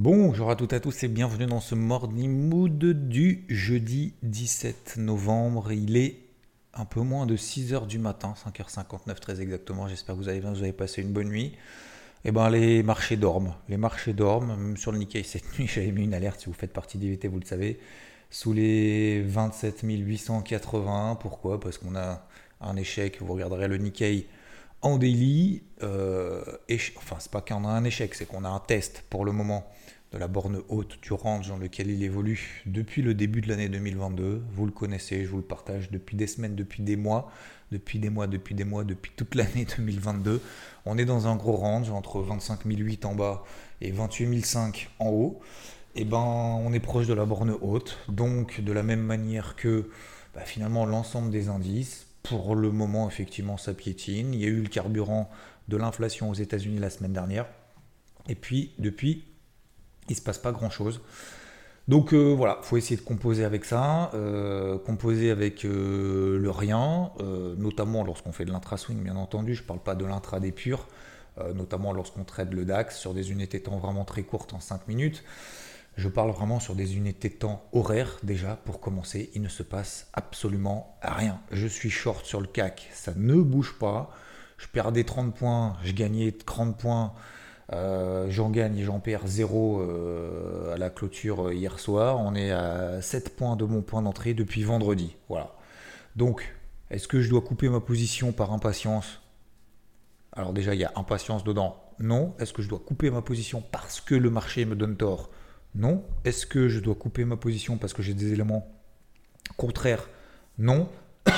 Bonjour 0.00 0.48
à 0.48 0.54
toutes 0.54 0.74
et 0.74 0.76
à 0.76 0.80
tous 0.80 1.02
et 1.02 1.08
bienvenue 1.08 1.46
dans 1.46 1.58
ce 1.58 1.74
Morning 1.74 2.30
Mood 2.30 2.78
du 3.08 3.44
jeudi 3.48 4.14
17 4.22 4.94
novembre. 4.98 5.72
Il 5.72 5.96
est 5.96 6.20
un 6.72 6.84
peu 6.84 7.00
moins 7.00 7.26
de 7.26 7.36
6h 7.36 7.88
du 7.88 7.98
matin, 7.98 8.32
5h59 8.46 9.16
très 9.16 9.40
exactement. 9.40 9.88
J'espère 9.88 10.14
que 10.14 10.20
vous 10.20 10.28
allez 10.28 10.38
bien, 10.38 10.52
vous 10.52 10.62
avez 10.62 10.72
passé 10.72 11.02
une 11.02 11.12
bonne 11.12 11.30
nuit. 11.30 11.56
Eh 12.24 12.30
ben, 12.30 12.48
les 12.48 12.84
marchés 12.84 13.16
dorment. 13.16 13.56
Les 13.68 13.76
marchés 13.76 14.12
dorment. 14.12 14.76
Sur 14.76 14.92
le 14.92 14.98
Nikkei 14.98 15.24
cette 15.24 15.52
nuit, 15.58 15.66
j'avais 15.66 15.90
mis 15.90 16.04
une 16.04 16.14
alerte. 16.14 16.38
Si 16.38 16.46
vous 16.46 16.52
faites 16.52 16.72
partie 16.72 16.96
d'IVT, 16.96 17.26
vous 17.26 17.40
le 17.40 17.44
savez. 17.44 17.80
Sous 18.30 18.52
les 18.52 19.20
27 19.22 19.80
881. 19.82 21.16
Pourquoi? 21.16 21.58
Parce 21.58 21.76
qu'on 21.76 21.96
a 21.96 22.24
un 22.60 22.76
échec. 22.76 23.20
Vous 23.20 23.32
regarderez 23.32 23.66
le 23.66 23.78
Nikkei 23.78 24.28
en 24.82 24.98
daily. 24.98 25.62
Euh, 25.82 26.42
enfin, 26.96 27.16
c'est 27.18 27.30
pas 27.30 27.40
qu'on 27.40 27.64
a 27.64 27.68
un 27.68 27.84
échec, 27.84 28.14
c'est 28.14 28.26
qu'on 28.26 28.44
a 28.44 28.48
un 28.48 28.60
test 28.60 29.04
pour 29.10 29.24
le 29.24 29.32
moment 29.32 29.66
de 30.12 30.18
la 30.18 30.28
borne 30.28 30.62
haute 30.68 30.98
du 31.02 31.12
range 31.12 31.48
dans 31.48 31.58
lequel 31.58 31.90
il 31.90 32.02
évolue 32.02 32.62
depuis 32.64 33.02
le 33.02 33.12
début 33.14 33.40
de 33.40 33.48
l'année 33.48 33.68
2022. 33.68 34.42
Vous 34.52 34.66
le 34.66 34.72
connaissez, 34.72 35.24
je 35.24 35.28
vous 35.28 35.36
le 35.36 35.42
partage 35.42 35.90
depuis 35.90 36.16
des 36.16 36.26
semaines, 36.26 36.54
depuis 36.54 36.82
des 36.82 36.96
mois, 36.96 37.30
depuis 37.72 37.98
des 37.98 38.08
mois, 38.08 38.26
depuis 38.26 38.54
des 38.54 38.64
mois, 38.64 38.84
depuis 38.84 39.12
toute 39.14 39.34
l'année 39.34 39.66
2022. 39.76 40.40
On 40.86 40.96
est 40.96 41.04
dans 41.04 41.26
un 41.26 41.36
gros 41.36 41.56
range 41.56 41.90
entre 41.90 42.20
25 42.20 42.64
008 42.64 43.04
en 43.04 43.14
bas 43.14 43.44
et 43.80 43.90
28 43.90 44.44
005 44.44 44.90
en 44.98 45.08
haut. 45.08 45.40
Et 45.94 46.02
eh 46.02 46.04
ben, 46.04 46.18
on 46.18 46.72
est 46.72 46.80
proche 46.80 47.06
de 47.06 47.14
la 47.14 47.24
borne 47.24 47.54
haute. 47.60 47.98
Donc, 48.08 48.60
de 48.60 48.72
la 48.72 48.82
même 48.82 49.00
manière 49.00 49.56
que 49.56 49.90
bah, 50.34 50.42
finalement 50.44 50.86
l'ensemble 50.86 51.30
des 51.30 51.48
indices, 51.48 52.06
pour 52.28 52.54
le 52.54 52.70
moment, 52.70 53.08
effectivement, 53.08 53.56
ça 53.56 53.74
piétine. 53.74 54.34
Il 54.34 54.40
y 54.40 54.44
a 54.44 54.48
eu 54.48 54.62
le 54.62 54.68
carburant 54.68 55.30
de 55.68 55.76
l'inflation 55.76 56.30
aux 56.30 56.34
États-Unis 56.34 56.78
la 56.78 56.90
semaine 56.90 57.12
dernière. 57.12 57.46
Et 58.28 58.34
puis, 58.34 58.72
depuis, 58.78 59.24
il 60.08 60.12
ne 60.12 60.16
se 60.16 60.22
passe 60.22 60.38
pas 60.38 60.52
grand-chose. 60.52 61.00
Donc 61.88 62.12
euh, 62.12 62.34
voilà, 62.36 62.58
faut 62.62 62.76
essayer 62.76 62.96
de 62.96 63.04
composer 63.04 63.44
avec 63.44 63.64
ça, 63.64 64.10
euh, 64.12 64.78
composer 64.78 65.30
avec 65.30 65.64
euh, 65.64 66.38
le 66.38 66.50
rien, 66.50 67.10
notamment 67.56 68.04
lorsqu'on 68.04 68.32
fait 68.32 68.44
de 68.44 68.52
l'intra-swing, 68.52 69.02
bien 69.02 69.16
entendu. 69.16 69.54
Je 69.54 69.62
ne 69.62 69.66
parle 69.66 69.80
pas 69.80 69.94
de 69.94 70.04
l'intra-des 70.04 70.52
purs, 70.52 70.86
notamment 71.54 71.92
lorsqu'on 71.92 72.24
traite 72.24 72.52
le 72.52 72.64
DAX 72.64 72.98
sur 72.98 73.14
des 73.14 73.30
unités 73.30 73.62
temps 73.62 73.78
vraiment 73.78 74.04
très 74.04 74.22
courtes 74.22 74.52
en 74.52 74.60
5 74.60 74.86
minutes. 74.86 75.24
Je 75.98 76.08
parle 76.08 76.30
vraiment 76.30 76.60
sur 76.60 76.76
des 76.76 76.96
unités 76.96 77.28
de 77.28 77.34
temps 77.34 77.64
horaires 77.72 78.20
déjà 78.22 78.54
pour 78.54 78.78
commencer. 78.78 79.30
Il 79.34 79.42
ne 79.42 79.48
se 79.48 79.64
passe 79.64 80.06
absolument 80.12 80.96
rien. 81.02 81.40
Je 81.50 81.66
suis 81.66 81.90
short 81.90 82.24
sur 82.24 82.40
le 82.40 82.46
CAC, 82.46 82.88
ça 82.92 83.14
ne 83.16 83.34
bouge 83.34 83.74
pas. 83.80 84.12
Je 84.58 84.68
perdais 84.68 85.02
30 85.02 85.34
points, 85.34 85.76
je 85.82 85.90
gagnais 85.90 86.30
30 86.30 86.78
points. 86.78 87.14
Euh, 87.72 88.30
j'en 88.30 88.48
gagne 88.50 88.78
et 88.78 88.84
j'en 88.84 89.00
perds 89.00 89.26
0 89.26 89.80
euh, 89.80 90.72
à 90.72 90.78
la 90.78 90.88
clôture 90.88 91.48
euh, 91.48 91.54
hier 91.54 91.80
soir. 91.80 92.20
On 92.20 92.36
est 92.36 92.52
à 92.52 93.02
7 93.02 93.34
points 93.34 93.56
de 93.56 93.64
mon 93.64 93.82
point 93.82 94.00
d'entrée 94.00 94.34
depuis 94.34 94.62
vendredi. 94.62 95.16
Voilà. 95.28 95.52
Donc, 96.14 96.54
est-ce 96.90 97.08
que 97.08 97.20
je 97.20 97.28
dois 97.28 97.40
couper 97.40 97.68
ma 97.68 97.80
position 97.80 98.30
par 98.30 98.52
impatience? 98.52 99.20
Alors 100.30 100.52
déjà, 100.52 100.76
il 100.76 100.80
y 100.80 100.84
a 100.84 100.92
impatience 100.94 101.42
dedans. 101.42 101.74
Non. 101.98 102.36
Est-ce 102.38 102.52
que 102.52 102.62
je 102.62 102.68
dois 102.68 102.78
couper 102.78 103.10
ma 103.10 103.20
position 103.20 103.64
parce 103.72 104.00
que 104.00 104.14
le 104.14 104.30
marché 104.30 104.64
me 104.64 104.76
donne 104.76 104.96
tort? 104.96 105.28
Non. 105.74 106.04
Est-ce 106.24 106.46
que 106.46 106.68
je 106.68 106.80
dois 106.80 106.94
couper 106.94 107.24
ma 107.24 107.36
position 107.36 107.76
parce 107.76 107.92
que 107.92 108.02
j'ai 108.02 108.14
des 108.14 108.32
éléments 108.32 108.68
contraires? 109.56 110.08
Non. 110.58 110.88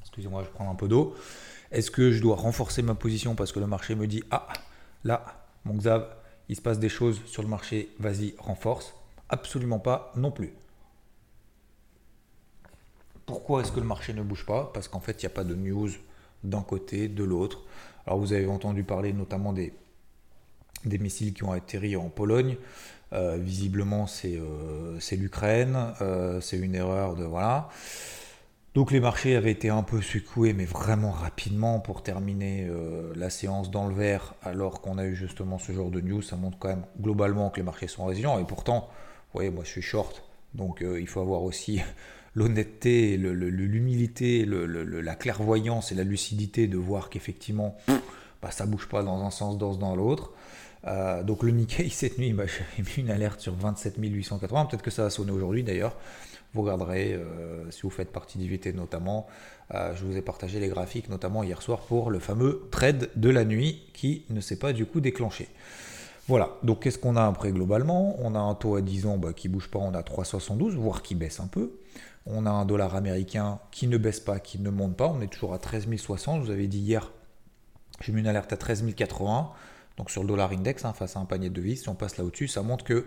Excusez-moi, 0.00 0.44
je 0.44 0.50
prends 0.50 0.70
un 0.70 0.74
peu 0.74 0.88
d'eau. 0.88 1.14
Est-ce 1.70 1.90
que 1.90 2.10
je 2.10 2.20
dois 2.20 2.36
renforcer 2.36 2.82
ma 2.82 2.94
position 2.94 3.34
parce 3.34 3.52
que 3.52 3.60
le 3.60 3.66
marché 3.66 3.94
me 3.94 4.06
dit 4.06 4.22
Ah, 4.30 4.48
là, 5.04 5.46
mon 5.64 5.74
Xav, 5.74 6.08
il 6.48 6.56
se 6.56 6.60
passe 6.60 6.78
des 6.78 6.88
choses 6.88 7.20
sur 7.26 7.42
le 7.42 7.48
marché, 7.48 7.90
vas-y, 7.98 8.34
renforce 8.38 8.94
Absolument 9.28 9.78
pas 9.78 10.12
non 10.16 10.32
plus. 10.32 10.52
Pourquoi 13.24 13.60
est-ce 13.60 13.70
que 13.70 13.78
le 13.78 13.86
marché 13.86 14.12
ne 14.12 14.22
bouge 14.22 14.44
pas? 14.44 14.72
Parce 14.74 14.88
qu'en 14.88 14.98
fait, 14.98 15.22
il 15.22 15.26
n'y 15.26 15.32
a 15.32 15.34
pas 15.34 15.44
de 15.44 15.54
news 15.54 15.90
d'un 16.42 16.62
côté, 16.62 17.06
de 17.06 17.22
l'autre. 17.22 17.60
Alors, 18.04 18.18
vous 18.18 18.32
avez 18.32 18.46
entendu 18.48 18.82
parler 18.82 19.12
notamment 19.12 19.52
des, 19.52 19.72
des 20.84 20.98
missiles 20.98 21.32
qui 21.32 21.44
ont 21.44 21.52
atterri 21.52 21.96
en 21.96 22.08
Pologne. 22.08 22.56
Euh, 23.12 23.36
visiblement, 23.40 24.06
c'est 24.06 24.36
euh, 24.36 24.98
l'Ukraine. 25.12 25.76
Euh, 26.00 26.40
c'est 26.40 26.58
une 26.58 26.74
erreur 26.74 27.16
de. 27.16 27.24
Voilà. 27.24 27.68
Donc 28.74 28.92
les 28.92 29.00
marchés 29.00 29.34
avaient 29.34 29.50
été 29.50 29.68
un 29.68 29.82
peu 29.82 30.00
secoués, 30.00 30.52
mais 30.52 30.64
vraiment 30.64 31.10
rapidement 31.10 31.80
pour 31.80 32.04
terminer 32.04 32.70
la 33.16 33.28
séance 33.28 33.68
dans 33.72 33.88
le 33.88 33.94
vert, 33.96 34.36
alors 34.44 34.80
qu'on 34.80 34.96
a 34.96 35.06
eu 35.06 35.16
justement 35.16 35.58
ce 35.58 35.72
genre 35.72 35.90
de 35.90 36.00
news. 36.00 36.22
Ça 36.22 36.36
montre 36.36 36.56
quand 36.56 36.68
même 36.68 36.84
globalement 37.00 37.50
que 37.50 37.56
les 37.56 37.64
marchés 37.64 37.88
sont 37.88 38.04
résilients. 38.04 38.38
Et 38.38 38.44
pourtant, 38.44 38.88
vous 38.88 39.40
voyez, 39.40 39.50
moi 39.50 39.64
je 39.64 39.70
suis 39.70 39.82
short, 39.82 40.22
donc 40.54 40.84
il 40.84 41.08
faut 41.08 41.20
avoir 41.20 41.42
aussi 41.42 41.82
l'honnêteté, 42.36 43.16
l'humilité, 43.16 44.46
la 44.46 45.16
clairvoyance 45.16 45.90
et 45.90 45.96
la 45.96 46.04
lucidité 46.04 46.68
de 46.68 46.78
voir 46.78 47.10
qu'effectivement, 47.10 47.76
bah, 48.40 48.52
ça 48.52 48.66
bouge 48.66 48.86
pas 48.86 49.02
dans 49.02 49.20
un 49.24 49.32
sens, 49.32 49.58
dans 49.58 49.96
l'autre. 49.96 50.30
Euh, 50.86 51.22
donc 51.22 51.42
le 51.42 51.50
Nikkei 51.50 51.88
cette 51.90 52.18
nuit, 52.18 52.32
bah, 52.32 52.44
j'ai 52.46 52.82
mis 52.82 53.06
une 53.06 53.10
alerte 53.10 53.40
sur 53.40 53.54
27 53.54 53.94
880. 53.98 54.66
Peut-être 54.66 54.82
que 54.82 54.90
ça 54.90 55.02
va 55.04 55.10
sonner 55.10 55.32
aujourd'hui 55.32 55.62
d'ailleurs. 55.62 55.96
Vous 56.52 56.62
regarderez, 56.62 57.14
euh, 57.14 57.70
si 57.70 57.82
vous 57.82 57.90
faites 57.90 58.10
partie 58.10 58.36
d'IVT 58.38 58.72
notamment, 58.72 59.28
euh, 59.72 59.94
je 59.94 60.04
vous 60.04 60.16
ai 60.16 60.22
partagé 60.22 60.58
les 60.58 60.68
graphiques, 60.68 61.08
notamment 61.08 61.44
hier 61.44 61.62
soir, 61.62 61.80
pour 61.80 62.10
le 62.10 62.18
fameux 62.18 62.66
trade 62.72 63.08
de 63.14 63.30
la 63.30 63.44
nuit 63.44 63.84
qui 63.92 64.24
ne 64.30 64.40
s'est 64.40 64.58
pas 64.58 64.72
du 64.72 64.84
coup 64.84 65.00
déclenché. 65.00 65.48
Voilà, 66.26 66.50
donc 66.64 66.82
qu'est-ce 66.82 66.98
qu'on 66.98 67.16
a 67.16 67.24
après 67.24 67.52
globalement? 67.52 68.16
On 68.18 68.34
a 68.34 68.38
un 68.38 68.54
taux 68.54 68.76
à 68.76 68.80
10 68.80 69.06
ans 69.06 69.16
bah, 69.16 69.32
qui 69.32 69.48
bouge 69.48 69.68
pas, 69.68 69.78
on 69.78 69.94
a 69.94 70.02
3,72, 70.02 70.70
voire 70.70 71.02
qui 71.02 71.14
baisse 71.14 71.38
un 71.40 71.46
peu. 71.46 71.72
On 72.26 72.46
a 72.46 72.50
un 72.50 72.64
dollar 72.64 72.96
américain 72.96 73.60
qui 73.70 73.86
ne 73.86 73.96
baisse 73.96 74.20
pas, 74.20 74.40
qui 74.40 74.60
ne 74.60 74.70
monte 74.70 74.96
pas, 74.96 75.06
on 75.08 75.20
est 75.20 75.28
toujours 75.28 75.54
à 75.54 75.58
13 75.58 75.88
060. 75.96 76.42
vous 76.42 76.50
avez 76.50 76.66
dit 76.66 76.78
hier, 76.78 77.12
j'ai 78.00 78.12
mis 78.12 78.20
une 78.20 78.26
alerte 78.26 78.52
à 78.52 78.56
13 78.56 78.84
080. 78.94 79.50
Donc 80.00 80.10
sur 80.10 80.22
le 80.22 80.28
dollar 80.28 80.50
index, 80.50 80.86
hein, 80.86 80.94
face 80.94 81.18
à 81.18 81.20
un 81.20 81.26
panier 81.26 81.50
de 81.50 81.54
devises, 81.54 81.82
si 81.82 81.88
on 81.90 81.94
passe 81.94 82.16
là 82.16 82.24
au-dessus, 82.24 82.48
ça 82.48 82.62
montre 82.62 82.86
que 82.86 83.04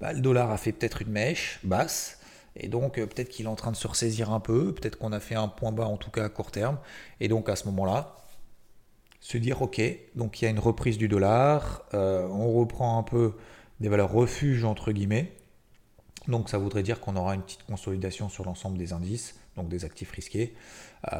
bah, 0.00 0.14
le 0.14 0.22
dollar 0.22 0.50
a 0.50 0.56
fait 0.56 0.72
peut-être 0.72 1.02
une 1.02 1.10
mèche 1.10 1.60
basse, 1.64 2.18
et 2.56 2.66
donc 2.66 2.96
euh, 2.96 3.04
peut-être 3.06 3.28
qu'il 3.28 3.44
est 3.44 3.48
en 3.50 3.56
train 3.56 3.70
de 3.70 3.76
se 3.76 3.86
ressaisir 3.86 4.32
un 4.32 4.40
peu, 4.40 4.72
peut-être 4.72 4.96
qu'on 4.96 5.12
a 5.12 5.20
fait 5.20 5.34
un 5.34 5.48
point 5.48 5.70
bas 5.70 5.84
en 5.84 5.98
tout 5.98 6.10
cas 6.10 6.24
à 6.24 6.28
court 6.30 6.50
terme. 6.50 6.78
Et 7.20 7.28
donc 7.28 7.50
à 7.50 7.56
ce 7.56 7.66
moment-là, 7.66 8.16
se 9.20 9.36
dire 9.36 9.60
ok, 9.60 9.82
donc 10.14 10.40
il 10.40 10.46
y 10.46 10.48
a 10.48 10.50
une 10.50 10.58
reprise 10.58 10.96
du 10.96 11.08
dollar, 11.08 11.82
euh, 11.92 12.26
on 12.28 12.50
reprend 12.58 12.96
un 12.96 13.02
peu 13.02 13.34
des 13.80 13.90
valeurs 13.90 14.10
refuges 14.10 14.64
entre 14.64 14.92
guillemets. 14.92 15.36
Donc 16.26 16.48
ça 16.48 16.56
voudrait 16.56 16.82
dire 16.82 17.00
qu'on 17.00 17.16
aura 17.16 17.34
une 17.34 17.42
petite 17.42 17.64
consolidation 17.64 18.30
sur 18.30 18.46
l'ensemble 18.46 18.78
des 18.78 18.94
indices, 18.94 19.38
donc 19.56 19.68
des 19.68 19.84
actifs 19.84 20.12
risqués, 20.12 20.54
euh, 21.12 21.16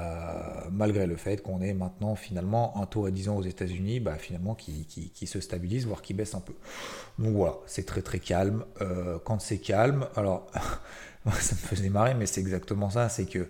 malgré 0.71 1.07
le 1.07 1.17
fait 1.17 1.43
qu'on 1.43 1.61
ait 1.63 1.73
maintenant 1.73 2.15
finalement 2.15 2.81
un 2.81 2.87
taux 2.87 3.07
à 3.07 3.11
10 3.11 3.31
ans 3.31 3.37
aux 3.37 3.43
États-Unis 3.43 4.01
bah, 4.01 4.17
finalement 4.17 4.55
qui, 4.55 4.87
se 5.27 5.41
stabilise, 5.41 5.87
voire 5.87 6.03
qui 6.03 6.15
baisse 6.15 6.35
un 6.35 6.41
peu. 6.41 6.55
Donc 7.19 7.35
voilà, 7.35 7.55
c'est 7.67 7.87
très 7.87 8.03
très 8.03 8.19
calme. 8.19 8.65
quand 9.25 9.41
c'est 9.41 9.59
calme, 9.59 10.07
alors 10.17 10.47
ça 11.33 11.55
me 11.55 11.61
faisait 11.61 11.89
marrer, 11.89 12.15
mais 12.15 12.27
c'est 12.27 12.41
exactement 12.41 12.91
ça. 12.91 13.09
C'est 13.09 13.27
que 13.27 13.49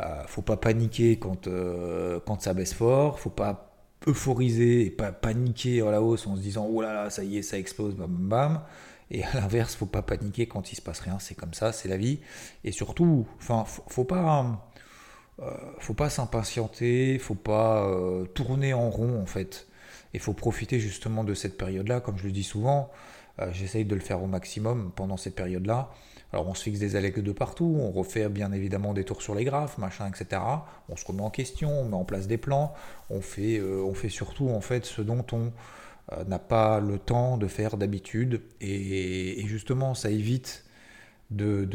euh, 0.00 0.22
faut 0.26 0.42
pas 0.42 0.56
paniquer 0.56 1.18
quand, 1.18 1.46
euh, 1.46 2.20
quand 2.24 2.40
ça 2.40 2.54
baisse 2.54 2.74
fort, 2.74 3.18
faut 3.18 3.30
pas 3.30 3.72
euphoriser 4.06 4.86
et 4.86 4.90
pas 4.90 5.10
paniquer 5.10 5.82
à 5.82 5.90
la 5.90 6.00
hausse 6.00 6.26
en 6.26 6.36
se 6.36 6.40
disant 6.40 6.68
oh 6.70 6.80
là 6.82 6.92
là, 6.92 7.10
ça 7.10 7.24
y 7.24 7.38
est, 7.38 7.42
ça 7.42 7.58
explose, 7.58 7.94
bam 7.96 8.10
bam 8.10 8.28
bam. 8.28 8.60
Et 9.10 9.24
à 9.24 9.34
l'inverse, 9.34 9.74
faut 9.74 9.86
pas 9.86 10.02
paniquer 10.02 10.46
quand 10.46 10.70
il 10.70 10.76
se 10.76 10.82
passe 10.82 11.00
rien, 11.00 11.18
c'est 11.18 11.34
comme 11.34 11.54
ça, 11.54 11.72
c'est 11.72 11.88
la 11.88 11.96
vie. 11.96 12.20
Et 12.62 12.72
surtout, 12.72 13.26
enfin, 13.38 13.64
faut, 13.64 14.04
pas. 14.04 14.67
Euh, 15.40 15.50
faut 15.78 15.94
pas 15.94 16.10
s'impatienter, 16.10 17.18
faut 17.18 17.34
pas 17.34 17.88
tourner 18.34 18.74
en 18.74 18.90
rond 18.90 19.20
en 19.20 19.26
fait. 19.26 19.66
Il 20.14 20.20
faut 20.20 20.32
profiter 20.32 20.80
justement 20.80 21.24
de 21.24 21.34
cette 21.34 21.56
période-là, 21.58 22.00
comme 22.00 22.18
je 22.18 22.24
le 22.24 22.32
dis 22.32 22.44
souvent. 22.44 22.90
J'essaye 23.52 23.84
de 23.84 23.94
le 23.94 24.00
faire 24.00 24.20
au 24.20 24.26
maximum 24.26 24.90
pendant 24.96 25.16
cette 25.16 25.36
période-là. 25.36 25.90
Alors 26.32 26.46
on 26.46 26.54
se 26.54 26.62
fixe 26.62 26.78
des 26.78 26.96
alertes 26.96 27.20
de 27.20 27.32
partout, 27.32 27.78
on 27.80 27.90
refait 27.90 28.28
bien 28.28 28.52
évidemment 28.52 28.92
des 28.92 29.04
tours 29.04 29.22
sur 29.22 29.34
les 29.34 29.44
graphes, 29.44 29.78
machin, 29.78 30.08
etc. 30.08 30.42
On 30.88 30.96
se 30.96 31.04
remet 31.06 31.22
en 31.22 31.30
question, 31.30 31.70
on 31.70 31.84
met 31.86 31.94
en 31.94 32.04
place 32.04 32.26
des 32.26 32.36
plans, 32.36 32.74
on 33.08 33.22
fait, 33.22 33.58
euh, 33.58 33.82
on 33.82 33.94
fait 33.94 34.10
surtout 34.10 34.50
en 34.50 34.60
fait 34.60 34.84
ce 34.84 35.00
dont 35.00 35.24
on 35.32 35.52
euh, 36.12 36.24
n'a 36.24 36.38
pas 36.38 36.80
le 36.80 36.98
temps 36.98 37.38
de 37.38 37.46
faire 37.46 37.78
d'habitude. 37.78 38.42
Et, 38.60 39.42
justement, 39.46 39.94
ça 39.94 40.10
évite 40.10 40.66
de 41.30 41.66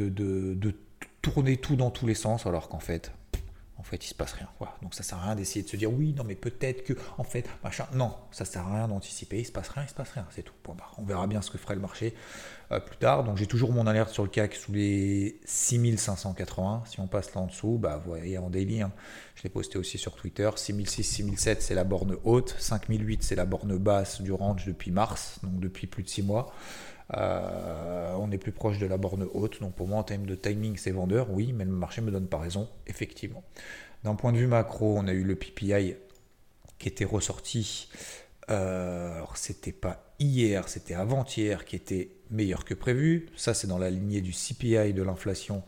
tourner 1.21 1.57
tout 1.57 1.75
dans 1.75 1.89
tous 1.89 2.05
les 2.05 2.15
sens, 2.15 2.45
alors 2.45 2.69
qu'en 2.69 2.79
fait, 2.79 3.11
en 3.77 3.83
fait, 3.83 4.05
il 4.05 4.07
se 4.07 4.13
passe 4.13 4.33
rien. 4.33 4.47
Donc 4.81 4.93
ça 4.93 5.03
sert 5.03 5.17
à 5.17 5.23
rien 5.23 5.35
d'essayer 5.35 5.63
de 5.63 5.69
se 5.69 5.75
dire 5.75 5.91
oui, 5.91 6.13
non, 6.13 6.23
mais 6.23 6.35
peut-être 6.35 6.83
que, 6.83 6.93
en 7.17 7.23
fait, 7.23 7.49
machin. 7.63 7.85
Non, 7.93 8.15
ça 8.31 8.45
sert 8.45 8.65
à 8.67 8.75
rien 8.75 8.87
d'anticiper. 8.87 9.39
Il 9.39 9.45
se 9.45 9.51
passe 9.51 9.69
rien, 9.69 9.83
il 9.83 9.89
se 9.89 9.95
passe 9.95 10.11
rien. 10.11 10.25
C'est 10.29 10.43
tout. 10.43 10.53
On 10.97 11.03
verra 11.03 11.27
bien 11.27 11.41
ce 11.41 11.51
que 11.51 11.57
ferait 11.57 11.75
le 11.75 11.81
marché 11.81 12.13
euh, 12.71 12.79
plus 12.79 12.97
tard. 12.97 13.23
Donc 13.23 13.37
j'ai 13.37 13.47
toujours 13.47 13.71
mon 13.71 13.87
alerte 13.87 14.09
sur 14.11 14.23
le 14.23 14.29
CAC 14.29 14.55
sous 14.55 14.71
les 14.71 15.39
6580. 15.45 16.83
Si 16.85 16.99
on 16.99 17.07
passe 17.07 17.33
là 17.33 17.41
en 17.41 17.47
dessous, 17.47 17.77
bah 17.77 17.97
vous 17.97 18.11
voyez 18.11 18.37
en 18.37 18.49
daily. 18.49 18.81
Hein. 18.81 18.91
je 19.35 19.43
l'ai 19.43 19.49
posté 19.49 19.77
aussi 19.77 19.97
sur 19.97 20.15
Twitter. 20.15 20.49
6006, 20.55 21.03
6007, 21.03 21.61
c'est 21.61 21.75
la 21.75 21.83
borne 21.83 22.15
haute. 22.23 22.55
5008, 22.57 23.23
c'est 23.23 23.35
la 23.35 23.45
borne 23.45 23.77
basse 23.77 24.21
du 24.21 24.31
range 24.31 24.65
depuis 24.65 24.91
mars, 24.91 25.39
donc 25.43 25.59
depuis 25.59 25.87
plus 25.87 26.03
de 26.03 26.09
6 26.09 26.23
mois. 26.23 26.53
Euh, 27.15 28.15
on 28.17 28.31
est 28.31 28.37
plus 28.37 28.51
proche 28.51 28.79
de 28.79 28.85
la 28.85 28.97
borne 28.97 29.27
haute. 29.33 29.59
Donc 29.61 29.75
pour 29.75 29.87
moi, 29.87 29.99
en 29.99 30.03
termes 30.03 30.25
de 30.25 30.35
timing, 30.35 30.77
c'est 30.77 30.91
vendeur, 30.91 31.31
oui, 31.31 31.53
mais 31.53 31.65
le 31.65 31.71
marché 31.71 32.01
me 32.01 32.11
donne 32.11 32.27
pas 32.27 32.39
raison, 32.39 32.69
effectivement. 32.87 33.43
D'un 34.03 34.15
point 34.15 34.33
de 34.33 34.37
vue 34.37 34.47
macro, 34.47 34.97
on 34.97 35.07
a 35.07 35.13
eu 35.13 35.23
le 35.23 35.35
PPI 35.35 35.95
qui 36.77 36.87
était 36.87 37.05
ressorti. 37.05 37.89
Euh, 38.49 39.15
alors 39.15 39.37
c'était 39.37 39.71
pas 39.71 40.13
hier, 40.19 40.67
c'était 40.67 40.93
avant-hier 40.93 41.63
qui 41.63 41.75
était 41.75 42.09
meilleur 42.29 42.65
que 42.65 42.73
prévu. 42.73 43.27
Ça, 43.35 43.53
c'est 43.53 43.67
dans 43.67 43.77
la 43.77 43.89
lignée 43.89 44.21
du 44.21 44.31
CPI 44.31 44.93
de 44.93 45.03
l'inflation 45.03 45.63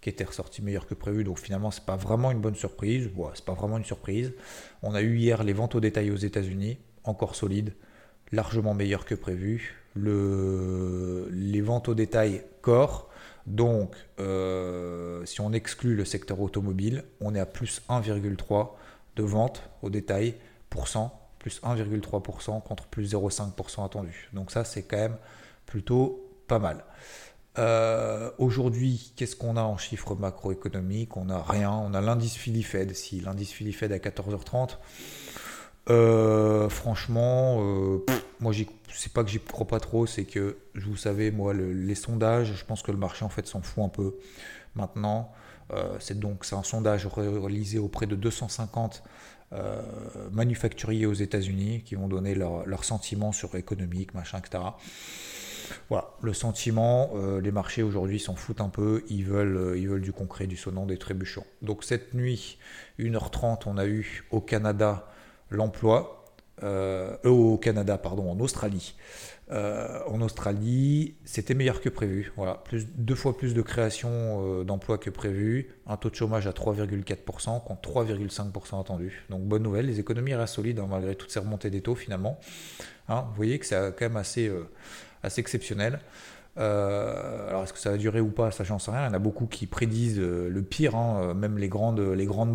qui 0.00 0.08
était 0.08 0.24
ressorti 0.24 0.62
meilleur 0.62 0.86
que 0.86 0.94
prévu. 0.94 1.24
Donc 1.24 1.38
finalement, 1.38 1.70
c'est 1.70 1.84
pas 1.84 1.96
vraiment 1.96 2.30
une 2.30 2.40
bonne 2.40 2.54
surprise. 2.54 3.08
Bon, 3.08 3.30
c'est 3.34 3.44
pas 3.44 3.54
vraiment 3.54 3.78
une 3.78 3.84
surprise. 3.84 4.32
On 4.82 4.94
a 4.94 5.02
eu 5.02 5.16
hier 5.16 5.44
les 5.44 5.52
ventes 5.52 5.74
au 5.74 5.80
détail 5.80 6.10
aux 6.10 6.16
États-Unis, 6.16 6.78
encore 7.04 7.34
solides, 7.34 7.74
largement 8.32 8.74
meilleures 8.74 9.04
que 9.04 9.14
prévu 9.14 9.74
le, 9.98 11.28
les 11.30 11.60
ventes 11.60 11.88
au 11.88 11.94
détail 11.94 12.42
corps. 12.62 13.08
Donc, 13.46 13.94
euh, 14.20 15.24
si 15.24 15.40
on 15.40 15.52
exclut 15.52 15.96
le 15.96 16.04
secteur 16.04 16.40
automobile, 16.40 17.04
on 17.20 17.34
est 17.34 17.40
à 17.40 17.46
plus 17.46 17.82
1,3 17.88 18.70
de 19.16 19.22
ventes 19.22 19.62
au 19.82 19.90
détail 19.90 20.34
pour 20.68 20.86
cent, 20.86 21.18
plus 21.38 21.60
1,3% 21.62 22.62
contre 22.62 22.86
plus 22.86 23.14
0,5% 23.14 23.84
attendu. 23.84 24.28
Donc 24.34 24.50
ça, 24.50 24.64
c'est 24.64 24.82
quand 24.82 24.98
même 24.98 25.16
plutôt 25.66 26.28
pas 26.46 26.58
mal. 26.58 26.84
Euh, 27.58 28.30
aujourd'hui, 28.38 29.12
qu'est-ce 29.16 29.34
qu'on 29.34 29.56
a 29.56 29.62
en 29.62 29.78
chiffres 29.78 30.14
macroéconomiques? 30.14 31.16
On 31.16 31.24
n'a 31.24 31.42
rien. 31.42 31.72
On 31.72 31.94
a 31.94 32.00
l'indice 32.00 32.36
Philly-Fed. 32.36 32.94
Si 32.94 33.20
l'indice 33.20 33.50
Philly-Fed 33.50 33.90
à 33.92 33.98
14h30, 33.98 34.76
euh, 35.90 36.68
franchement, 36.68 37.60
euh, 37.62 38.04
moi, 38.40 38.52
c'est 38.92 39.12
pas 39.12 39.24
que 39.24 39.30
j'y 39.30 39.40
crois 39.40 39.66
pas 39.66 39.80
trop, 39.80 40.06
c'est 40.06 40.24
que, 40.24 40.58
vous 40.74 40.96
savez, 40.96 41.30
moi, 41.30 41.54
les 41.54 41.94
sondages, 41.94 42.54
je 42.54 42.64
pense 42.64 42.82
que 42.82 42.92
le 42.92 42.98
marché 42.98 43.24
en 43.24 43.28
fait 43.28 43.46
s'en 43.46 43.62
fout 43.62 43.84
un 43.84 43.88
peu 43.88 44.16
maintenant. 44.74 45.32
Euh, 45.72 45.96
c'est 46.00 46.18
donc 46.18 46.46
un 46.52 46.62
sondage 46.62 47.06
réalisé 47.06 47.78
auprès 47.78 48.06
de 48.06 48.16
250 48.16 49.02
manufacturiers 50.30 51.06
aux 51.06 51.14
États-Unis 51.14 51.82
qui 51.82 51.94
vont 51.94 52.06
donner 52.06 52.34
leur 52.34 52.84
sentiments 52.84 53.32
sur 53.32 53.54
économique, 53.54 54.12
machin, 54.12 54.38
etc. 54.38 54.62
Voilà, 55.88 56.10
le 56.20 56.34
sentiment, 56.34 57.12
les 57.40 57.50
marchés 57.50 57.82
aujourd'hui 57.82 58.20
s'en 58.20 58.34
foutent 58.34 58.60
un 58.60 58.68
peu, 58.68 59.04
ils 59.08 59.24
veulent, 59.24 59.78
ils 59.78 59.88
veulent 59.88 60.02
du 60.02 60.12
concret, 60.12 60.46
du 60.46 60.58
sonnant, 60.58 60.84
des 60.84 60.98
trébuchants. 60.98 61.46
Donc 61.62 61.82
cette 61.82 62.12
nuit, 62.12 62.58
1h30, 62.98 63.62
on 63.64 63.78
a 63.78 63.86
eu 63.86 64.26
au 64.30 64.42
Canada 64.42 65.08
l'emploi, 65.50 66.18
euh, 66.62 67.16
au 67.24 67.56
Canada, 67.56 67.98
pardon, 67.98 68.30
en 68.30 68.40
Australie. 68.40 68.94
Euh, 69.50 70.00
en 70.08 70.20
Australie, 70.20 71.14
c'était 71.24 71.54
meilleur 71.54 71.80
que 71.80 71.88
prévu. 71.88 72.32
Voilà, 72.36 72.54
plus, 72.64 72.86
deux 72.96 73.14
fois 73.14 73.36
plus 73.36 73.54
de 73.54 73.62
création 73.62 74.10
euh, 74.10 74.64
d'emplois 74.64 74.98
que 74.98 75.08
prévu. 75.08 75.76
Un 75.86 75.96
taux 75.96 76.10
de 76.10 76.14
chômage 76.14 76.46
à 76.46 76.50
3,4% 76.50 77.62
contre 77.64 77.90
3,5% 77.90 78.80
attendu. 78.80 79.24
Donc 79.30 79.42
bonne 79.42 79.62
nouvelle, 79.62 79.86
les 79.86 80.00
économies 80.00 80.34
restent 80.34 80.56
solides 80.56 80.80
hein, 80.80 80.86
malgré 80.90 81.14
toutes 81.14 81.30
ces 81.30 81.38
remontées 81.38 81.70
des 81.70 81.80
taux 81.80 81.94
finalement. 81.94 82.38
Hein, 83.08 83.24
vous 83.28 83.36
voyez 83.36 83.58
que 83.58 83.64
c'est 83.64 83.76
quand 83.96 84.02
même 84.02 84.16
assez, 84.16 84.52
assez 85.22 85.40
exceptionnel. 85.40 86.00
Euh, 86.58 87.48
alors 87.48 87.62
est-ce 87.62 87.72
que 87.72 87.78
ça 87.78 87.90
va 87.90 87.96
durer 87.96 88.20
ou 88.20 88.30
pas, 88.30 88.50
ça 88.50 88.64
j'en 88.64 88.78
sais 88.78 88.90
rien. 88.90 89.02
Il 89.02 89.06
y 89.06 89.10
en 89.10 89.14
a 89.14 89.18
beaucoup 89.18 89.46
qui 89.46 89.66
prédisent 89.66 90.18
euh, 90.18 90.48
le 90.48 90.62
pire, 90.62 90.96
hein, 90.96 91.20
euh, 91.22 91.34
même 91.34 91.58
les 91.58 91.68
grandes, 91.68 92.00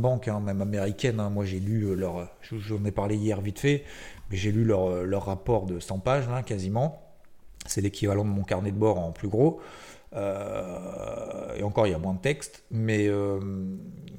banques, 0.01 0.27
hein, 0.27 0.39
même 0.41 0.61
américaines. 0.61 1.19
Hein. 1.19 1.29
moi 1.29 1.45
j'ai 1.45 1.59
lu 1.59 1.95
leur, 1.95 2.29
j'en 2.51 2.83
ai 2.83 2.91
parlé 2.91 3.15
hier 3.15 3.39
vite 3.39 3.59
fait, 3.59 3.83
mais 4.29 4.38
j'ai 4.38 4.51
lu 4.51 4.65
leur, 4.65 5.25
rapport 5.25 5.65
de 5.65 5.79
100 5.79 6.00
pages 6.00 6.25
quasiment. 6.45 7.01
C'est 7.65 7.81
l'équivalent 7.81 8.25
de 8.25 8.29
mon 8.29 8.44
carnet 8.44 8.71
de 8.71 8.77
bord 8.77 9.00
en 9.00 9.11
plus 9.11 9.29
gros. 9.29 9.61
et 10.13 11.63
encore, 11.63 11.88
il 11.88 11.91
y 11.91 11.94
a 11.94 11.97
moins 11.97 12.13
de 12.13 12.19
texte, 12.19 12.63
mais, 12.71 13.09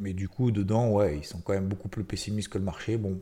mais 0.00 0.14
du 0.14 0.28
coup, 0.30 0.50
dedans, 0.50 0.90
ouais, 0.90 1.18
ils 1.18 1.24
sont 1.24 1.40
quand 1.44 1.52
même 1.52 1.68
beaucoup 1.68 1.88
plus 1.88 2.04
pessimistes 2.04 2.48
que 2.48 2.56
le 2.56 2.64
marché. 2.64 2.96
Bon, 2.96 3.20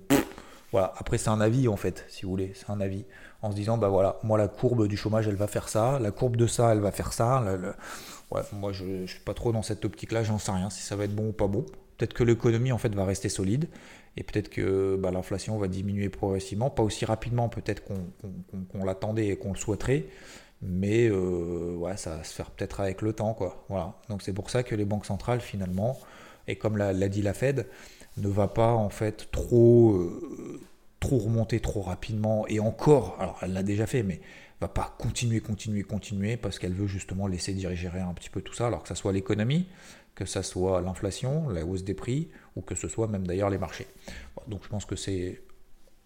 voilà. 0.72 0.92
Après, 0.96 1.18
c'est 1.18 1.28
un 1.28 1.40
avis 1.40 1.68
en 1.68 1.76
fait, 1.76 2.04
si 2.08 2.24
vous 2.24 2.30
voulez, 2.30 2.52
c'est 2.54 2.70
un 2.70 2.80
avis 2.80 3.04
en 3.42 3.50
se 3.50 3.56
disant, 3.56 3.76
bah 3.78 3.88
voilà, 3.88 4.18
moi 4.22 4.38
la 4.38 4.48
courbe 4.48 4.88
du 4.88 4.96
chômage, 4.96 5.28
elle 5.28 5.36
va 5.36 5.46
faire 5.46 5.68
ça, 5.68 5.98
la 5.98 6.10
courbe 6.10 6.36
de 6.36 6.46
ça, 6.46 6.72
elle 6.72 6.80
va 6.80 6.92
faire 6.92 7.12
ça. 7.12 7.44
Moi, 8.52 8.72
je 8.72 8.84
ne 8.84 9.06
suis 9.06 9.20
pas 9.20 9.34
trop 9.34 9.52
dans 9.52 9.62
cette 9.62 9.84
optique-là, 9.84 10.22
j'en 10.22 10.38
sais 10.38 10.52
rien 10.52 10.70
si 10.70 10.82
ça 10.82 10.96
va 10.96 11.04
être 11.04 11.14
bon 11.14 11.28
ou 11.28 11.32
pas 11.32 11.46
bon. 11.46 11.66
Peut-être 11.98 12.14
que 12.14 12.24
l'économie, 12.24 12.72
en 12.72 12.78
fait, 12.78 12.94
va 12.94 13.04
rester 13.04 13.28
solide 13.28 13.68
et 14.16 14.22
peut-être 14.22 14.48
que 14.48 14.96
bah, 14.96 15.10
l'inflation 15.10 15.58
va 15.58 15.68
diminuer 15.68 16.08
progressivement, 16.08 16.70
pas 16.70 16.82
aussi 16.82 17.04
rapidement 17.04 17.48
peut-être 17.48 17.82
qu'on 17.84 18.84
l'attendait 18.84 19.28
et 19.28 19.36
qu'on 19.36 19.52
le 19.52 19.58
souhaiterait, 19.58 20.06
mais 20.60 21.08
euh, 21.08 21.96
ça 21.96 22.16
va 22.16 22.24
se 22.24 22.32
faire 22.32 22.50
peut-être 22.50 22.80
avec 22.80 23.02
le 23.02 23.12
temps. 23.12 23.34
Quoi. 23.34 23.64
Voilà. 23.68 23.94
Donc 24.08 24.22
c'est 24.22 24.32
pour 24.32 24.50
ça 24.50 24.62
que 24.62 24.74
les 24.74 24.84
banques 24.84 25.06
centrales, 25.06 25.40
finalement, 25.40 25.98
et 26.48 26.56
comme 26.56 26.76
l'a 26.76 26.92
dit 27.08 27.22
la 27.22 27.34
Fed, 27.34 27.66
ne 28.16 28.28
va 28.28 28.48
pas 28.48 28.72
en 28.72 28.90
fait 28.90 29.30
trop... 29.30 29.92
Euh, 29.92 30.60
trop 31.00 31.18
remonter 31.18 31.58
trop 31.58 31.82
rapidement 31.82 32.46
et 32.46 32.60
encore, 32.60 33.16
alors 33.18 33.36
elle 33.42 33.52
l'a 33.52 33.64
déjà 33.64 33.86
fait, 33.88 34.04
mais 34.04 34.20
va 34.60 34.68
pas 34.68 34.94
continuer, 34.98 35.40
continuer, 35.40 35.82
continuer 35.82 36.36
parce 36.36 36.58
qu'elle 36.60 36.72
veut 36.72 36.86
justement 36.86 37.26
laisser 37.26 37.52
diriger 37.52 37.88
un 37.88 38.14
petit 38.14 38.30
peu 38.30 38.40
tout 38.40 38.54
ça, 38.54 38.68
alors 38.68 38.82
que 38.82 38.88
ça 38.88 38.94
soit 38.94 39.12
l'économie, 39.12 39.66
que 40.14 40.24
ça 40.24 40.42
soit 40.42 40.80
l'inflation, 40.80 41.48
la 41.48 41.64
hausse 41.64 41.82
des 41.82 41.94
prix, 41.94 42.30
ou 42.54 42.62
que 42.62 42.76
ce 42.76 42.86
soit 42.86 43.08
même 43.08 43.26
d'ailleurs 43.26 43.50
les 43.50 43.58
marchés. 43.58 43.88
Donc 44.46 44.62
je 44.62 44.68
pense 44.68 44.84
que 44.84 44.94
c'est, 44.94 45.42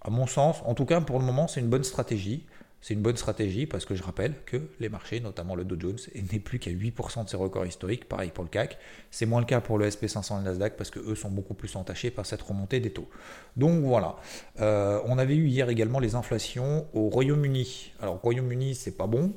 à 0.01 0.11
mon 0.11 0.27
sens, 0.27 0.63
en 0.65 0.75
tout 0.75 0.87
cas 0.87 1.01
pour 1.03 1.19
le 1.19 1.25
moment, 1.25 1.47
c'est 1.47 1.61
une 1.61 1.69
bonne 1.69 1.85
stratégie. 1.85 2.47
C'est 2.81 2.95
une 2.95 3.03
bonne 3.03 3.17
stratégie 3.17 3.67
parce 3.67 3.85
que 3.85 3.95
je 3.95 4.03
rappelle 4.03 4.35
que 4.45 4.69
les 4.79 4.89
marchés, 4.89 5.19
notamment 5.21 5.57
le 5.57 5.65
Dow 5.65 5.77
Jones, 5.79 5.99
n'est 6.15 6.39
plus 6.39 6.59
qu'à 6.59 6.71
8% 6.71 7.25
de 7.25 7.29
ses 7.29 7.37
records 7.37 7.67
historiques, 7.67 8.09
pareil 8.09 8.31
pour 8.31 8.45
le 8.45 8.51
CAC. 8.51 8.79
C'est 9.11 9.27
moins 9.27 9.41
le 9.41 9.47
cas 9.47 9.61
pour 9.61 9.79
le 9.79 9.89
SP500 9.89 10.35
et 10.35 10.39
le 10.39 10.45
Nasdaq 10.45 10.77
parce 10.77 10.91
que 10.91 11.01
eux 11.01 11.15
sont 11.15 11.31
beaucoup 11.31 11.55
plus 11.55 11.75
entachés 11.75 12.11
par 12.11 12.27
cette 12.27 12.43
remontée 12.43 12.79
des 12.79 12.93
taux. 12.93 13.09
Donc 13.57 13.83
voilà. 13.83 14.17
Euh, 14.61 15.01
on 15.07 15.19
avait 15.19 15.35
eu 15.35 15.49
hier 15.49 15.69
également 15.69 15.99
les 15.99 16.15
inflations 16.15 16.87
au 16.93 17.09
Royaume-Uni. 17.09 17.93
Alors 18.01 18.21
Royaume-Uni, 18.21 18.75
c'est 18.75 18.97
pas 18.97 19.07
bon. 19.07 19.35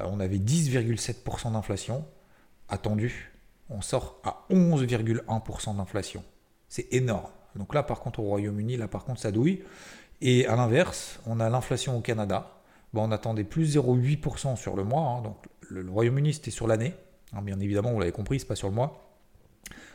Euh, 0.00 0.04
on 0.06 0.20
avait 0.20 0.38
10,7% 0.38 1.52
d'inflation 1.52 2.04
attendu. 2.68 3.32
On 3.70 3.80
sort 3.80 4.20
à 4.24 4.44
11,1% 4.50 5.76
d'inflation. 5.76 6.22
C'est 6.68 6.92
énorme. 6.92 7.30
Donc 7.56 7.74
là, 7.74 7.82
par 7.82 8.00
contre, 8.00 8.20
au 8.20 8.24
Royaume-Uni, 8.24 8.76
là, 8.76 8.88
par 8.88 9.04
contre, 9.04 9.20
ça 9.20 9.30
douille. 9.30 9.62
Et 10.20 10.46
à 10.46 10.56
l'inverse, 10.56 11.20
on 11.26 11.40
a 11.40 11.48
l'inflation 11.48 11.96
au 11.96 12.00
Canada 12.00 12.53
on 13.02 13.10
attendait 13.10 13.44
plus 13.44 13.76
0,8% 13.76 14.56
sur 14.56 14.76
le 14.76 14.84
mois. 14.84 15.02
Hein. 15.02 15.22
donc 15.22 15.36
le, 15.68 15.88
Royaume-Uni, 15.90 16.34
c'était 16.34 16.50
sur 16.50 16.66
l'année. 16.66 16.94
Hein, 17.32 17.42
bien 17.42 17.58
évidemment, 17.60 17.92
vous 17.92 18.00
l'avez 18.00 18.12
compris, 18.12 18.40
c'est 18.40 18.46
pas 18.46 18.56
sur 18.56 18.68
le 18.68 18.74
mois. 18.74 19.00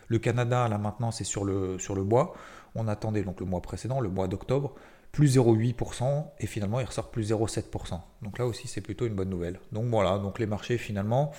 Le 0.07 0.19
Canada, 0.19 0.67
là 0.67 0.77
maintenant, 0.77 1.11
c'est 1.11 1.23
sur 1.23 1.45
le, 1.45 1.77
sur 1.79 1.95
le 1.95 2.03
bois. 2.03 2.33
On 2.75 2.87
attendait 2.87 3.23
donc 3.23 3.39
le 3.39 3.45
mois 3.45 3.61
précédent, 3.61 3.99
le 3.99 4.09
mois 4.09 4.27
d'octobre, 4.27 4.73
plus 5.11 5.37
0,8% 5.37 6.25
et 6.39 6.47
finalement 6.47 6.79
il 6.79 6.85
ressort 6.85 7.09
plus 7.09 7.31
0,7%. 7.31 7.99
Donc 8.21 8.37
là 8.37 8.45
aussi 8.45 8.67
c'est 8.67 8.81
plutôt 8.81 9.07
une 9.07 9.15
bonne 9.15 9.29
nouvelle. 9.29 9.59
Donc 9.71 9.85
voilà, 9.85 10.19
donc 10.19 10.39
les 10.39 10.45
marchés 10.45 10.77
finalement 10.77 11.31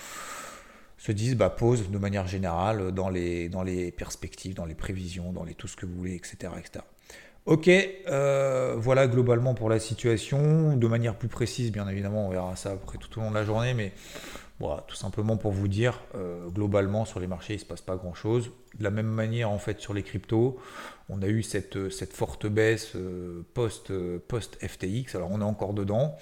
se 0.99 1.12
disent 1.12 1.37
bah, 1.37 1.50
pause 1.50 1.90
de 1.90 1.99
manière 1.99 2.26
générale 2.26 2.93
dans 2.93 3.09
les, 3.09 3.95
perspectives, 3.97 4.55
dans 4.55 4.67
les 4.67 4.75
prévisions, 4.75 5.33
dans 5.33 5.45
les 5.45 5.55
tout 5.55 5.69
ce 5.69 5.76
que 5.76 5.87
vous 5.87 5.95
voulez, 5.95 6.14
etc. 6.14 6.52
Ok, 7.47 7.69
euh, 7.69 8.76
voilà 8.79 9.07
globalement 9.07 9.55
pour 9.55 9.69
la 9.69 9.81
situation. 9.81 10.76
De 10.76 10.87
manière 10.87 11.17
plus 11.17 11.29
précise, 11.29 11.73
bien 11.73 11.88
évidemment, 11.88 12.26
on 12.26 12.31
verra 12.31 12.55
ça 12.57 12.73
après 12.73 12.99
tout 12.99 13.19
au 13.19 13.23
long 13.23 13.31
de 13.31 13.35
la 13.35 13.45
journée, 13.45 13.75
mais 13.75 13.93
voilà, 14.61 14.85
tout 14.87 14.95
simplement 14.95 15.38
pour 15.38 15.52
vous 15.52 15.69
dire, 15.69 16.02
euh, 16.14 16.49
globalement 16.49 17.07
sur 17.07 17.19
les 17.19 17.26
marchés, 17.26 17.55
il 17.55 17.57
ne 17.57 17.62
se 17.62 17.67
passe 17.67 17.81
pas 17.81 17.97
grand-chose. 17.97 18.50
De 18.79 18.85
la 18.85 18.90
même 18.90 19.07
manière, 19.07 19.50
en 19.50 19.59
fait, 19.59 19.81
sur 19.81 19.95
les 19.95 20.02
cryptos, 20.02 20.59
on 21.09 21.23
a 21.23 21.26
eu 21.26 21.43
cette, 21.43 21.90
cette 21.90 22.12
forte 22.12 22.47
baisse 22.47 22.93
euh, 22.95 23.43
post, 23.55 23.90
post 24.29 24.59
FTX. 24.64 25.14
Alors 25.17 25.31
on 25.33 25.40
est 25.40 25.45
encore 25.45 25.73
dedans. 25.73 26.19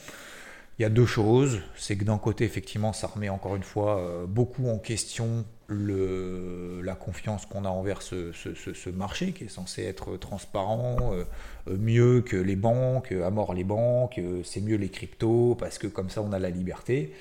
Il 0.79 0.83
y 0.83 0.85
a 0.85 0.91
deux 0.91 1.07
choses. 1.07 1.61
C'est 1.77 1.97
que 1.97 2.05
d'un 2.05 2.19
côté, 2.19 2.45
effectivement, 2.45 2.93
ça 2.93 3.09
remet 3.09 3.29
encore 3.29 3.57
une 3.57 3.65
fois 3.65 3.99
euh, 3.99 4.27
beaucoup 4.27 4.69
en 4.69 4.79
question 4.79 5.45
le, 5.69 6.81
la 6.83 6.95
confiance 6.95 7.47
qu'on 7.47 7.65
a 7.65 7.69
envers 7.69 8.03
ce, 8.03 8.33
ce, 8.33 8.91
marché 8.91 9.33
qui 9.33 9.45
est 9.45 9.49
censé 9.49 9.85
être 9.85 10.17
transparent, 10.17 10.97
euh, 11.13 11.25
mieux 11.67 12.23
que 12.23 12.37
les 12.37 12.57
banques, 12.57 13.13
à 13.13 13.31
mort 13.31 13.55
les 13.55 13.65
banques, 13.65 14.21
c'est 14.45 14.63
mieux 14.63 14.77
les 14.77 14.89
cryptos, 14.89 15.55
parce 15.57 15.79
que 15.79 15.87
comme 15.87 16.11
ça 16.11 16.23
on 16.23 16.33
a 16.33 16.39
la 16.39 16.51
liberté. 16.51 17.13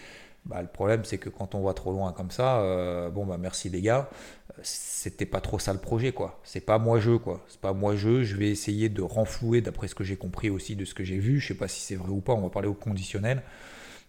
Bah, 0.48 0.62
le 0.62 0.68
problème, 0.70 1.04
c'est 1.04 1.18
que 1.18 1.28
quand 1.30 1.56
on 1.56 1.64
va 1.64 1.74
trop 1.74 1.92
loin 1.92 2.14
comme 2.14 2.32
ça, 2.32 2.62
euh, 2.62 3.10
bon, 3.10 3.26
bah 3.26 3.38
merci 3.38 3.70
les 3.70 3.82
gars, 3.82 4.10
c'était 4.64 5.26
pas 5.26 5.42
trop 5.42 5.60
ça 5.60 5.74
le 5.74 5.80
projet, 5.80 6.14
quoi. 6.14 6.40
C'est 6.46 6.62
pas 6.62 6.78
moi-je, 6.80 7.18
quoi. 7.18 7.44
C'est 7.50 7.60
pas 7.60 7.74
moi-je. 7.74 8.24
Je 8.24 8.38
vais 8.38 8.50
essayer 8.50 8.88
de 8.88 9.02
renflouer, 9.02 9.60
d'après 9.60 9.90
ce 9.90 9.96
que 9.96 10.06
j'ai 10.06 10.16
compris 10.16 10.50
aussi 10.50 10.78
de 10.78 10.86
ce 10.86 10.94
que 10.94 11.04
j'ai 11.04 11.18
vu. 11.20 11.42
Je 11.42 11.50
sais 11.50 11.54
pas 11.54 11.68
si 11.68 11.82
c'est 11.82 11.96
vrai 11.96 12.10
ou 12.12 12.22
pas, 12.22 12.34
on 12.34 12.42
va 12.42 12.50
parler 12.50 12.70
au 12.70 12.74
conditionnel. 12.74 13.44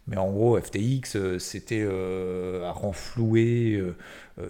Mais 0.09 0.17
en 0.17 0.31
gros, 0.31 0.59
FTX, 0.59 1.17
euh, 1.17 1.39
c'était 1.39 1.85
euh, 1.87 2.65
à 2.65 2.73
renflouer 2.73 3.81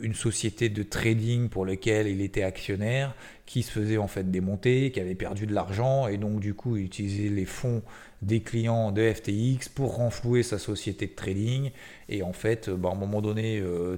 une 0.00 0.14
société 0.14 0.68
de 0.68 0.82
trading 0.82 1.48
pour 1.48 1.66
laquelle 1.66 2.06
il 2.06 2.20
était 2.20 2.42
actionnaire, 2.42 3.14
qui 3.46 3.62
se 3.62 3.70
faisait 3.70 3.96
en 3.98 4.08
fait 4.08 4.30
démonter, 4.30 4.90
qui 4.92 5.00
avait 5.00 5.14
perdu 5.14 5.46
de 5.46 5.54
l'argent, 5.54 6.06
et 6.06 6.16
donc 6.18 6.40
du 6.40 6.54
coup, 6.54 6.76
il 6.76 6.84
utilisait 6.84 7.30
les 7.30 7.46
fonds 7.46 7.82
des 8.22 8.40
clients 8.40 8.92
de 8.92 9.12
FTX 9.12 9.68
pour 9.74 9.96
renflouer 9.96 10.42
sa 10.42 10.58
société 10.58 11.06
de 11.06 11.14
trading. 11.14 11.70
Et 12.08 12.22
en 12.22 12.32
fait, 12.32 12.68
bah, 12.70 12.90
à 12.90 12.92
un 12.92 12.96
moment 12.96 13.20
donné, 13.22 13.60
euh, 13.60 13.96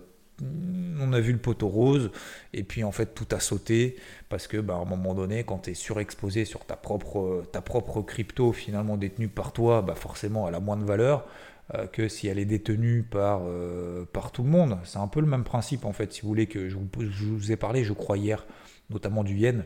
on 1.01 1.13
a 1.13 1.21
vu 1.21 1.33
le 1.33 1.39
poteau 1.39 1.69
rose, 1.69 2.11
et 2.53 2.63
puis 2.63 2.85
en 2.85 2.93
fait, 2.93 3.15
tout 3.15 3.27
a 3.33 3.41
sauté, 3.41 3.97
parce 4.29 4.47
que 4.47 4.57
bah, 4.57 4.75
à 4.75 4.79
un 4.79 4.85
moment 4.85 5.15
donné, 5.15 5.45
quand 5.45 5.59
tu 5.59 5.71
es 5.71 5.75
surexposé 5.75 6.45
sur 6.45 6.65
ta 6.65 6.77
propre, 6.77 7.45
ta 7.53 7.61
propre 7.61 8.01
crypto 8.03 8.53
finalement 8.53 8.97
détenue 8.97 9.29
par 9.29 9.53
toi, 9.53 9.83
bah, 9.83 9.95
forcément, 9.95 10.49
elle 10.49 10.55
a 10.55 10.61
moins 10.61 10.77
de 10.77 10.85
valeur 10.85 11.21
euh, 11.21 11.50
que 11.93 12.09
si 12.09 12.27
elle 12.27 12.39
est 12.39 12.45
détenue 12.45 13.03
par, 13.03 13.43
euh, 13.45 14.05
par 14.13 14.33
tout 14.33 14.43
le 14.43 14.49
monde. 14.49 14.79
C'est 14.85 14.99
un 14.99 15.09
peu 15.09 15.21
le 15.21 15.27
même 15.27 15.45
principe 15.45 15.85
en 15.85 15.93
fait, 15.93 16.13
si 16.13 16.23
vous 16.23 16.29
voulez, 16.29 16.47
que 16.47 16.69
je 16.69 16.77
vous, 16.77 17.53
ai 17.53 17.57
parlé, 17.57 17.85
je 17.85 17.93
crois, 17.93 18.17
hier, 18.17 18.47
notamment 18.91 19.25
du 19.25 19.37
yen 19.37 19.65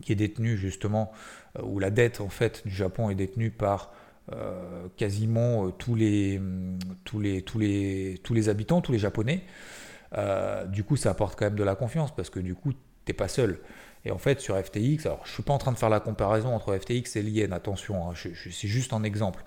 qui 0.00 0.12
est 0.12 0.16
détenu 0.16 0.56
justement, 0.56 1.12
euh, 1.58 1.62
où 1.62 1.78
la 1.78 1.90
dette 1.90 2.20
en 2.20 2.28
fait 2.28 2.66
du 2.66 2.74
Japon 2.74 3.10
est 3.10 3.14
détenue 3.14 3.50
par 3.50 3.92
euh, 4.32 4.88
quasiment 4.96 5.66
euh, 5.66 5.70
tous, 5.70 5.94
les, 5.94 6.38
mm, 6.38 6.78
tous, 7.04 7.20
les, 7.20 7.42
tous, 7.42 7.58
les, 7.58 8.20
tous 8.22 8.34
les 8.34 8.48
habitants, 8.48 8.80
tous 8.80 8.92
les 8.92 8.98
Japonais. 8.98 9.42
du 10.68 10.84
coup, 10.84 10.96
ça 10.96 11.10
apporte 11.10 11.38
quand 11.38 11.46
même 11.46 11.58
de 11.58 11.64
la 11.64 11.74
confiance 11.74 12.14
parce 12.14 12.30
que 12.30 12.40
du 12.40 12.54
coup, 12.54 12.72
t'es 13.04 13.12
pas 13.12 13.28
seul. 13.28 13.60
Et 14.04 14.10
en 14.10 14.18
fait, 14.18 14.40
sur 14.40 14.56
FTX, 14.56 15.06
alors 15.06 15.22
je 15.24 15.32
suis 15.32 15.42
pas 15.42 15.52
en 15.52 15.58
train 15.58 15.72
de 15.72 15.76
faire 15.76 15.90
la 15.90 16.00
comparaison 16.00 16.54
entre 16.54 16.76
FTX 16.76 17.16
et 17.16 17.22
l'IN, 17.22 17.52
attention, 17.52 18.08
hein, 18.08 18.14
c'est 18.14 18.68
juste 18.68 18.92
un 18.92 19.02
exemple. 19.02 19.44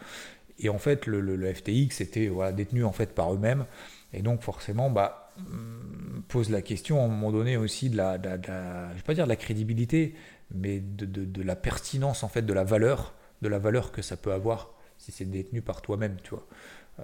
Et 0.59 0.69
en 0.69 0.77
fait, 0.77 1.05
le, 1.05 1.53
FTX 1.53 2.01
était 2.01 2.31
détenu 2.53 2.83
en 2.83 2.91
fait 2.91 3.13
par 3.13 3.33
eux-mêmes. 3.33 3.65
Et 4.13 4.21
donc 4.21 4.41
forcément, 4.41 4.89
bah, 4.89 5.31
mm, 5.37 6.21
pose 6.27 6.49
la 6.49 6.61
question 6.61 7.01
à 7.01 7.05
un 7.05 7.07
moment 7.07 7.31
donné 7.31 7.57
aussi 7.57 7.89
de 7.89 7.97
la, 7.97 8.17
de 8.17 8.29
je 8.29 8.95
vais 8.95 9.03
pas 9.05 9.13
dire 9.13 9.25
de 9.25 9.29
la 9.29 9.35
crédibilité, 9.35 10.15
mais 10.53 10.79
de, 10.79 11.41
la 11.41 11.55
pertinence 11.55 12.23
en 12.23 12.27
fait 12.27 12.41
de 12.41 12.53
la 12.53 12.63
valeur, 12.63 13.13
de 13.41 13.47
la 13.47 13.59
valeur 13.59 13.91
que 13.91 14.01
ça 14.01 14.17
peut 14.17 14.33
avoir 14.33 14.73
si 14.97 15.11
c'est 15.11 15.25
détenu 15.25 15.61
par 15.61 15.81
toi-même, 15.81 16.17
tu 16.23 16.31
vois. 16.31 16.45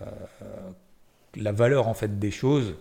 Euh, 0.01 0.05
la 1.35 1.51
valeur 1.51 1.87
en 1.87 1.93
fait 1.93 2.19
des 2.19 2.29
choses 2.29 2.75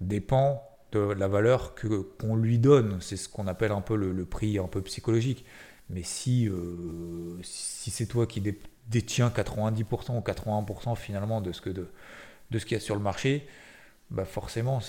dépend 0.00 0.62
de 0.92 0.98
la 0.98 1.28
valeur 1.28 1.74
que 1.74 2.02
qu'on 2.18 2.36
lui 2.36 2.58
donne. 2.58 2.98
C'est 3.00 3.16
ce 3.16 3.28
qu'on 3.28 3.46
appelle 3.46 3.72
un 3.72 3.80
peu 3.80 3.96
le, 3.96 4.24
prix 4.24 4.58
un 4.58 4.68
peu 4.68 4.82
psychologique. 4.82 5.44
Mais 5.90 6.02
si 6.02 6.48
euh, 6.48 7.38
si 7.42 7.90
c'est 7.90 8.06
toi 8.06 8.26
qui 8.26 8.42
détiens 8.88 9.28
90% 9.28 10.16
ou 10.16 10.20
81% 10.20 10.96
finalement 10.96 11.40
de 11.40 11.52
ce 11.52 11.60
que 11.60 11.70
de, 11.70 11.88
de 12.50 12.58
ce 12.58 12.66
qu'il 12.66 12.76
y 12.76 12.80
a 12.80 12.80
sur 12.80 12.94
le 12.94 13.02
marché, 13.02 13.46
bah 14.10 14.24
forcément 14.24 14.80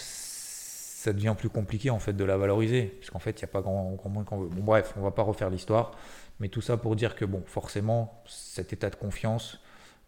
ça 0.99 1.13
devient 1.13 1.35
plus 1.37 1.49
compliqué 1.49 1.89
en 1.89 1.99
fait 1.99 2.13
de 2.13 2.23
la 2.23 2.37
valoriser, 2.37 2.83
puisqu'en 2.83 3.19
fait 3.19 3.31
il 3.39 3.43
n'y 3.43 3.49
a 3.49 3.51
pas 3.51 3.61
grand, 3.61 3.91
grand 3.93 4.09
monde 4.09 4.25
qu'on 4.25 4.39
veut. 4.39 4.49
Bon 4.49 4.63
bref, 4.63 4.93
on 4.97 5.01
va 5.01 5.11
pas 5.11 5.23
refaire 5.23 5.49
l'histoire, 5.49 5.91
mais 6.39 6.49
tout 6.49 6.61
ça 6.61 6.75
pour 6.75 6.95
dire 6.95 7.15
que 7.15 7.23
bon, 7.25 7.41
forcément, 7.45 8.21
cet 8.25 8.73
état 8.73 8.89
de 8.89 8.95
confiance 8.95 9.59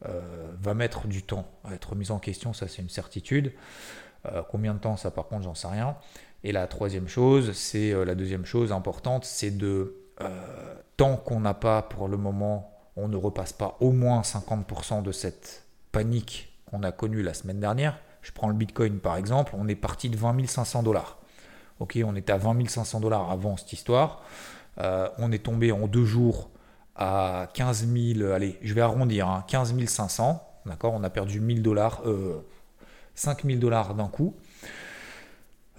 euh, 0.05 0.51
va 0.59 0.73
mettre 0.73 1.07
du 1.07 1.23
temps 1.23 1.47
à 1.63 1.73
être 1.73 1.95
mis 1.95 2.11
en 2.11 2.19
question, 2.19 2.53
ça 2.53 2.67
c'est 2.67 2.81
une 2.81 2.89
certitude. 2.89 3.53
Euh, 4.25 4.43
combien 4.49 4.73
de 4.73 4.79
temps 4.79 4.97
ça 4.97 5.11
par 5.11 5.27
contre 5.27 5.43
j'en 5.43 5.55
sais 5.55 5.67
rien. 5.67 5.95
Et 6.43 6.51
la 6.51 6.67
troisième 6.67 7.07
chose, 7.07 7.53
c'est 7.53 7.93
euh, 7.93 8.03
la 8.03 8.15
deuxième 8.15 8.45
chose 8.45 8.71
importante, 8.71 9.25
c'est 9.25 9.51
de 9.51 9.97
tant 10.97 11.17
qu'on 11.17 11.39
n'a 11.39 11.55
pas 11.55 11.81
pour 11.81 12.07
le 12.07 12.15
moment, 12.15 12.70
on 12.95 13.07
ne 13.07 13.17
repasse 13.17 13.53
pas 13.53 13.77
au 13.79 13.91
moins 13.91 14.21
50% 14.21 15.03
de 15.03 15.11
cette 15.11 15.63
panique 15.91 16.53
qu'on 16.69 16.83
a 16.83 16.91
connue 16.91 17.21
la 17.21 17.33
semaine 17.33 17.59
dernière 17.59 17.97
je 18.21 18.31
prends 18.31 18.47
le 18.47 18.53
Bitcoin 18.53 18.99
par 18.99 19.17
exemple, 19.17 19.53
on 19.57 19.67
est 19.67 19.75
parti 19.75 20.09
de 20.09 20.17
20 20.17 20.47
500 20.47 20.83
dollars. 20.83 21.17
Ok, 21.79 21.97
on 22.05 22.15
était 22.15 22.33
à 22.33 22.37
20 22.37 22.69
500 22.69 22.99
dollars 22.99 23.31
avant 23.31 23.57
cette 23.57 23.73
histoire. 23.73 24.21
Euh, 24.79 25.09
on 25.17 25.31
est 25.31 25.43
tombé 25.43 25.71
en 25.71 25.87
deux 25.87 26.05
jours 26.05 26.49
à 26.95 27.49
15 27.53 27.87
000, 27.87 28.31
allez, 28.31 28.59
je 28.61 28.73
vais 28.73 28.81
arrondir, 28.81 29.43
15 29.47 29.73
hein, 29.73 29.85
500. 29.87 30.47
D'accord, 30.65 30.93
on 30.93 31.03
a 31.03 31.09
perdu 31.09 31.39
1000 31.39 31.63
dollars, 31.63 32.03
euh, 32.05 32.45
5 33.15 33.45
000 33.45 33.59
dollars 33.59 33.95
d'un 33.95 34.07
coup 34.07 34.35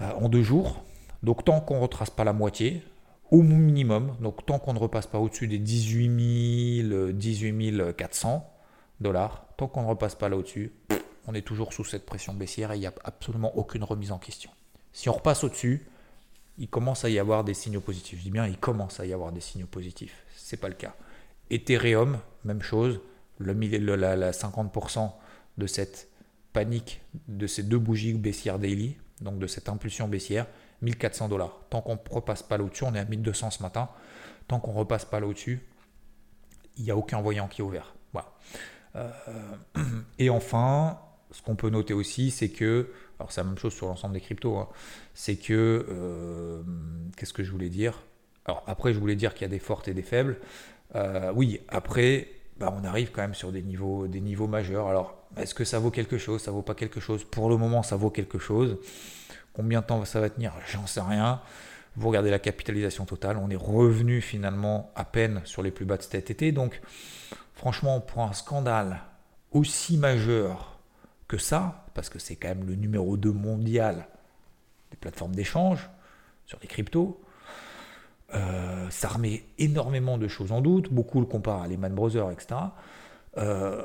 euh, 0.00 0.10
en 0.20 0.28
deux 0.28 0.42
jours. 0.42 0.82
Donc 1.22 1.44
tant 1.44 1.60
qu'on 1.60 1.76
ne 1.76 1.82
retrace 1.82 2.10
pas 2.10 2.24
la 2.24 2.32
moitié, 2.32 2.82
au 3.32 3.42
minimum, 3.42 4.14
donc 4.20 4.44
tant 4.44 4.58
qu'on 4.58 4.74
ne 4.74 4.78
repasse 4.78 5.06
pas 5.06 5.18
au-dessus 5.18 5.48
des 5.48 5.58
18 5.58 6.88
000, 6.88 7.12
18 7.12 7.96
400 7.96 8.48
dollars, 9.00 9.46
tant 9.56 9.66
qu'on 9.66 9.82
ne 9.82 9.88
repasse 9.88 10.14
pas 10.14 10.28
là 10.28 10.36
au-dessus, 10.36 10.70
on 11.26 11.34
est 11.34 11.40
toujours 11.40 11.72
sous 11.72 11.84
cette 11.84 12.04
pression 12.04 12.34
baissière 12.34 12.72
et 12.72 12.76
il 12.76 12.80
n'y 12.80 12.86
a 12.86 12.92
absolument 13.04 13.56
aucune 13.56 13.84
remise 13.84 14.12
en 14.12 14.18
question. 14.18 14.50
Si 14.92 15.08
on 15.08 15.14
repasse 15.14 15.44
au-dessus, 15.44 15.86
il 16.58 16.68
commence 16.68 17.06
à 17.06 17.10
y 17.10 17.18
avoir 17.18 17.42
des 17.42 17.54
signaux 17.54 17.80
positifs. 17.80 18.18
Je 18.18 18.24
dis 18.24 18.30
bien, 18.30 18.46
il 18.46 18.58
commence 18.58 19.00
à 19.00 19.06
y 19.06 19.14
avoir 19.14 19.32
des 19.32 19.40
signaux 19.40 19.66
positifs. 19.66 20.26
Ce 20.36 20.54
n'est 20.54 20.60
pas 20.60 20.68
le 20.68 20.74
cas. 20.74 20.94
Ethereum, 21.50 22.18
même 22.44 22.60
chose. 22.60 23.00
Le, 23.38 23.54
la, 23.96 24.30
50% 24.32 25.10
de 25.56 25.66
cette 25.66 26.08
panique, 26.52 27.00
de 27.28 27.46
ces 27.46 27.62
deux 27.62 27.78
bougies 27.78 28.12
baissières 28.12 28.58
daily, 28.58 28.96
donc 29.22 29.38
de 29.38 29.46
cette 29.46 29.70
impulsion 29.70 30.06
baissière, 30.06 30.46
1400 30.82 31.28
dollars. 31.28 31.58
Tant 31.70 31.80
qu'on 31.80 31.94
ne 31.94 32.14
repasse 32.14 32.42
pas 32.42 32.58
là-dessus, 32.58 32.84
on 32.84 32.94
est 32.94 33.00
à 33.00 33.04
1200 33.04 33.50
ce 33.50 33.62
matin. 33.62 33.88
Tant 34.48 34.60
qu'on 34.60 34.72
ne 34.72 34.78
repasse 34.78 35.04
pas 35.04 35.20
là-dessus, 35.20 35.66
il 36.76 36.84
n'y 36.84 36.90
a 36.90 36.96
aucun 36.96 37.20
voyant 37.20 37.48
qui 37.48 37.60
est 37.60 37.64
ouvert. 37.64 37.94
Euh, 38.96 39.10
et 40.18 40.30
enfin, 40.30 40.98
ce 41.30 41.42
qu'on 41.42 41.56
peut 41.56 41.70
noter 41.70 41.94
aussi, 41.94 42.30
c'est 42.30 42.50
que, 42.50 42.90
alors 43.18 43.32
c'est 43.32 43.40
la 43.40 43.46
même 43.46 43.58
chose 43.58 43.72
sur 43.72 43.86
l'ensemble 43.86 44.14
des 44.14 44.20
cryptos, 44.20 44.56
hein, 44.56 44.68
c'est 45.14 45.36
que, 45.36 45.86
euh, 45.88 46.62
qu'est-ce 47.16 47.32
que 47.32 47.42
je 47.42 47.50
voulais 47.50 47.68
dire? 47.68 48.02
Alors 48.44 48.62
après, 48.66 48.92
je 48.92 48.98
voulais 48.98 49.16
dire 49.16 49.34
qu'il 49.34 49.42
y 49.42 49.44
a 49.46 49.48
des 49.48 49.58
fortes 49.58 49.88
et 49.88 49.94
des 49.94 50.02
faibles. 50.02 50.38
Euh, 50.94 51.32
oui, 51.34 51.60
après, 51.68 52.28
bah, 52.58 52.74
on 52.76 52.84
arrive 52.84 53.12
quand 53.12 53.22
même 53.22 53.34
sur 53.34 53.52
des 53.52 53.62
niveaux, 53.62 54.06
des 54.06 54.20
niveaux 54.20 54.48
majeurs. 54.48 54.88
Alors, 54.88 55.16
est-ce 55.36 55.54
que 55.54 55.64
ça 55.64 55.78
vaut 55.78 55.90
quelque 55.90 56.18
chose? 56.18 56.42
Ça 56.42 56.50
vaut 56.50 56.62
pas 56.62 56.74
quelque 56.74 57.00
chose? 57.00 57.24
Pour 57.24 57.48
le 57.48 57.56
moment, 57.56 57.82
ça 57.82 57.96
vaut 57.96 58.10
quelque 58.10 58.38
chose. 58.38 58.78
Combien 59.52 59.80
de 59.80 59.86
temps 59.86 60.04
ça 60.04 60.20
va 60.20 60.30
tenir 60.30 60.52
J'en 60.70 60.86
sais 60.86 61.00
rien. 61.00 61.40
Vous 61.96 62.08
regardez 62.08 62.30
la 62.30 62.38
capitalisation 62.38 63.04
totale, 63.04 63.36
on 63.36 63.50
est 63.50 63.56
revenu 63.56 64.22
finalement 64.22 64.90
à 64.96 65.04
peine 65.04 65.42
sur 65.44 65.62
les 65.62 65.70
plus 65.70 65.84
bas 65.84 65.98
de 65.98 66.02
cet 66.02 66.30
été. 66.30 66.50
Donc, 66.50 66.80
franchement, 67.54 68.00
pour 68.00 68.22
un 68.22 68.32
scandale 68.32 69.02
aussi 69.50 69.98
majeur 69.98 70.78
que 71.28 71.36
ça, 71.36 71.84
parce 71.94 72.08
que 72.08 72.18
c'est 72.18 72.36
quand 72.36 72.48
même 72.48 72.66
le 72.66 72.76
numéro 72.76 73.18
2 73.18 73.30
mondial 73.30 74.06
des 74.90 74.96
plateformes 74.96 75.34
d'échange 75.34 75.90
sur 76.46 76.58
les 76.62 76.68
cryptos. 76.68 77.20
Euh, 78.34 78.88
ça 78.88 79.08
remet 79.08 79.44
énormément 79.58 80.16
de 80.16 80.28
choses 80.28 80.52
en 80.52 80.62
doute. 80.62 80.90
Beaucoup 80.90 81.20
le 81.20 81.26
comparent 81.26 81.62
à 81.62 81.68
Lehman 81.68 81.94
Brothers, 81.94 82.30
etc. 82.30 82.54
Euh, 83.36 83.84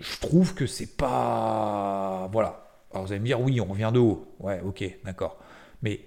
je 0.00 0.18
trouve 0.20 0.54
que 0.54 0.66
c'est 0.66 0.96
pas. 0.96 2.28
Voilà. 2.32 2.69
Alors 2.92 3.06
vous 3.06 3.12
allez 3.12 3.20
me 3.20 3.26
dire, 3.26 3.40
oui, 3.40 3.60
on 3.60 3.66
revient 3.66 3.90
de 3.92 3.98
haut. 3.98 4.34
Ouais, 4.40 4.60
ok, 4.60 4.84
d'accord. 5.04 5.38
Mais 5.82 6.00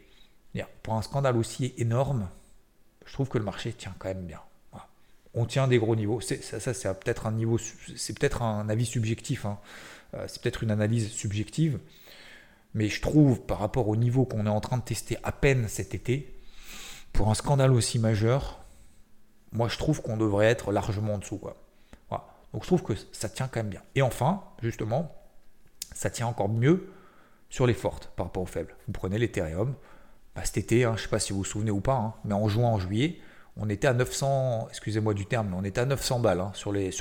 pour 0.84 0.94
un 0.94 1.02
scandale 1.02 1.38
aussi 1.38 1.74
énorme, 1.78 2.30
je 3.06 3.14
trouve 3.14 3.30
que 3.30 3.38
le 3.38 3.44
marché 3.44 3.74
tient 3.74 3.96
quand 3.98 4.10
même 4.10 4.26
bien 4.26 4.40
on 5.34 5.46
tient 5.46 5.68
des 5.68 5.78
gros 5.78 5.96
niveaux. 5.96 6.22
Ça, 6.22 6.60
c'est 6.74 7.00
peut-être 7.00 7.26
un 7.26 7.32
niveau, 7.32 7.58
c'est 7.58 8.18
peut-être 8.18 8.42
un 8.42 8.70
avis 8.70 8.86
subjectif. 8.86 9.46
Hein. 9.46 9.60
Euh, 10.14 10.26
c'est 10.28 10.42
peut-être 10.42 10.64
une 10.64 10.72
analyse 10.72 11.10
subjective. 11.10 11.80
Mais 12.76 12.88
je 12.88 13.02
trouve, 13.02 13.42
par 13.42 13.60
rapport 13.60 13.88
au 13.88 13.96
niveau 13.96 14.26
qu'on 14.26 14.46
est 14.46 14.50
en 14.50 14.62
train 14.62 14.78
de 14.78 14.84
tester 14.84 15.18
à 15.24 15.32
peine 15.32 15.68
cet 15.68 15.94
été, 15.94 16.40
pour 17.12 17.30
un 17.30 17.36
scandale 17.36 17.72
aussi 17.72 18.00
majeur, 18.00 18.64
moi 19.52 19.68
je 19.68 19.78
trouve 19.78 20.02
qu'on 20.02 20.18
devrait 20.18 20.48
être 20.48 20.72
largement 20.72 21.16
en 21.16 21.18
dessous. 21.20 21.42
Donc 22.54 22.62
je 22.62 22.68
trouve 22.68 22.84
que 22.84 22.94
ça 23.12 23.30
tient 23.30 23.48
quand 23.48 23.62
même 23.62 23.70
bien. 23.70 23.82
Et 23.96 24.04
enfin, 24.04 24.44
justement, 24.62 25.16
ça 25.94 26.10
tient 26.10 26.28
encore 26.28 26.50
mieux 26.50 26.90
sur 27.50 27.68
les 27.68 27.74
fortes 27.74 28.12
par 28.16 28.26
rapport 28.28 28.44
aux 28.44 28.48
faibles. 28.48 28.76
Vous 28.88 28.94
prenez 28.94 29.18
l'Ethereum, 29.18 29.76
bah, 30.36 30.42
cet 30.44 30.58
été, 30.58 30.84
hein, 30.86 30.94
je 30.96 31.02
ne 31.02 31.04
sais 31.04 31.10
pas 31.10 31.20
si 31.20 31.34
vous 31.34 31.40
vous 31.40 31.46
souvenez 31.46 31.72
ou 31.72 31.82
pas, 31.82 31.96
hein, 31.96 32.14
mais 32.26 32.34
en 32.34 32.48
juin, 32.48 32.70
en 32.70 32.80
juillet, 32.80 33.20
on 33.58 33.70
était 33.70 33.88
à 33.88 33.94
900, 33.94 34.68
excusez-moi 34.70 35.14
du 35.14 35.26
terme, 35.26 35.50
mais 35.52 35.58
on 35.58 35.64
était 35.64 35.82
à 35.82 35.86
900 35.86 36.20
balles 36.20 36.42
hein, 36.42 36.52
sur, 36.56 36.72
les. 36.72 36.92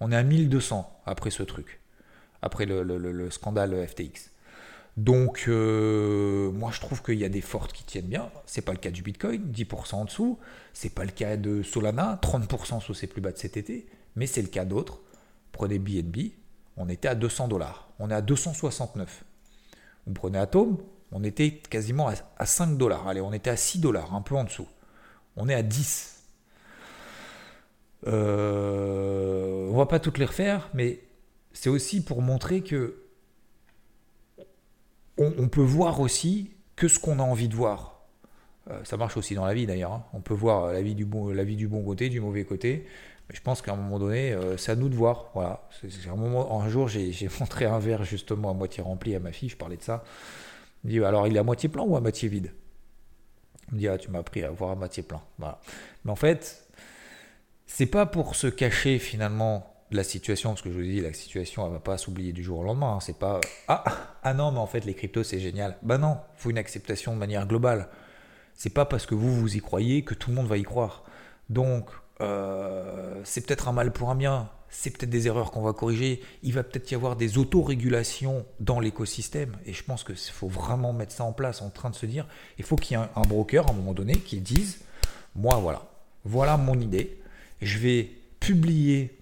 On 0.00 0.10
est 0.10 0.16
à 0.16 0.22
1200 0.22 1.02
après 1.06 1.30
ce 1.30 1.42
truc, 1.44 1.80
après 2.42 2.66
le, 2.66 3.30
scandale 3.30 3.86
FTX. 3.86 4.32
Donc, 4.96 5.44
euh, 5.46 6.50
moi, 6.50 6.72
je 6.72 6.80
trouve 6.80 7.02
qu'il 7.04 7.18
y 7.18 7.24
a 7.24 7.28
des 7.28 7.40
fortes 7.40 7.72
qui 7.72 7.84
tiennent 7.84 8.08
bien. 8.08 8.30
C'est 8.46 8.62
pas 8.62 8.72
le 8.72 8.78
cas 8.78 8.90
du 8.90 9.02
Bitcoin, 9.02 9.40
10% 9.52 9.94
en 9.94 10.04
dessous. 10.06 10.40
C'est 10.72 10.92
pas 10.92 11.04
le 11.04 11.12
cas 11.12 11.36
de 11.36 11.62
Solana, 11.62 12.18
30% 12.20 12.80
sous 12.80 12.94
ses 12.94 13.06
plus 13.06 13.20
bas 13.20 13.30
de 13.30 13.38
cet 13.38 13.56
été. 13.56 13.86
Mais 14.16 14.26
c'est 14.26 14.42
le 14.42 14.48
cas 14.48 14.64
d'autres. 14.64 15.00
Prenez 15.52 15.78
BNB, 15.78 16.32
on 16.76 16.88
était 16.88 17.06
à 17.06 17.14
200 17.14 17.46
dollars. 17.46 17.87
On 17.98 18.10
est 18.10 18.14
à 18.14 18.22
269. 18.22 19.24
Vous 20.06 20.12
prenez 20.12 20.38
Atom, 20.38 20.78
on 21.12 21.24
était 21.24 21.52
quasiment 21.52 22.10
à 22.38 22.46
5 22.46 22.76
dollars. 22.76 23.08
Allez, 23.08 23.20
on 23.20 23.32
était 23.32 23.50
à 23.50 23.56
6 23.56 23.80
dollars, 23.80 24.14
un 24.14 24.22
peu 24.22 24.34
en 24.36 24.44
dessous. 24.44 24.68
On 25.36 25.48
est 25.48 25.54
à 25.54 25.62
10. 25.62 26.22
Euh, 28.06 29.68
on 29.70 29.76
va 29.76 29.86
pas 29.86 29.98
toutes 29.98 30.18
les 30.18 30.24
refaire, 30.24 30.70
mais 30.74 31.00
c'est 31.52 31.68
aussi 31.68 32.02
pour 32.02 32.22
montrer 32.22 32.62
que 32.62 33.02
on, 35.16 35.48
peut 35.48 35.62
voir 35.62 35.98
aussi 35.98 36.52
que 36.76 36.86
ce 36.86 37.00
qu'on 37.00 37.18
a 37.18 37.22
envie 37.22 37.48
de 37.48 37.56
voir. 37.56 38.02
Euh, 38.70 38.84
ça 38.84 38.96
marche 38.96 39.16
aussi 39.16 39.34
dans 39.34 39.44
la 39.44 39.52
vie 39.52 39.66
d'ailleurs. 39.66 39.92
Hein. 39.92 40.04
On 40.12 40.20
peut 40.20 40.34
voir 40.34 40.72
la 40.72 40.80
vie, 40.80 40.94
du 40.94 41.04
bon, 41.04 41.30
la 41.30 41.42
vie 41.42 41.56
du 41.56 41.66
bon 41.66 41.82
côté, 41.82 42.08
du 42.08 42.20
mauvais 42.20 42.44
côté. 42.44 42.86
Mais 43.28 43.34
je 43.34 43.42
pense 43.42 43.62
qu'à 43.62 43.72
un 43.72 43.76
moment 43.76 43.98
donné, 43.98 44.32
euh, 44.32 44.56
c'est 44.56 44.72
à 44.72 44.76
nous 44.76 44.88
de 44.88 44.94
voir. 44.94 45.30
Voilà. 45.34 45.68
un, 46.10 46.16
moment, 46.16 46.60
un 46.62 46.68
jour, 46.68 46.88
j'ai 46.88 47.28
montré 47.40 47.66
un 47.66 47.78
verre 47.78 48.04
justement 48.04 48.50
à 48.50 48.54
moitié 48.54 48.82
rempli 48.82 49.14
à 49.14 49.20
ma 49.20 49.32
fille. 49.32 49.48
Je 49.48 49.56
parlais 49.56 49.76
de 49.76 49.82
ça. 49.82 50.04
Il 50.84 50.88
me 50.88 50.92
dit 50.92 51.04
alors 51.04 51.26
il 51.26 51.36
est 51.36 51.40
à 51.40 51.44
moitié 51.44 51.68
plein 51.68 51.82
ou 51.82 51.96
à 51.96 52.00
moitié 52.00 52.28
vide? 52.28 52.52
Il 53.68 53.74
me 53.74 53.78
dit 53.80 53.88
ah 53.88 53.98
tu 53.98 54.10
m'as 54.10 54.20
appris 54.20 54.44
à 54.44 54.50
voir 54.50 54.70
à 54.70 54.74
moitié 54.74 55.02
plein. 55.02 55.20
Voilà. 55.38 55.60
Mais 56.04 56.12
en 56.12 56.16
fait, 56.16 56.68
c'est 57.66 57.86
pas 57.86 58.06
pour 58.06 58.34
se 58.34 58.46
cacher 58.46 58.98
finalement 58.98 59.74
de 59.90 59.96
la 59.96 60.04
situation, 60.04 60.50
parce 60.50 60.62
que 60.62 60.70
je 60.70 60.74
vous 60.74 60.82
dis, 60.82 61.00
la 61.00 61.12
situation, 61.12 61.66
elle 61.66 61.72
va 61.72 61.80
pas 61.80 61.96
s'oublier 61.96 62.32
du 62.32 62.42
jour 62.42 62.58
au 62.58 62.62
lendemain. 62.62 62.94
Hein. 62.94 63.00
C'est 63.00 63.18
pas 63.18 63.40
ah, 63.68 63.84
ah 64.22 64.34
non, 64.34 64.52
mais 64.52 64.58
en 64.58 64.66
fait, 64.66 64.84
les 64.84 64.94
cryptos, 64.94 65.24
c'est 65.24 65.38
génial. 65.38 65.76
Bah 65.82 65.98
non, 65.98 66.18
il 66.36 66.40
faut 66.42 66.50
une 66.50 66.58
acceptation 66.58 67.14
de 67.14 67.18
manière 67.18 67.46
globale. 67.46 67.88
C'est 68.54 68.70
pas 68.70 68.84
parce 68.84 69.06
que 69.06 69.14
vous, 69.14 69.34
vous 69.34 69.56
y 69.56 69.60
croyez 69.60 70.02
que 70.02 70.14
tout 70.14 70.30
le 70.30 70.36
monde 70.36 70.46
va 70.46 70.58
y 70.58 70.62
croire. 70.62 71.04
Donc, 71.48 71.90
euh, 72.20 73.20
c'est 73.24 73.46
peut-être 73.46 73.68
un 73.68 73.72
mal 73.72 73.92
pour 73.92 74.10
un 74.10 74.14
bien, 74.14 74.48
c'est 74.70 74.90
peut-être 74.90 75.10
des 75.10 75.26
erreurs 75.26 75.50
qu'on 75.50 75.62
va 75.62 75.72
corriger. 75.72 76.22
Il 76.42 76.52
va 76.52 76.62
peut-être 76.62 76.90
y 76.90 76.94
avoir 76.94 77.16
des 77.16 77.38
autorégulations 77.38 78.44
dans 78.60 78.80
l'écosystème. 78.80 79.56
Et 79.66 79.72
je 79.72 79.82
pense 79.82 80.04
qu'il 80.04 80.16
faut 80.16 80.48
vraiment 80.48 80.92
mettre 80.92 81.12
ça 81.12 81.24
en 81.24 81.32
place, 81.32 81.62
en 81.62 81.70
train 81.70 81.90
de 81.90 81.94
se 81.94 82.06
dire, 82.06 82.26
il 82.58 82.64
faut 82.64 82.76
qu'il 82.76 82.96
y 82.96 83.00
ait 83.00 83.04
un 83.14 83.22
broker 83.22 83.66
à 83.66 83.70
un 83.70 83.74
moment 83.74 83.94
donné 83.94 84.14
qui 84.14 84.40
dise, 84.40 84.80
moi 85.34 85.56
voilà, 85.56 85.82
voilà 86.24 86.56
mon 86.56 86.78
idée 86.78 87.18
je 87.60 87.78
vais 87.78 88.10
publier, 88.40 89.18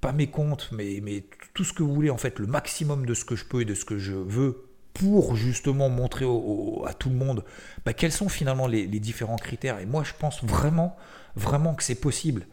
pas 0.00 0.12
mes 0.12 0.28
comptes, 0.28 0.70
mais, 0.72 1.00
mais 1.02 1.24
tout 1.54 1.64
ce 1.64 1.72
que 1.72 1.82
vous 1.82 1.92
voulez, 1.92 2.10
en 2.10 2.18
fait, 2.18 2.38
le 2.38 2.46
maximum 2.46 3.06
de 3.06 3.14
ce 3.14 3.24
que 3.24 3.36
je 3.36 3.44
peux 3.44 3.62
et 3.62 3.64
de 3.64 3.74
ce 3.74 3.84
que 3.84 3.98
je 3.98 4.12
veux 4.12 4.68
pour 4.94 5.36
justement 5.36 5.90
montrer 5.90 6.24
à 6.86 6.94
tout 6.94 7.10
le 7.10 7.16
monde 7.16 7.44
bah, 7.84 7.92
quels 7.92 8.12
sont 8.12 8.30
finalement 8.30 8.66
les, 8.66 8.86
différents 8.86 9.36
critères. 9.36 9.78
Et 9.78 9.86
moi, 9.86 10.04
je 10.04 10.12
pense 10.18 10.42
vraiment, 10.42 10.96
vraiment 11.36 11.74
que 11.74 11.82
c'est 11.82 12.00
possible. 12.00 12.46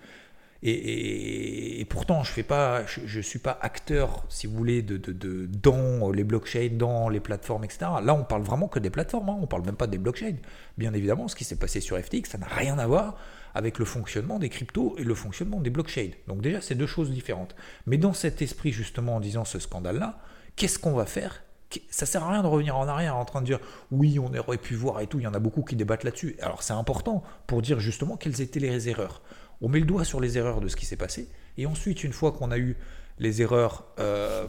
Et, 0.66 1.86
pourtant, 1.90 2.24
je 2.24 2.32
fais 2.32 2.44
pas, 2.44 2.86
je, 2.86 3.20
suis 3.20 3.40
pas 3.40 3.58
acteur, 3.62 4.24
si 4.30 4.48
vous 4.48 4.56
voulez, 4.56 4.82
de, 4.82 5.46
dans 5.46 6.10
les 6.10 6.24
blockchains, 6.24 6.70
dans 6.72 7.10
les 7.10 7.20
plateformes, 7.20 7.66
etc. 7.66 7.80
Là, 8.02 8.14
on 8.14 8.24
parle 8.24 8.44
vraiment 8.44 8.70
que 8.70 8.80
des 8.80 8.90
plateformes. 8.90 9.28
Hein. 9.28 9.38
On 9.42 9.48
parle 9.48 9.66
même 9.66 9.76
pas 9.76 9.88
des 9.88 9.98
blockchains. 9.98 10.38
Bien 10.78 10.94
évidemment, 10.94 11.28
ce 11.28 11.36
qui 11.36 11.44
s'est 11.44 11.58
passé 11.58 11.82
sur 11.82 12.00
FTX, 12.00 12.30
ça 12.30 12.38
n'a 12.38 12.48
rien 12.48 12.80
à 12.80 12.88
voir 12.88 13.18
avec 13.54 13.78
le 13.78 13.84
fonctionnement 13.84 14.40
des 14.40 14.48
cryptos 14.48 14.96
et 14.98 15.04
le 15.04 15.16
fonctionnement 15.16 15.60
des 15.60 15.70
blockchains. 15.70 16.12
Donc 16.28 16.42
déjà, 16.42 16.62
c'est 16.62 16.76
deux 16.76 16.88
choses 16.88 17.12
différentes. 17.12 17.58
Mais 17.86 17.98
dans 17.98 18.14
cet 18.14 18.42
esprit, 18.42 18.72
justement, 18.72 19.18
en 19.18 19.20
disant 19.20 19.44
ce 19.44 19.60
scandale-là, 19.60 20.18
qu'est-ce 20.56 20.80
qu'on 20.80 20.94
va 20.94 21.06
faire 21.06 21.44
ça 21.90 22.06
sert 22.06 22.24
à 22.24 22.32
rien 22.32 22.42
de 22.42 22.48
revenir 22.48 22.78
en 22.78 22.88
arrière 22.88 23.16
en 23.16 23.26
train 23.26 23.42
de 23.42 23.46
dire 23.46 23.60
oui, 23.92 24.20
on 24.20 24.34
aurait 24.34 24.58
pu 24.58 24.76
voir 24.76 25.02
et 25.02 25.08
tout. 25.08 25.20
Il 25.20 25.24
y 25.24 25.28
en 25.28 25.34
a 25.34 25.40
beaucoup 25.40 25.64
qui 25.64 25.76
débattent 25.76 26.04
là-dessus. 26.04 26.36
Alors 26.42 26.64
c'est 26.64 26.74
important 26.74 27.24
pour 27.48 27.62
dire 27.62 27.80
justement 27.80 28.18
quelles 28.18 28.42
étaient 28.42 28.60
les 28.60 28.90
erreurs. 28.90 29.22
On 29.62 29.70
met 29.70 29.80
le 29.80 29.86
doigt 29.86 30.04
sur 30.04 30.20
les 30.20 30.38
erreurs 30.38 30.62
de 30.62 30.68
ce 30.68 30.76
qui 30.76 30.86
s'est 30.86 30.98
passé. 30.98 31.30
Et 31.58 31.66
ensuite, 31.66 32.04
une 32.04 32.14
fois 32.14 32.32
qu'on 32.32 32.52
a 32.52 32.58
eu 32.58 32.76
les 33.20 33.42
erreurs, 33.42 33.86
euh, 34.00 34.48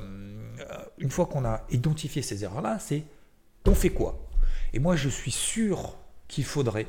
une 0.99 1.11
fois 1.11 1.27
qu'on 1.27 1.45
a 1.45 1.63
identifié 1.71 2.23
ces 2.23 2.43
erreurs-là, 2.45 2.79
c'est 2.79 3.05
on 3.67 3.75
fait 3.75 3.91
quoi? 3.91 4.27
Et 4.73 4.79
moi, 4.79 4.97
je 4.97 5.09
suis 5.09 5.31
sûr 5.31 5.97
qu'il 6.29 6.45
faudrait 6.45 6.87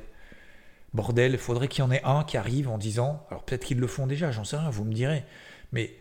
Bordel, 0.96 1.34
il 1.34 1.38
faudrait 1.38 1.68
qu'il 1.68 1.84
y 1.84 1.88
en 1.88 1.92
ait 1.92 2.04
un 2.04 2.24
qui 2.24 2.38
arrive 2.38 2.70
en 2.70 2.78
disant, 2.78 3.26
alors 3.30 3.44
peut-être 3.44 3.66
qu'ils 3.66 3.80
le 3.80 3.88
font 3.88 4.08
déjà, 4.08 4.32
j'en 4.32 4.46
sais 4.46 4.56
rien, 4.56 4.70
vous 4.70 4.86
me 4.86 4.94
direz, 4.94 5.26
mais 5.74 5.94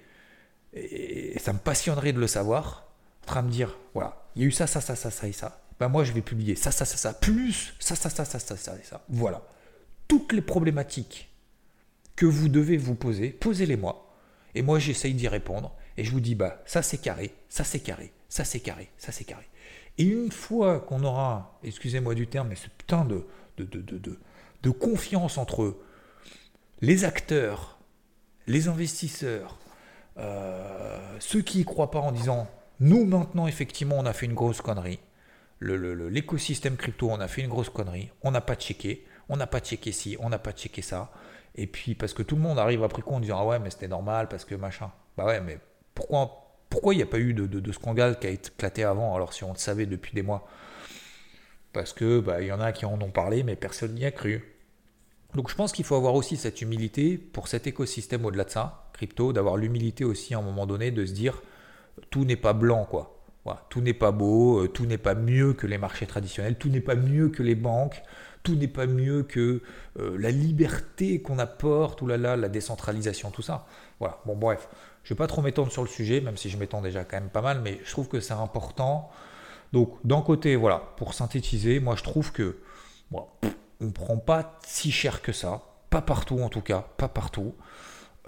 ça 1.37 1.53
me 1.53 1.59
passionnerait 1.59 2.13
de 2.13 2.21
le 2.21 2.29
savoir, 2.29 2.87
en 3.25 3.27
train 3.27 3.43
de 3.43 3.51
dire, 3.51 3.77
voilà, 3.93 4.24
il 4.37 4.43
y 4.43 4.45
a 4.45 4.49
eu 4.49 4.53
ça, 4.53 4.67
ça, 4.67 4.81
ça, 4.81 4.97
ça, 4.97 5.11
ça 5.11 5.29
et 5.29 5.33
ça. 5.33 5.61
Ben 5.79 5.89
moi, 5.89 6.05
je 6.05 6.13
vais 6.13 6.23
publier 6.23 6.57
ça, 6.57 6.71
ça, 6.71 6.85
ça, 6.85 6.97
ça, 6.97 7.13
plus 7.13 7.75
ça, 7.79 7.97
ça, 7.97 8.11
ça, 8.11 8.25
ça, 8.25 8.39
ça, 8.39 8.57
ça 8.57 8.77
et 8.77 8.85
ça. 8.85 9.05
Voilà. 9.09 9.43
Toutes 10.09 10.33
les 10.33 10.43
problématiques 10.43 11.31
que 12.17 12.27
vous 12.27 12.49
devez 12.49 12.77
vous 12.77 12.95
poser, 12.95 13.31
posez-les 13.31 13.77
moi. 13.77 14.15
Et 14.55 14.63
moi, 14.63 14.79
j'essaye 14.79 15.15
d'y 15.15 15.29
répondre. 15.29 15.75
Et 15.97 16.05
je 16.05 16.11
vous 16.11 16.21
dis, 16.21 16.35
bah, 16.35 16.63
ça 16.67 16.83
c'est 16.83 16.99
carré, 16.99 17.35
ça 17.49 17.65
c'est 17.65 17.81
carré, 17.81 18.13
ça 18.29 18.45
c'est 18.45 18.61
carré, 18.61 18.91
ça 18.99 19.13
c'est 19.13 19.25
carré. 19.25 19.49
Et 19.99 20.05
une 20.05 20.33
fois 20.33 20.81
qu'on 20.81 21.05
aura, 21.05 21.59
excusez-moi 21.63 22.15
du 22.15 22.27
terme, 22.27 22.49
mais 22.49 22.57
ce 22.57 22.69
putain 22.69 23.05
de, 23.05 23.27
de, 23.59 23.65
de, 23.65 23.81
de 23.81 24.19
de 24.65 24.71
confiance 24.71 25.39
entre 25.39 25.77
les 26.81 27.05
acteurs, 27.05 27.79
les 28.47 28.67
investisseurs, 28.67 29.59
euh, 30.17 31.17
ceux 31.21 31.43
qui 31.43 31.61
y 31.61 31.65
croient 31.65 31.91
pas 31.91 32.01
en 32.01 32.13
disant 32.13 32.49
nous 32.81 33.05
maintenant 33.05 33.47
effectivement 33.47 33.97
on 33.99 34.07
a 34.07 34.13
fait 34.13 34.27
une 34.27 34.35
grosse 34.35 34.61
connerie, 34.61 35.01
l'écosystème 35.61 36.77
crypto 36.77 37.11
on 37.11 37.21
a 37.21 37.29
fait 37.29 37.43
une 37.43 37.49
grosse 37.49 37.71
connerie, 37.71 38.11
on 38.23 38.31
n'a 38.31 38.41
pas 38.41 38.57
checké, 38.57 39.05
on 39.29 39.37
n'a 39.37 39.47
pas 39.47 39.61
checké 39.61 39.93
ci, 39.93 40.17
on 40.21 40.29
n'a 40.29 40.39
pas 40.39 40.53
checké 40.53 40.83
ça, 40.83 41.11
et 41.55 41.67
puis 41.67 41.95
parce 41.95 42.13
que 42.13 42.23
tout 42.23 42.37
le 42.37 42.43
monde 42.43 42.59
arrive 42.59 42.83
après 42.83 43.03
quoi 43.03 43.17
en 43.17 43.21
disant 43.21 43.39
ah 43.41 43.47
ouais 43.47 43.59
mais 43.59 43.71
c'était 43.71 43.89
normal 43.89 44.29
parce 44.29 44.45
que 44.45 44.55
machin, 44.55 44.91
bah 45.17 45.27
ouais 45.27 45.41
mais 45.41 45.59
pourquoi 45.95 46.45
pourquoi 46.75 46.93
il 46.93 46.97
n'y 46.97 47.05
a 47.05 47.07
pas 47.07 47.21
eu 47.21 47.35
de, 47.35 47.73
scandale 47.73 48.19
qui 48.19 48.27
a 48.27 48.31
éclaté 48.31 48.83
avant 48.83 49.15
alors 49.15 49.33
si 49.33 49.45
on 49.45 49.53
le 49.53 49.59
savait 49.59 49.87
depuis 49.87 50.13
des 50.13 50.23
mois? 50.23 50.49
Parce 51.73 51.93
que 51.93 52.19
bah, 52.19 52.43
y 52.43 52.51
en 52.51 52.61
a 52.61 52.73
qui 52.73 52.85
en 52.85 53.01
ont 53.01 53.11
parlé 53.11 53.45
mais 53.45 53.55
personne 53.55 53.95
n'y 53.95 54.05
a 54.05 54.11
cru. 54.11 54.57
Donc 55.35 55.51
je 55.51 55.55
pense 55.55 55.73
qu'il 55.73 55.85
faut 55.85 55.95
avoir 55.95 56.15
aussi 56.15 56.37
cette 56.37 56.63
humilité 56.63 57.17
pour 57.17 57.47
cet 57.47 57.69
écosystème 57.69 58.25
au-delà 58.25 58.43
de 58.43 58.51
ça, 58.51 58.91
crypto, 58.93 59.33
d'avoir 59.33 59.57
l'humilité 59.57 60.05
aussi 60.05 60.35
à 60.35 60.39
un 60.39 60.43
moment 60.43 60.67
donné 60.67 60.91
de 60.91 61.07
se 61.07 61.13
dire 61.13 61.43
tout 62.11 62.25
n'est 62.25 62.37
pas 62.37 62.53
blanc 62.53 62.87
quoi. 62.89 63.21
tout 63.69 63.81
n'est 63.81 63.95
pas 63.95 64.13
beau, 64.13 64.65
euh, 64.65 64.69
tout 64.69 64.87
n'est 64.87 64.99
pas 64.99 65.15
mieux 65.15 65.53
que 65.53 65.67
les 65.67 65.79
marchés 65.79 66.07
traditionnels, 66.07 66.57
tout 66.57 66.69
n'est 66.69 66.81
pas 66.81 66.95
mieux 66.95 67.29
que 67.29 67.43
les 67.43 67.55
banques, 67.55 68.03
tout 68.43 68.55
n'est 68.55 68.69
pas 68.69 68.87
mieux 68.87 69.23
que 69.23 69.63
euh, 69.99 70.17
la 70.19 70.31
liberté 70.31 71.23
qu'on 71.23 71.39
apporte, 71.39 72.03
ou 72.03 72.07
là 72.07 72.17
là, 72.17 72.37
la 72.37 72.49
décentralisation, 72.49 73.31
tout 73.31 73.43
ça. 73.43 73.67
Voilà, 74.01 74.21
bon 74.27 74.37
bref, 74.37 74.69
je 75.03 75.13
ne 75.13 75.17
vais 75.17 75.19
pas 75.19 75.27
trop 75.27 75.43
m'étendre 75.43 75.73
sur 75.73 75.83
le 75.83 75.89
sujet, 75.89 76.21
même 76.21 76.37
si 76.37 76.51
je 76.51 76.57
m'étends 76.57 76.83
déjà 76.83 77.05
quand 77.05 77.19
même 77.19 77.31
pas 77.31 77.43
mal, 77.43 77.61
mais 77.63 77.81
je 77.85 77.91
trouve 77.91 78.09
que 78.09 78.21
c'est 78.21 78.35
important. 78.35 79.11
Donc 79.73 79.97
d'un 80.05 80.23
côté, 80.23 80.57
voilà, 80.57 80.79
pour 80.97 81.15
synthétiser, 81.15 81.81
moi 81.81 81.97
je 81.97 82.03
trouve 82.03 82.33
que 82.33 82.59
on 83.13 83.87
ne 83.87 83.91
prend 83.91 84.17
pas 84.17 84.59
si 84.67 84.91
cher 84.91 85.23
que 85.23 85.33
ça, 85.33 85.63
pas 85.91 86.03
partout 86.03 86.41
en 86.41 86.49
tout 86.49 86.61
cas, 86.61 86.87
pas 86.97 87.09
partout. 87.09 87.55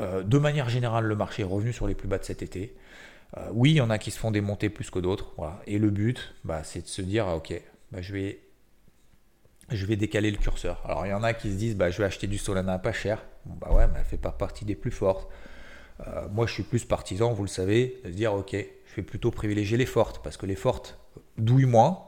Euh, 0.01 0.23
de 0.23 0.39
manière 0.39 0.69
générale, 0.69 1.05
le 1.05 1.17
marché 1.17 1.43
est 1.43 1.47
revenu 1.47 1.73
sur 1.73 1.87
les 1.87 1.95
plus 1.95 2.09
bas 2.09 2.19
de 2.19 2.25
cet 2.25 2.43
été. 2.43 2.77
Euh, 3.37 3.49
oui, 3.53 3.73
il 3.73 3.77
y 3.77 3.81
en 3.81 3.91
a 3.91 3.99
qui 3.99 4.11
se 4.11 4.19
font 4.19 4.31
démonter 4.31 4.69
plus 4.69 4.91
que 4.91 4.99
d'autres. 4.99 5.35
Et 5.67 5.79
le 5.79 5.91
but, 5.91 6.35
bah, 6.45 6.63
c'est 6.65 6.83
de 6.83 6.87
se 6.87 7.03
dire, 7.03 7.27
ok, 7.29 7.61
bah, 7.93 8.01
je, 8.01 8.13
vais, 8.13 8.41
je 9.71 9.85
vais 9.87 9.97
décaler 9.97 10.31
le 10.31 10.39
curseur. 10.39 10.81
Alors 10.85 11.07
il 11.07 11.11
y 11.11 11.15
en 11.15 11.23
a 11.23 11.35
qui 11.35 11.51
se 11.51 11.57
disent, 11.57 11.77
bah, 11.77 11.91
je 11.91 11.99
vais 11.99 12.05
acheter 12.05 12.27
du 12.27 12.39
Solana 12.39 12.79
pas 12.79 12.93
cher. 12.93 13.25
bah 13.45 13.73
ouais, 13.73 13.87
mais 13.89 13.99
elle 13.99 14.05
fait 14.05 14.17
pas 14.17 14.33
partie 14.33 14.65
des 14.65 14.77
plus 14.77 14.91
fortes. 14.91 15.29
Euh, 16.07 16.29
moi, 16.31 16.47
je 16.47 16.53
suis 16.53 16.63
plus 16.63 16.85
partisan, 16.85 17.33
vous 17.33 17.43
le 17.43 17.49
savez, 17.49 18.01
de 18.05 18.11
se 18.11 18.15
dire, 18.17 18.35
ok, 18.35 18.53
je 18.53 18.97
vais 18.97 19.03
plutôt 19.03 19.31
privilégier 19.31 19.79
les 19.79 19.87
fortes, 19.87 20.23
parce 20.23 20.37
que 20.37 20.47
les 20.47 20.57
fortes 20.57 20.99
douillent 21.39 21.65
moins, 21.65 22.03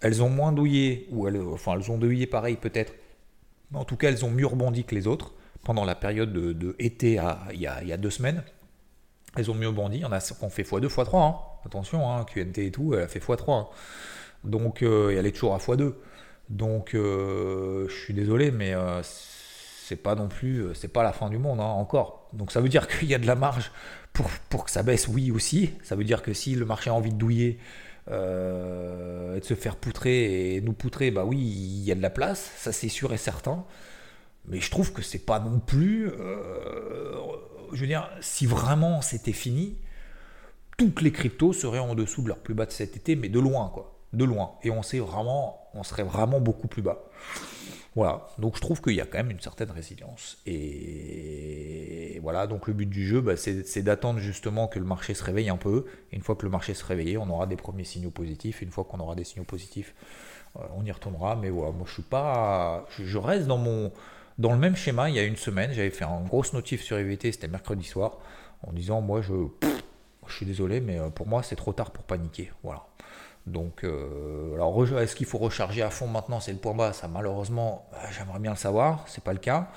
elles 0.00 0.22
ont 0.22 0.30
moins 0.30 0.52
douillé, 0.52 1.08
ou 1.10 1.28
elles, 1.28 1.40
enfin 1.40 1.74
elles 1.74 1.90
ont 1.90 1.98
douillé 1.98 2.26
pareil 2.26 2.56
peut-être, 2.56 2.94
en 3.74 3.84
tout 3.84 3.96
cas 3.96 4.08
elles 4.08 4.24
ont 4.24 4.30
mieux 4.30 4.46
rebondi 4.46 4.84
que 4.84 4.94
les 4.94 5.06
autres 5.06 5.34
pendant 5.62 5.84
la 5.84 5.94
période 5.94 6.32
de, 6.32 6.74
été 6.78 7.18
à, 7.18 7.40
il, 7.52 7.60
y 7.60 7.66
a, 7.66 7.96
deux 7.96 8.10
semaines. 8.10 8.42
Elles 9.36 9.50
ont 9.50 9.54
mieux 9.54 9.68
rebondi, 9.68 9.98
il 9.98 10.06
en 10.06 10.12
a 10.12 10.20
qui 10.20 10.32
ont 10.42 10.50
fait 10.50 10.62
x2, 10.62 10.88
x3, 10.88 11.16
hein. 11.16 11.36
attention, 11.64 12.10
hein, 12.10 12.24
QNT 12.24 12.58
et 12.58 12.70
tout, 12.70 12.94
elle 12.94 13.02
a 13.02 13.08
fait 13.08 13.20
x3. 13.20 13.52
Hein. 13.52 13.68
Donc, 14.42 14.82
euh, 14.82 15.16
elle 15.16 15.26
est 15.26 15.32
toujours 15.32 15.54
à 15.54 15.58
x2. 15.58 15.94
Donc, 16.48 16.94
euh, 16.94 17.86
je 17.88 17.94
suis 17.94 18.14
désolé, 18.14 18.50
mais 18.50 18.74
euh, 18.74 19.02
c'est 19.02 19.96
pas 19.96 20.16
non 20.16 20.28
plus, 20.28 20.74
c'est 20.74 20.92
pas 20.92 21.04
la 21.04 21.12
fin 21.12 21.30
du 21.30 21.38
monde, 21.38 21.60
encore. 21.60 22.28
Donc, 22.32 22.50
ça 22.50 22.60
veut 22.60 22.68
dire 22.68 22.88
qu'il 22.98 23.08
y 23.08 23.14
a 23.14 23.18
de 23.18 23.26
la 23.26 23.36
marge 23.36 23.70
pour, 24.12 24.64
que 24.64 24.70
ça 24.70 24.82
baisse, 24.82 25.06
oui 25.06 25.30
aussi. 25.30 25.70
Ça 25.84 25.94
veut 25.94 26.04
dire 26.04 26.22
que 26.22 26.32
si 26.32 26.56
le 26.56 26.66
marché 26.66 26.90
a 26.90 26.94
envie 26.94 27.12
de 27.12 27.18
douiller, 27.18 27.58
et 28.08 28.12
de 28.12 29.44
se 29.44 29.54
faire 29.54 29.76
poutrer 29.76 30.56
et 30.56 30.60
nous 30.60 30.72
poutrer, 30.72 31.12
bah 31.12 31.24
oui, 31.24 31.38
il 31.38 31.84
y 31.84 31.92
a 31.92 31.94
de 31.94 32.02
la 32.02 32.10
place, 32.10 32.50
ça 32.56 32.72
c'est 32.72 32.88
sûr 32.88 33.12
et 33.12 33.16
certain. 33.16 33.64
Mais 34.48 34.60
je 34.60 34.68
trouve 34.68 34.92
que 34.92 35.00
c'est 35.00 35.24
pas 35.24 35.38
non 35.38 35.60
plus. 35.60 36.10
Je 37.72 37.80
veux 37.80 37.86
dire, 37.86 38.10
si 38.20 38.46
vraiment 38.46 39.02
c'était 39.02 39.32
fini, 39.32 39.76
toutes 40.76 41.02
les 41.02 41.12
cryptos 41.12 41.52
seraient 41.52 41.78
en 41.78 41.94
dessous 41.94 42.22
de 42.22 42.28
leur 42.28 42.38
plus 42.38 42.54
bas 42.54 42.66
de 42.66 42.72
cet 42.72 42.96
été, 42.96 43.16
mais 43.16 43.28
de 43.28 43.38
loin, 43.38 43.70
quoi. 43.72 43.98
De 44.12 44.24
loin. 44.24 44.52
Et 44.62 44.70
on, 44.70 44.82
sait 44.82 44.98
vraiment, 44.98 45.68
on 45.74 45.82
serait 45.82 46.02
vraiment 46.02 46.40
beaucoup 46.40 46.68
plus 46.68 46.82
bas. 46.82 47.04
Voilà, 47.96 48.28
donc 48.38 48.54
je 48.54 48.60
trouve 48.60 48.80
qu'il 48.80 48.94
y 48.94 49.00
a 49.00 49.06
quand 49.06 49.18
même 49.18 49.32
une 49.32 49.40
certaine 49.40 49.70
résilience. 49.70 50.38
Et 50.46 52.20
voilà, 52.22 52.46
donc 52.46 52.68
le 52.68 52.72
but 52.72 52.88
du 52.88 53.06
jeu, 53.06 53.20
bah, 53.20 53.36
c'est 53.36 53.82
d'attendre 53.82 54.20
justement 54.20 54.68
que 54.68 54.78
le 54.78 54.84
marché 54.84 55.12
se 55.14 55.24
réveille 55.24 55.48
un 55.48 55.56
peu. 55.56 55.86
Et 56.12 56.16
une 56.16 56.22
fois 56.22 56.36
que 56.36 56.44
le 56.44 56.50
marché 56.50 56.74
se 56.74 56.84
réveille, 56.84 57.18
on 57.18 57.28
aura 57.28 57.46
des 57.46 57.56
premiers 57.56 57.84
signaux 57.84 58.10
positifs. 58.10 58.62
Et 58.62 58.64
une 58.64 58.70
fois 58.70 58.84
qu'on 58.84 59.00
aura 59.00 59.16
des 59.16 59.24
signaux 59.24 59.44
positifs, 59.44 59.94
euh, 60.56 60.60
on 60.76 60.84
y 60.84 60.92
retournera. 60.92 61.34
Mais 61.34 61.50
voilà, 61.50 61.72
moi 61.72 61.84
je 61.86 61.94
suis 61.94 62.02
pas. 62.02 62.86
Je, 62.96 63.18
reste 63.18 63.46
dans 63.46 63.58
mon. 63.58 63.92
Dans 64.40 64.52
le 64.52 64.58
même 64.58 64.74
schéma, 64.74 65.10
il 65.10 65.16
y 65.16 65.18
a 65.18 65.22
une 65.24 65.36
semaine, 65.36 65.70
j'avais 65.74 65.90
fait 65.90 66.06
un 66.06 66.22
gros 66.22 66.42
notif 66.54 66.82
sur 66.82 66.96
EVT, 66.96 67.32
c'était 67.32 67.46
mercredi 67.46 67.84
soir, 67.84 68.16
en 68.66 68.72
disant 68.72 69.02
moi 69.02 69.20
je, 69.20 69.34
je 70.26 70.32
suis 70.34 70.46
désolé, 70.46 70.80
mais 70.80 70.98
euh, 70.98 71.10
pour 71.10 71.26
moi 71.26 71.42
c'est 71.42 71.56
trop 71.56 71.74
tard 71.74 71.90
pour 71.90 72.04
paniquer. 72.04 72.50
Voilà. 72.62 72.86
Donc, 73.46 73.84
euh, 73.84 74.54
alors, 74.54 74.82
est-ce 74.98 75.14
qu'il 75.14 75.26
faut 75.26 75.36
recharger 75.36 75.82
à 75.82 75.90
fond 75.90 76.06
maintenant 76.06 76.40
C'est 76.40 76.52
le 76.52 76.58
point 76.58 76.74
bas. 76.74 76.94
Ça, 76.94 77.06
malheureusement, 77.06 77.86
bah, 77.92 77.98
j'aimerais 78.16 78.38
bien 78.38 78.52
le 78.52 78.56
savoir. 78.56 79.04
C'est 79.08 79.24
pas 79.24 79.32
le 79.34 79.38
cas. 79.38 79.68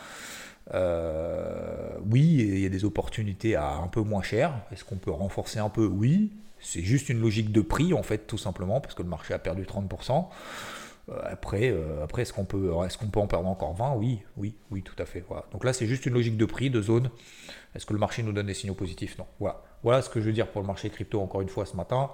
Euh, 0.74 1.98
oui, 2.10 2.22
il 2.22 2.60
y 2.60 2.66
a 2.66 2.70
des 2.70 2.86
opportunités 2.86 3.56
à 3.56 3.74
un 3.74 3.88
peu 3.88 4.02
moins 4.02 4.22
cher. 4.22 4.54
Est-ce 4.72 4.86
qu'on 4.86 4.96
peut 4.96 5.12
renforcer 5.12 5.60
un 5.60 5.70
peu? 5.70 5.86
Oui. 5.86 6.32
C'est 6.60 6.84
juste 6.84 7.10
une 7.10 7.20
logique 7.20 7.52
de 7.52 7.62
prix, 7.62 7.94
en 7.94 8.04
fait, 8.04 8.28
tout 8.28 8.38
simplement, 8.38 8.80
parce 8.80 8.96
que 8.96 9.04
le 9.04 9.10
marché 9.10 9.34
a 9.34 9.40
perdu 9.40 9.64
30%. 9.64 10.28
Euh, 11.10 11.20
après, 11.24 11.76
après 12.02 12.22
est-ce 12.22 12.34
qu'on 12.34 12.46
peut, 12.46 12.72
est 12.86 12.98
qu'on 12.98 13.08
peut 13.08 13.20
en 13.20 13.28
perdre 13.28 13.48
encore 13.48 13.74
20 13.74 13.96
Oui, 13.96 14.22
oui, 14.38 14.56
oui, 14.72 14.82
tout 14.82 14.96
à 14.98 15.06
fait. 15.06 15.24
Donc 15.52 15.64
là, 15.64 15.74
c'est 15.74 15.86
juste 15.86 16.06
une 16.06 16.14
logique 16.14 16.38
de 16.38 16.46
prix, 16.46 16.70
de 16.70 16.82
zone. 16.82 17.10
Est-ce 17.76 17.86
que 17.86 17.94
le 17.94 18.00
marché 18.00 18.24
nous 18.24 18.32
donne 18.32 18.48
des 18.48 18.54
signaux 18.54 18.76
positifs? 18.76 19.18
Non. 19.18 19.26
Voilà. 19.40 19.62
voilà 19.84 20.02
ce 20.02 20.10
que 20.10 20.22
je 20.22 20.26
veux 20.26 20.34
dire 20.34 20.48
pour 20.48 20.62
le 20.62 20.68
marché 20.68 20.90
crypto, 20.90 21.20
encore 21.22 21.42
une 21.42 21.50
fois, 21.50 21.66
ce 21.66 21.76
matin. 21.76 22.12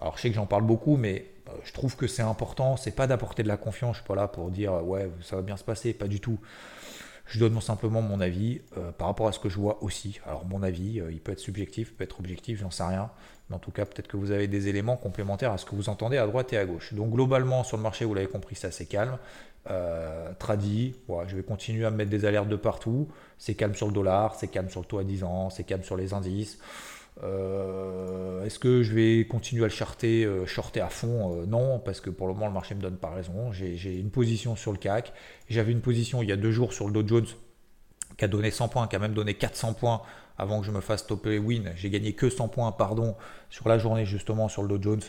Alors 0.00 0.16
je 0.16 0.22
sais 0.22 0.30
que 0.30 0.36
j'en 0.36 0.46
parle 0.46 0.62
beaucoup, 0.62 0.96
mais 0.96 1.26
euh, 1.48 1.52
je 1.64 1.72
trouve 1.72 1.96
que 1.96 2.06
c'est 2.06 2.22
important. 2.22 2.76
C'est 2.76 2.94
pas 2.94 3.06
d'apporter 3.06 3.42
de 3.42 3.48
la 3.48 3.56
confiance. 3.56 3.96
Je 3.96 4.00
suis 4.00 4.08
pas 4.08 4.14
là 4.14 4.28
pour 4.28 4.50
dire 4.50 4.72
ouais 4.86 5.10
ça 5.22 5.36
va 5.36 5.42
bien 5.42 5.56
se 5.56 5.64
passer, 5.64 5.92
pas 5.92 6.08
du 6.08 6.20
tout. 6.20 6.38
Je 7.30 7.38
donne 7.38 7.60
simplement 7.60 8.02
mon 8.02 8.20
avis 8.20 8.60
euh, 8.76 8.90
par 8.90 9.06
rapport 9.06 9.28
à 9.28 9.32
ce 9.32 9.38
que 9.38 9.48
je 9.48 9.56
vois 9.56 9.84
aussi. 9.84 10.18
Alors 10.26 10.44
mon 10.44 10.64
avis, 10.64 11.00
euh, 11.00 11.12
il 11.12 11.20
peut 11.20 11.30
être 11.30 11.38
subjectif, 11.38 11.94
peut 11.94 12.02
être 12.02 12.18
objectif, 12.18 12.58
j'en 12.58 12.72
sais 12.72 12.82
rien. 12.82 13.08
Mais 13.48 13.54
en 13.54 13.60
tout 13.60 13.70
cas, 13.70 13.84
peut-être 13.84 14.08
que 14.08 14.16
vous 14.16 14.32
avez 14.32 14.48
des 14.48 14.66
éléments 14.66 14.96
complémentaires 14.96 15.52
à 15.52 15.58
ce 15.58 15.64
que 15.64 15.76
vous 15.76 15.88
entendez 15.88 16.18
à 16.18 16.26
droite 16.26 16.52
et 16.52 16.58
à 16.58 16.64
gauche. 16.64 16.92
Donc 16.92 17.12
globalement, 17.12 17.62
sur 17.62 17.76
le 17.76 17.84
marché, 17.84 18.04
vous 18.04 18.14
l'avez 18.14 18.26
compris, 18.26 18.56
c'est 18.56 18.66
assez 18.66 18.86
calme. 18.86 19.16
tradi, 20.40 20.96
je 21.28 21.36
vais 21.36 21.42
continuer 21.44 21.84
à 21.84 21.90
mettre 21.92 22.10
des 22.10 22.24
alertes 22.24 22.48
de 22.48 22.56
partout. 22.56 23.08
C'est 23.38 23.54
calme 23.54 23.76
sur 23.76 23.86
le 23.86 23.92
dollar, 23.92 24.34
c'est 24.34 24.48
calme 24.48 24.68
sur 24.68 24.80
le 24.80 24.86
taux 24.86 24.98
à 24.98 25.04
10 25.04 25.22
ans, 25.22 25.50
c'est 25.50 25.62
calme 25.62 25.84
sur 25.84 25.96
les 25.96 26.12
indices. 26.14 26.58
Euh, 27.22 28.44
est-ce 28.44 28.58
que 28.58 28.82
je 28.82 28.94
vais 28.94 29.26
continuer 29.26 29.62
à 29.64 29.66
le 29.66 29.72
shorter, 29.72 30.24
euh, 30.24 30.46
shorter 30.46 30.80
à 30.80 30.88
fond? 30.88 31.34
Euh, 31.34 31.46
Non, 31.46 31.78
parce 31.78 32.00
que 32.00 32.10
pour 32.10 32.26
le 32.26 32.34
moment, 32.34 32.46
le 32.46 32.52
marché 32.52 32.74
ne 32.74 32.78
me 32.78 32.82
donne 32.82 32.96
pas 32.96 33.10
raison. 33.10 33.52
J'ai 33.52 33.98
une 33.98 34.10
position 34.10 34.56
sur 34.56 34.72
le 34.72 34.78
CAC. 34.78 35.12
J'avais 35.48 35.72
une 35.72 35.80
position 35.80 36.22
il 36.22 36.28
y 36.28 36.32
a 36.32 36.36
deux 36.36 36.52
jours 36.52 36.72
sur 36.72 36.86
le 36.86 36.92
Dow 36.92 37.06
Jones 37.06 37.26
qui 38.16 38.24
a 38.24 38.28
donné 38.28 38.50
100 38.50 38.68
points, 38.68 38.86
qui 38.88 38.96
a 38.96 38.98
même 38.98 39.14
donné 39.14 39.34
400 39.34 39.74
points 39.74 40.02
avant 40.36 40.60
que 40.60 40.66
je 40.66 40.72
me 40.72 40.80
fasse 40.80 41.06
topper 41.06 41.38
win. 41.38 41.72
J'ai 41.76 41.90
gagné 41.90 42.14
que 42.14 42.30
100 42.30 42.48
points, 42.48 42.72
pardon, 42.72 43.16
sur 43.50 43.68
la 43.68 43.78
journée 43.78 44.04
justement 44.06 44.48
sur 44.48 44.62
le 44.62 44.68
Dow 44.68 44.82
Jones. 44.82 45.02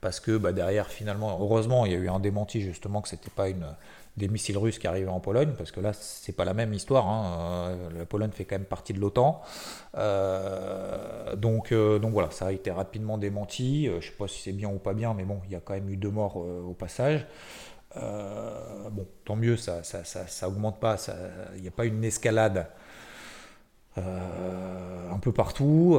Parce 0.00 0.20
que 0.20 0.36
bah, 0.36 0.52
derrière, 0.52 0.88
finalement, 0.88 1.38
heureusement, 1.40 1.86
il 1.86 1.92
y 1.92 1.94
a 1.94 1.98
eu 1.98 2.08
un 2.08 2.20
démenti 2.20 2.60
justement 2.60 3.00
que 3.00 3.08
c'était 3.08 3.30
pas 3.30 3.48
une, 3.48 3.66
des 4.16 4.28
missiles 4.28 4.58
russes 4.58 4.78
qui 4.78 4.86
arrivaient 4.86 5.08
en 5.08 5.20
Pologne, 5.20 5.54
parce 5.58 5.72
que 5.72 5.80
là, 5.80 5.92
c'est 5.92 6.36
pas 6.36 6.44
la 6.44 6.54
même 6.54 6.72
histoire. 6.72 7.08
Hein. 7.08 7.70
Euh, 7.70 7.98
la 7.98 8.06
Pologne 8.06 8.30
fait 8.30 8.44
quand 8.44 8.54
même 8.54 8.64
partie 8.64 8.92
de 8.92 9.00
l'OTAN. 9.00 9.42
Euh, 9.96 11.34
donc, 11.34 11.72
euh, 11.72 11.98
donc 11.98 12.12
voilà, 12.12 12.30
ça 12.30 12.46
a 12.46 12.52
été 12.52 12.70
rapidement 12.70 13.18
démenti. 13.18 13.88
je 14.00 14.06
sais 14.06 14.12
pas 14.12 14.28
si 14.28 14.40
c'est 14.40 14.52
bien 14.52 14.68
ou 14.68 14.78
pas 14.78 14.94
bien, 14.94 15.14
mais 15.14 15.24
bon, 15.24 15.40
il 15.46 15.52
y 15.52 15.56
a 15.56 15.60
quand 15.60 15.74
même 15.74 15.88
eu 15.90 15.96
deux 15.96 16.10
morts 16.10 16.36
au 16.36 16.74
passage. 16.74 17.26
bon, 17.96 19.06
tant 19.24 19.36
mieux, 19.36 19.56
ça, 19.56 19.82
ça, 19.82 20.48
augmente 20.48 20.78
pas, 20.78 20.96
il 21.56 21.62
n'y 21.62 21.68
a 21.68 21.72
pas 21.72 21.84
une 21.84 22.04
escalade 22.04 22.68
un 23.96 25.18
peu 25.20 25.32
partout. 25.32 25.98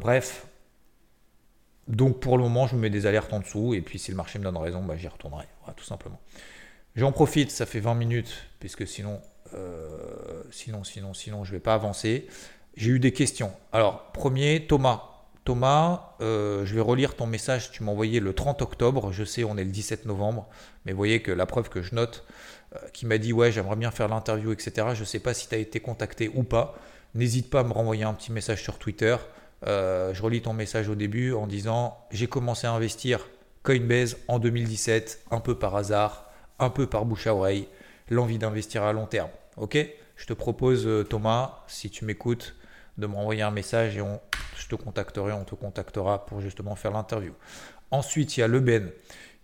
bref. 0.00 0.46
Donc 1.86 2.18
pour 2.18 2.38
le 2.38 2.44
moment, 2.44 2.66
je 2.66 2.76
me 2.76 2.80
mets 2.80 2.90
des 2.90 3.06
alertes 3.06 3.32
en 3.32 3.40
dessous, 3.40 3.74
et 3.74 3.82
puis 3.82 3.98
si 3.98 4.10
le 4.10 4.16
marché 4.16 4.38
me 4.38 4.44
donne 4.44 4.56
raison, 4.56 4.82
bah, 4.82 4.96
j'y 4.96 5.06
retournerai, 5.06 5.44
tout 5.76 5.84
simplement. 5.84 6.18
J'en 6.96 7.10
profite, 7.10 7.50
ça 7.50 7.66
fait 7.66 7.80
20 7.80 7.96
minutes, 7.96 8.32
puisque 8.60 8.86
sinon, 8.86 9.20
euh, 9.54 10.44
sinon, 10.52 10.84
sinon, 10.84 11.12
sinon, 11.12 11.42
je 11.42 11.50
ne 11.50 11.56
vais 11.56 11.60
pas 11.60 11.74
avancer. 11.74 12.28
J'ai 12.76 12.90
eu 12.90 13.00
des 13.00 13.12
questions. 13.12 13.52
Alors, 13.72 14.12
premier, 14.12 14.66
Thomas. 14.68 15.02
Thomas, 15.44 16.14
euh, 16.20 16.64
je 16.64 16.72
vais 16.74 16.80
relire 16.80 17.16
ton 17.16 17.26
message. 17.26 17.72
Tu 17.72 17.82
m'as 17.82 17.90
envoyé 17.90 18.20
le 18.20 18.32
30 18.32 18.62
octobre. 18.62 19.10
Je 19.10 19.24
sais, 19.24 19.42
on 19.42 19.56
est 19.56 19.64
le 19.64 19.72
17 19.72 20.06
novembre. 20.06 20.48
Mais 20.86 20.92
voyez 20.92 21.20
que 21.20 21.32
la 21.32 21.46
preuve 21.46 21.68
que 21.68 21.82
je 21.82 21.96
note, 21.96 22.24
euh, 22.76 22.78
qui 22.92 23.06
m'a 23.06 23.18
dit 23.18 23.32
Ouais, 23.32 23.50
j'aimerais 23.50 23.76
bien 23.76 23.90
faire 23.90 24.06
l'interview, 24.06 24.52
etc. 24.52 24.88
Je 24.94 25.00
ne 25.00 25.04
sais 25.04 25.18
pas 25.18 25.34
si 25.34 25.48
tu 25.48 25.54
as 25.56 25.58
été 25.58 25.80
contacté 25.80 26.30
ou 26.32 26.44
pas. 26.44 26.78
N'hésite 27.14 27.50
pas 27.50 27.60
à 27.60 27.64
me 27.64 27.72
renvoyer 27.72 28.04
un 28.04 28.14
petit 28.14 28.30
message 28.30 28.62
sur 28.62 28.78
Twitter. 28.78 29.16
je 29.64 30.22
relis 30.22 30.42
ton 30.42 30.52
message 30.52 30.88
au 30.88 30.94
début 30.94 31.32
en 31.32 31.48
disant 31.48 31.98
J'ai 32.12 32.28
commencé 32.28 32.68
à 32.68 32.72
investir 32.72 33.28
Coinbase 33.64 34.16
en 34.28 34.38
2017, 34.38 35.24
un 35.32 35.40
peu 35.40 35.58
par 35.58 35.74
hasard 35.76 36.24
un 36.58 36.70
peu 36.70 36.86
par 36.86 37.04
bouche 37.04 37.26
à 37.26 37.34
oreille, 37.34 37.68
l'envie 38.10 38.38
d'investir 38.38 38.82
à 38.82 38.92
long 38.92 39.06
terme. 39.06 39.30
Ok? 39.56 39.78
Je 40.16 40.26
te 40.26 40.32
propose, 40.32 40.86
euh, 40.86 41.04
Thomas, 41.04 41.64
si 41.66 41.90
tu 41.90 42.04
m'écoutes, 42.04 42.54
de 42.96 43.06
m'envoyer 43.06 43.42
un 43.42 43.50
message 43.50 43.96
et 43.96 44.00
on, 44.00 44.20
je 44.56 44.68
te 44.68 44.76
contacterai, 44.76 45.32
on 45.32 45.44
te 45.44 45.56
contactera 45.56 46.26
pour 46.26 46.40
justement 46.40 46.76
faire 46.76 46.92
l'interview. 46.92 47.32
Ensuite, 47.90 48.36
il 48.36 48.40
y 48.40 48.42
a 48.44 48.46
Le 48.46 48.60
Ben 48.60 48.90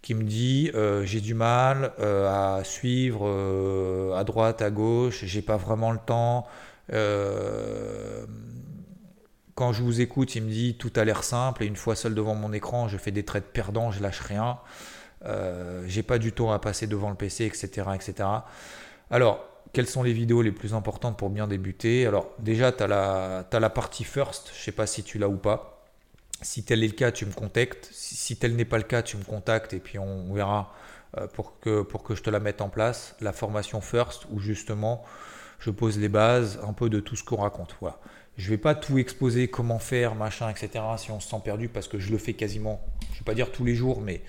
qui 0.02 0.14
me 0.14 0.22
dit 0.22 0.70
euh, 0.74 1.04
j'ai 1.04 1.20
du 1.20 1.34
mal 1.34 1.92
euh, 1.98 2.58
à 2.58 2.64
suivre 2.64 4.14
à 4.16 4.22
droite, 4.22 4.62
à 4.62 4.70
gauche, 4.70 5.24
j'ai 5.24 5.42
pas 5.42 5.56
vraiment 5.56 5.90
le 5.90 5.98
temps. 5.98 6.46
quand 9.54 9.72
je 9.72 9.82
vous 9.82 10.00
écoute, 10.00 10.36
il 10.36 10.44
me 10.44 10.50
dit 10.50 10.76
tout 10.76 10.92
a 10.94 11.04
l'air 11.04 11.24
simple 11.24 11.64
et 11.64 11.66
une 11.66 11.76
fois 11.76 11.96
seul 11.96 12.14
devant 12.14 12.36
mon 12.36 12.52
écran, 12.52 12.86
je 12.86 12.96
fais 12.96 13.10
des 13.10 13.24
traits 13.24 13.52
perdants, 13.52 13.90
je 13.90 14.00
lâche 14.00 14.20
rien. 14.20 14.60
Euh, 15.26 15.84
j'ai 15.86 16.02
pas 16.02 16.18
du 16.18 16.32
temps 16.32 16.50
à 16.52 16.58
passer 16.58 16.86
devant 16.86 17.10
le 17.10 17.16
PC, 17.16 17.44
etc. 17.44 17.88
etc. 17.94 18.28
Alors, 19.10 19.44
quelles 19.72 19.86
sont 19.86 20.02
les 20.02 20.12
vidéos 20.12 20.42
les 20.42 20.52
plus 20.52 20.74
importantes 20.74 21.18
pour 21.18 21.30
bien 21.30 21.46
débuter? 21.46 22.06
Alors, 22.06 22.30
déjà, 22.38 22.72
tu 22.72 22.82
as, 22.82 23.44
as, 23.50 23.60
la 23.60 23.70
partie 23.70 24.04
first, 24.04 24.50
je 24.56 24.62
sais 24.62 24.72
pas 24.72 24.86
si 24.86 25.02
tu 25.02 25.18
l'as 25.18 25.28
ou 25.28 25.36
pas. 25.36 25.84
Si 26.42 26.64
tel 26.64 26.82
est 26.82 26.88
le 26.88 26.94
cas, 26.94 27.12
tu 27.12 27.26
me 27.26 27.32
contactes. 27.32 27.88
Si, 27.92 28.36
tel 28.36 28.56
n'est 28.56 28.64
pas 28.64 28.78
le 28.78 28.84
cas, 28.84 29.02
tu 29.02 29.16
me 29.16 29.24
contactes 29.24 29.74
et 29.74 29.78
puis 29.78 29.98
on, 29.98 30.32
verra 30.32 30.72
euh, 31.18 31.26
pour, 31.26 31.60
que, 31.60 31.82
pour 31.82 32.02
que 32.02 32.14
je 32.14 32.22
te 32.22 32.30
la 32.30 32.40
mette 32.40 32.62
en 32.62 32.70
place. 32.70 33.14
La 33.20 33.32
formation 33.32 33.80
first, 33.80 34.26
où 34.30 34.40
justement, 34.40 35.04
je 35.58 35.70
pose 35.70 35.98
les 35.98 36.08
bases 36.08 36.58
un 36.66 36.72
peu 36.72 36.88
de 36.88 36.98
tout 36.98 37.14
ce 37.14 37.22
qu'on 37.22 37.36
raconte. 37.42 37.76
Voilà. 37.80 37.98
Je 38.38 38.48
vais 38.48 38.58
pas 38.58 38.74
tout 38.74 38.96
exposer, 38.96 39.48
comment 39.48 39.78
faire, 39.78 40.14
machin, 40.14 40.48
etc. 40.48 40.82
Si 40.96 41.10
on 41.10 41.20
se 41.20 41.28
sent 41.28 41.42
perdu, 41.44 41.68
parce 41.68 41.88
que 41.88 41.98
je 41.98 42.10
le 42.10 42.16
fais 42.16 42.32
quasiment, 42.32 42.80
je 43.12 43.18
vais 43.18 43.24
pas 43.24 43.34
dire 43.34 43.52
tous 43.52 43.66
les 43.66 43.74
jours, 43.74 44.00
mais 44.00 44.22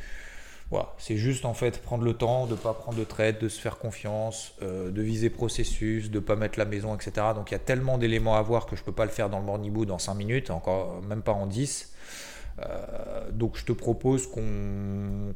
c'est 0.97 1.17
juste 1.17 1.45
en 1.45 1.53
fait 1.53 1.81
prendre 1.81 2.03
le 2.03 2.13
temps 2.13 2.45
de 2.45 2.51
ne 2.51 2.57
pas 2.57 2.73
prendre 2.73 2.97
de 2.97 3.03
traite, 3.03 3.41
de 3.41 3.49
se 3.49 3.59
faire 3.59 3.77
confiance, 3.77 4.53
euh, 4.61 4.89
de 4.89 5.01
viser 5.01 5.29
processus, 5.29 6.09
de 6.09 6.19
ne 6.19 6.23
pas 6.23 6.35
mettre 6.35 6.57
la 6.57 6.65
maison, 6.65 6.95
etc. 6.95 7.27
Donc 7.35 7.51
il 7.51 7.53
y 7.53 7.55
a 7.55 7.59
tellement 7.59 7.97
d'éléments 7.97 8.35
à 8.35 8.41
voir 8.41 8.65
que 8.65 8.75
je 8.75 8.81
ne 8.81 8.85
peux 8.85 8.91
pas 8.93 9.05
le 9.05 9.11
faire 9.11 9.29
dans 9.29 9.39
le 9.39 9.45
morning 9.45 9.71
boot 9.71 9.91
en 9.91 9.99
5 9.99 10.13
minutes, 10.13 10.49
encore 10.49 11.01
même 11.01 11.21
pas 11.21 11.33
en 11.33 11.45
10. 11.45 11.93
Euh, 12.59 13.31
donc 13.31 13.57
je 13.57 13.65
te 13.65 13.71
propose 13.71 14.27
qu'on 14.27 15.33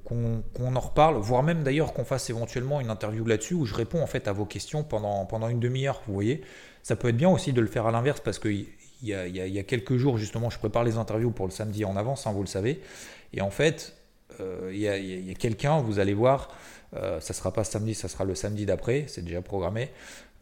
en 0.58 0.80
reparle, 0.80 1.15
voire 1.15 1.43
même 1.43 1.63
d'ailleurs 1.63 1.93
qu'on 1.93 2.06
fasse 2.06 2.30
éventuellement 2.30 2.80
une 2.80 2.89
interview 2.89 3.26
là-dessus 3.26 3.56
où 3.56 3.65
je 3.65 3.74
réponds 3.74 4.02
en 4.02 4.08
fait 4.08 4.28
à 4.28 4.32
vos 4.32 4.45
questions 4.45 4.84
pendant, 4.84 5.50
une 5.50 5.60
demi-heure. 5.60 6.02
Vous 6.08 6.13
voyez, 6.13 6.43
ça 6.82 6.95
peut 6.95 7.10
être 7.10 7.17
bien 7.17 7.30
aussi 7.30 7.52
de 7.52 7.60
le 7.60 7.67
faire 7.67 7.88
à 7.88 7.91
l'inverse 7.91 8.21
parce 8.21 8.39
qu'il 8.39 8.67
y, 9.02 9.13
a, 9.13 9.28
y 9.28 9.60
a 9.60 9.63
quelques 9.63 9.98
jours 9.98 10.17
justement, 10.17 10.50
je 10.50 10.60
prépare 10.60 10.86
les 10.86 10.98
interviews 10.98 11.32
pour 11.32 11.45
le 11.45 11.52
samedi 11.52 11.84
en 11.84 11.98
avance, 11.98 12.26
hein, 12.26 12.32
vous 12.32 12.41
le 12.41 12.48
savez. 12.48 12.82
Et 13.34 13.41
en 13.41 13.50
fait, 13.50 13.95
il 14.71 14.78
y 14.78 14.88
a, 14.88 15.34
quelqu'un, 15.36 15.80
vous 15.80 16.00
allez 16.00 16.13
voir, 16.13 16.50
euh, 16.95 17.19
ça 17.19 17.34
sera 17.34 17.52
pas 17.52 17.63
samedi, 17.63 17.93
ça 17.93 18.08
sera 18.08 18.24
le 18.24 18.36
samedi 18.36 18.65
d'après, 18.65 19.06
c'est 19.08 19.24
déjà 19.24 19.41
programmé, 19.41 19.91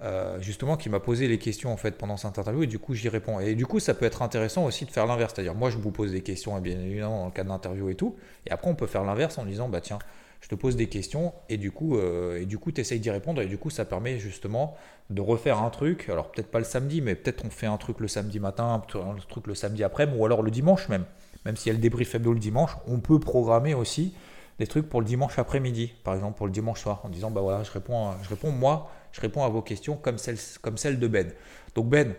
euh, 0.01 0.39
justement 0.41 0.77
qui 0.77 0.89
m'a 0.89 0.99
posé 0.99 1.27
les 1.27 1.38
questions 1.38 1.71
en 1.71 1.77
fait 1.77 1.97
pendant 1.97 2.17
cette 2.17 2.38
interview 2.38 2.63
et 2.63 2.67
du 2.67 2.79
coup 2.79 2.93
j'y 2.93 3.10
réponds. 3.10 3.39
Et 3.39 3.56
du 3.56 3.65
coup 3.65 3.79
ça 3.79 3.93
peut 3.93 4.06
être 4.06 4.21
intéressant 4.21 4.65
aussi 4.65 4.86
de 4.86 4.91
faire 4.91 5.06
l'inverse, 5.06 5.34
c'est-à-dire 5.34 5.56
moi 5.56 5.69
je 5.69 5.77
vous 5.77 5.91
pose 5.91 6.12
des 6.12 6.21
questions 6.21 6.60
bien 6.60 6.79
évidemment 6.79 7.19
dans 7.19 7.25
le 7.25 7.32
cadre 7.32 7.49
d'interview 7.49 7.89
et 7.89 7.95
tout, 7.95 8.15
et 8.45 8.51
après 8.51 8.69
on 8.69 8.75
peut 8.75 8.88
faire 8.88 9.03
l'inverse 9.03 9.38
en 9.38 9.45
disant 9.45 9.69
bah 9.69 9.82
tiens 9.82 9.99
je 10.41 10.49
te 10.49 10.56
pose 10.56 10.75
des 10.75 10.89
questions 10.89 11.34
et 11.47 11.56
du 11.56 11.71
coup 11.71 11.97
et 11.97 12.45
du 12.45 12.58
coup 12.58 12.73
tu 12.73 12.82
essayes 12.82 12.99
d'y 12.99 13.10
répondre 13.10 13.41
et 13.41 13.45
du 13.45 13.58
coup 13.58 13.69
ça 13.69 13.86
permet 13.86 14.19
justement 14.19 14.75
de 15.10 15.21
refaire 15.21 15.62
un 15.62 15.69
truc, 15.69 16.10
alors 16.10 16.32
peut-être 16.32 16.51
pas 16.51 16.60
le 16.60 16.65
samedi 16.65 16.99
mais 16.99 17.15
peut-être 17.15 17.45
on 17.45 17.49
fait 17.49 17.65
un 17.65 17.77
truc 17.77 18.01
le 18.01 18.10
samedi 18.10 18.41
matin, 18.41 18.84
un 18.93 19.15
truc 19.29 19.47
le 19.47 19.56
samedi 19.56 19.86
après 19.86 20.06
ou 20.13 20.25
alors 20.25 20.41
le 20.43 20.51
dimanche 20.51 20.89
même 20.89 21.06
même 21.45 21.56
s'il 21.56 21.67
y 21.67 21.69
a 21.71 21.73
le 21.73 21.82
débrief 21.82 22.13
le 22.13 22.39
dimanche, 22.39 22.77
on 22.88 22.99
peut 22.99 23.19
programmer 23.19 23.73
aussi 23.73 24.13
des 24.60 24.67
trucs 24.67 24.88
pour 24.88 25.01
le 25.01 25.06
dimanche 25.08 25.39
après-midi, 25.39 25.93
par 26.03 26.13
exemple 26.13 26.38
pour 26.38 26.45
le 26.45 26.51
dimanche 26.51 26.82
soir, 26.82 27.01
en 27.03 27.10
disant 27.10 27.32
bah 27.32 27.41
voilà, 27.41 27.63
je 27.63 27.71
réponds, 27.71 28.12
je 28.21 28.29
réponds 28.29 28.51
moi, 28.51 28.91
je 29.12 29.19
réponds 29.21 29.43
à 29.43 29.49
vos 29.49 29.62
questions 29.62 29.97
comme 29.97 30.17
celle, 30.17 30.99
de 30.99 31.08
Ben. 31.08 31.32
Donc 31.75 31.89
Ben, 31.89 32.13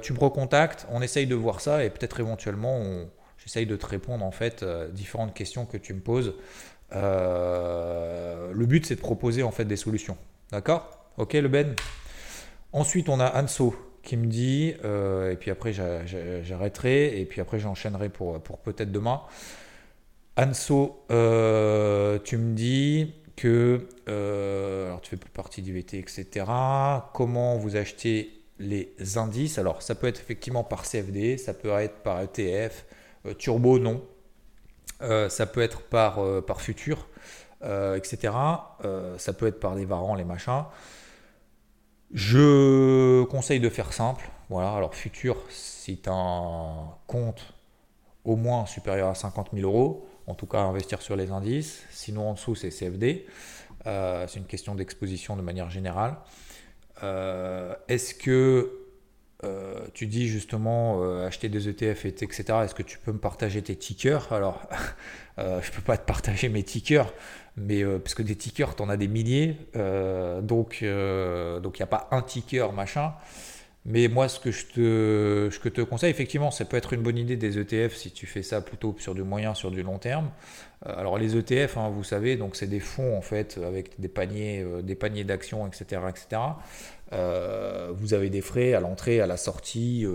tu 0.00 0.12
me 0.12 0.18
recontactes, 0.18 0.86
on 0.90 1.02
essaye 1.02 1.26
de 1.26 1.34
voir 1.34 1.60
ça 1.60 1.84
et 1.84 1.90
peut-être 1.90 2.20
éventuellement 2.20 2.80
j'essaye 3.38 3.66
de 3.66 3.76
te 3.76 3.86
répondre 3.86 4.24
en 4.24 4.30
fait 4.30 4.64
différentes 4.92 5.34
questions 5.34 5.66
que 5.66 5.76
tu 5.76 5.94
me 5.94 6.00
poses. 6.00 6.34
le 6.92 8.64
but 8.66 8.86
c'est 8.86 8.96
de 8.96 9.00
proposer 9.00 9.42
en 9.42 9.50
fait 9.50 9.64
des 9.64 9.76
solutions. 9.76 10.16
D'accord? 10.52 11.06
Ok 11.16 11.32
le 11.34 11.48
Ben? 11.48 11.74
Ensuite 12.72 13.08
on 13.08 13.18
a 13.20 13.40
Anso 13.40 13.74
qui 14.02 14.16
me 14.16 14.26
dit, 14.26 14.68
et 14.70 15.36
puis 15.38 15.50
après 15.50 15.72
j'arrêterai, 15.72 17.20
et 17.20 17.24
puis 17.24 17.40
après 17.40 17.58
j'enchaînerai 17.58 18.08
pour, 18.08 18.40
pour 18.40 18.58
peut-être 18.58 18.92
demain. 18.92 19.22
Anso, 20.38 21.04
euh, 21.10 22.20
tu 22.22 22.36
me 22.36 22.54
dis 22.54 23.12
que 23.34 23.88
euh, 24.08 24.86
alors 24.86 25.00
tu 25.00 25.10
fais 25.10 25.16
plus 25.16 25.30
partie 25.30 25.62
du 25.62 25.72
VT, 25.72 25.98
etc. 25.98 26.46
Comment 27.12 27.56
vous 27.56 27.74
achetez 27.74 28.44
les 28.60 28.94
indices? 29.16 29.58
Alors, 29.58 29.82
ça 29.82 29.96
peut 29.96 30.06
être 30.06 30.20
effectivement 30.20 30.62
par 30.62 30.84
CFD, 30.84 31.38
ça 31.38 31.54
peut 31.54 31.70
être 31.70 32.02
par 32.04 32.20
ETF, 32.20 32.86
euh, 33.26 33.34
Turbo, 33.34 33.80
non. 33.80 34.04
ça 35.00 35.46
peut 35.46 35.60
être 35.60 35.82
par, 35.82 36.20
par 36.44 36.60
Futur, 36.60 37.08
etc. 37.62 38.32
ça 39.16 39.32
peut 39.32 39.48
être 39.48 39.58
par 39.58 39.74
des 39.74 39.84
varants, 39.84 40.14
les 40.14 40.24
machins. 40.24 40.64
Je 42.12 43.24
conseille 43.24 43.60
de 43.60 43.68
faire 43.68 43.92
simple. 43.92 44.28
Voilà, 44.48 44.74
alors 44.74 44.94
Futur, 44.94 45.36
as 46.06 46.10
un 46.10 46.94
compte 47.06 47.54
au 48.24 48.36
moins 48.36 48.66
supérieur 48.66 49.08
à 49.08 49.14
50 49.14 49.50
000 49.52 49.70
euros, 49.70 50.08
en 50.26 50.34
tout 50.34 50.46
cas 50.46 50.60
investir 50.60 51.02
sur 51.02 51.16
les 51.16 51.30
indices. 51.30 51.84
Sinon, 51.90 52.30
en 52.30 52.32
dessous, 52.34 52.54
c'est 52.54 52.70
CFD. 52.70 53.26
Euh, 53.86 54.26
c'est 54.28 54.38
une 54.38 54.46
question 54.46 54.74
d'exposition 54.74 55.36
de 55.36 55.42
manière 55.42 55.70
générale. 55.70 56.16
Euh, 57.02 57.74
est-ce 57.88 58.14
que 58.14 58.72
euh, 59.44 59.86
tu 59.94 60.06
dis 60.06 60.28
justement 60.28 61.02
acheter 61.22 61.48
des 61.48 61.68
ETF, 61.68 62.06
etc. 62.06 62.44
Est-ce 62.64 62.74
que 62.74 62.82
tu 62.82 62.98
peux 62.98 63.12
me 63.12 63.18
partager 63.18 63.62
tes 63.62 63.76
tickers? 63.76 64.32
Alors, 64.32 64.68
je 65.38 65.42
ne 65.42 65.74
peux 65.74 65.82
pas 65.82 65.96
te 65.96 66.06
partager 66.06 66.48
mes 66.48 66.62
tickers, 66.62 67.12
mais 67.60 67.84
parce 67.84 68.14
que 68.14 68.22
des 68.22 68.36
tickers, 68.36 68.76
tu 68.76 68.82
en 68.82 68.88
as 68.88 68.96
des 68.96 69.08
milliers. 69.08 69.56
donc, 70.42 70.78
il 70.82 70.86
n'y 70.86 71.82
a 71.82 71.86
pas 71.86 72.08
un 72.10 72.22
ticker, 72.22 72.72
machin. 72.72 73.12
Mais 73.84 74.08
moi, 74.08 74.28
ce 74.28 74.38
que 74.38 74.50
je 74.50 74.66
te, 74.66 75.48
je 75.50 75.68
te 75.68 75.80
conseille, 75.80 76.10
effectivement, 76.10 76.50
ça 76.50 76.66
peut 76.66 76.76
être 76.76 76.92
une 76.92 77.00
bonne 77.00 77.16
idée 77.16 77.36
des 77.36 77.58
ETF 77.58 77.94
si 77.94 78.10
tu 78.10 78.26
fais 78.26 78.42
ça 78.42 78.60
plutôt 78.60 78.94
sur 78.98 79.14
du 79.14 79.22
moyen, 79.22 79.54
sur 79.54 79.70
du 79.70 79.82
long 79.82 79.98
terme. 79.98 80.30
Euh, 80.86 80.92
alors 80.94 81.18
les 81.18 81.36
ETF, 81.36 81.78
hein, 81.78 81.88
vous 81.88 82.04
savez, 82.04 82.36
donc 82.36 82.54
c'est 82.54 82.66
des 82.66 82.80
fonds 82.80 83.16
en 83.16 83.22
fait 83.22 83.58
avec 83.64 83.98
des 83.98 84.08
paniers, 84.08 84.62
euh, 84.62 84.82
des 84.82 85.24
d'actions, 85.24 85.66
etc., 85.66 86.02
etc. 86.08 86.42
Euh, 87.12 87.90
vous 87.94 88.12
avez 88.12 88.28
des 88.28 88.40
frais 88.40 88.74
à 88.74 88.80
l'entrée, 88.80 89.20
à 89.20 89.26
la 89.26 89.36
sortie, 89.36 90.06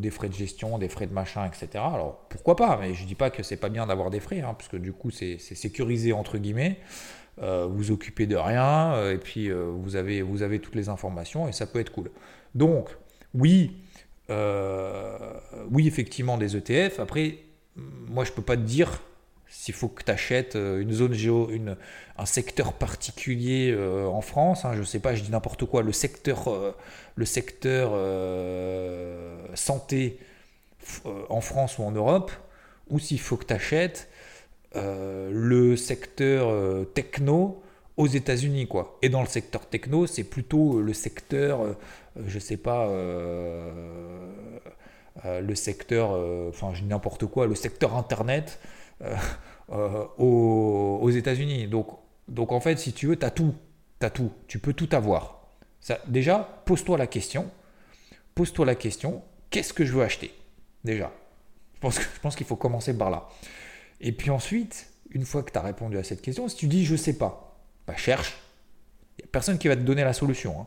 des 0.00 0.10
frais 0.10 0.28
de 0.28 0.34
gestion, 0.34 0.78
des 0.78 0.88
frais 0.88 1.06
de 1.06 1.12
machin, 1.12 1.46
etc. 1.46 1.68
Alors 1.74 2.26
pourquoi 2.28 2.56
pas 2.56 2.76
Mais 2.80 2.94
je 2.94 3.04
dis 3.04 3.14
pas 3.14 3.30
que 3.30 3.42
c'est 3.42 3.56
pas 3.56 3.68
bien 3.68 3.86
d'avoir 3.86 4.10
des 4.10 4.20
frais, 4.20 4.40
hein, 4.40 4.54
parce 4.54 4.68
que 4.68 4.76
du 4.76 4.92
coup 4.92 5.10
c'est 5.10 5.38
sécurisé 5.38 6.12
entre 6.12 6.38
guillemets. 6.38 6.78
vous 7.40 7.90
occupez 7.92 8.26
de 8.26 8.36
rien 8.36 9.10
et 9.10 9.18
puis 9.18 9.50
vous 9.50 9.94
avez 9.94 10.22
vous 10.22 10.42
avez 10.42 10.58
toutes 10.58 10.74
les 10.74 10.88
informations 10.88 11.48
et 11.48 11.52
ça 11.52 11.66
peut 11.66 11.78
être 11.78 11.92
cool. 11.92 12.10
Donc, 12.54 12.88
oui, 13.34 13.82
euh, 14.30 15.34
oui, 15.70 15.86
effectivement, 15.86 16.38
des 16.38 16.56
ETF. 16.56 17.00
Après, 17.00 17.38
moi, 17.76 18.24
je 18.24 18.30
ne 18.30 18.36
peux 18.36 18.42
pas 18.42 18.56
te 18.56 18.62
dire 18.62 19.00
s'il 19.48 19.74
faut 19.74 19.88
que 19.88 20.02
tu 20.02 20.10
achètes 20.10 20.56
euh, 20.56 20.80
une 20.80 20.92
zone 20.92 21.14
géo, 21.14 21.50
une, 21.50 21.76
un 22.16 22.26
secteur 22.26 22.72
particulier 22.72 23.72
euh, 23.72 24.06
en 24.06 24.20
France. 24.20 24.64
Hein, 24.64 24.72
je 24.74 24.80
ne 24.80 24.84
sais 24.84 25.00
pas, 25.00 25.14
je 25.14 25.22
dis 25.22 25.30
n'importe 25.30 25.64
quoi. 25.64 25.82
Le 25.82 25.92
secteur, 25.92 26.48
le 27.14 27.24
secteur 27.24 27.92
santé 29.54 30.18
en 31.28 31.40
France 31.40 31.78
ou 31.78 31.82
en 31.82 31.92
Europe, 31.92 32.32
ou 32.88 32.98
s'il 32.98 33.20
faut 33.20 33.36
que 33.36 33.44
tu 33.44 33.54
achètes 33.54 34.08
le 34.74 35.76
secteur 35.76 36.86
techno 36.94 37.62
aux 37.98 38.06
États-Unis, 38.06 38.68
quoi. 38.68 38.96
Et 39.02 39.10
dans 39.10 39.20
le 39.20 39.26
secteur 39.26 39.66
techno, 39.66 40.06
c'est 40.06 40.24
plutôt 40.24 40.80
le 40.80 40.94
secteur, 40.94 41.62
euh, 41.62 41.74
je 42.26 42.38
sais 42.38 42.56
pas, 42.56 42.86
euh, 42.86 44.30
euh, 45.26 45.40
le 45.40 45.54
secteur, 45.56 46.10
enfin, 46.48 46.72
je 46.74 46.82
dis 46.82 46.88
n'importe 46.88 47.26
quoi, 47.26 47.46
le 47.46 47.56
secteur 47.56 47.96
Internet 47.96 48.60
aux, 49.68 50.98
aux 51.00 51.10
États-Unis. 51.10 51.66
Donc, 51.68 51.88
donc, 52.28 52.52
en 52.52 52.60
fait, 52.60 52.78
si 52.78 52.92
tu 52.92 53.06
veux, 53.06 53.16
tu 53.16 53.24
as 53.24 53.30
tout. 53.30 53.54
Tu 54.00 54.10
tout. 54.10 54.32
Tu 54.46 54.58
peux 54.58 54.72
tout 54.72 54.88
avoir. 54.92 55.40
Ça, 55.80 55.98
déjà, 56.06 56.62
pose-toi 56.64 56.98
la 56.98 57.06
question. 57.06 57.50
Pose-toi 58.38 58.66
la 58.66 58.76
question, 58.76 59.24
qu'est-ce 59.50 59.72
que 59.72 59.84
je 59.84 59.92
veux 59.92 60.04
acheter 60.04 60.32
Déjà? 60.84 61.10
Je 61.74 61.80
pense, 61.80 62.00
je 62.00 62.20
pense 62.22 62.36
qu'il 62.36 62.46
faut 62.46 62.54
commencer 62.54 62.96
par 62.96 63.10
là. 63.10 63.28
Et 64.00 64.12
puis 64.12 64.30
ensuite, 64.30 64.92
une 65.10 65.24
fois 65.24 65.42
que 65.42 65.50
tu 65.50 65.58
as 65.58 65.62
répondu 65.62 65.98
à 65.98 66.04
cette 66.04 66.22
question, 66.22 66.46
si 66.48 66.54
tu 66.54 66.68
dis 66.68 66.84
je 66.84 66.94
sais 66.94 67.18
pas, 67.18 67.58
bah, 67.84 67.96
cherche. 67.96 68.38
Il 69.18 69.22
n'y 69.22 69.24
a 69.24 69.32
personne 69.32 69.58
qui 69.58 69.66
va 69.66 69.74
te 69.74 69.80
donner 69.80 70.04
la 70.04 70.12
solution. 70.12 70.60
Hein. 70.60 70.66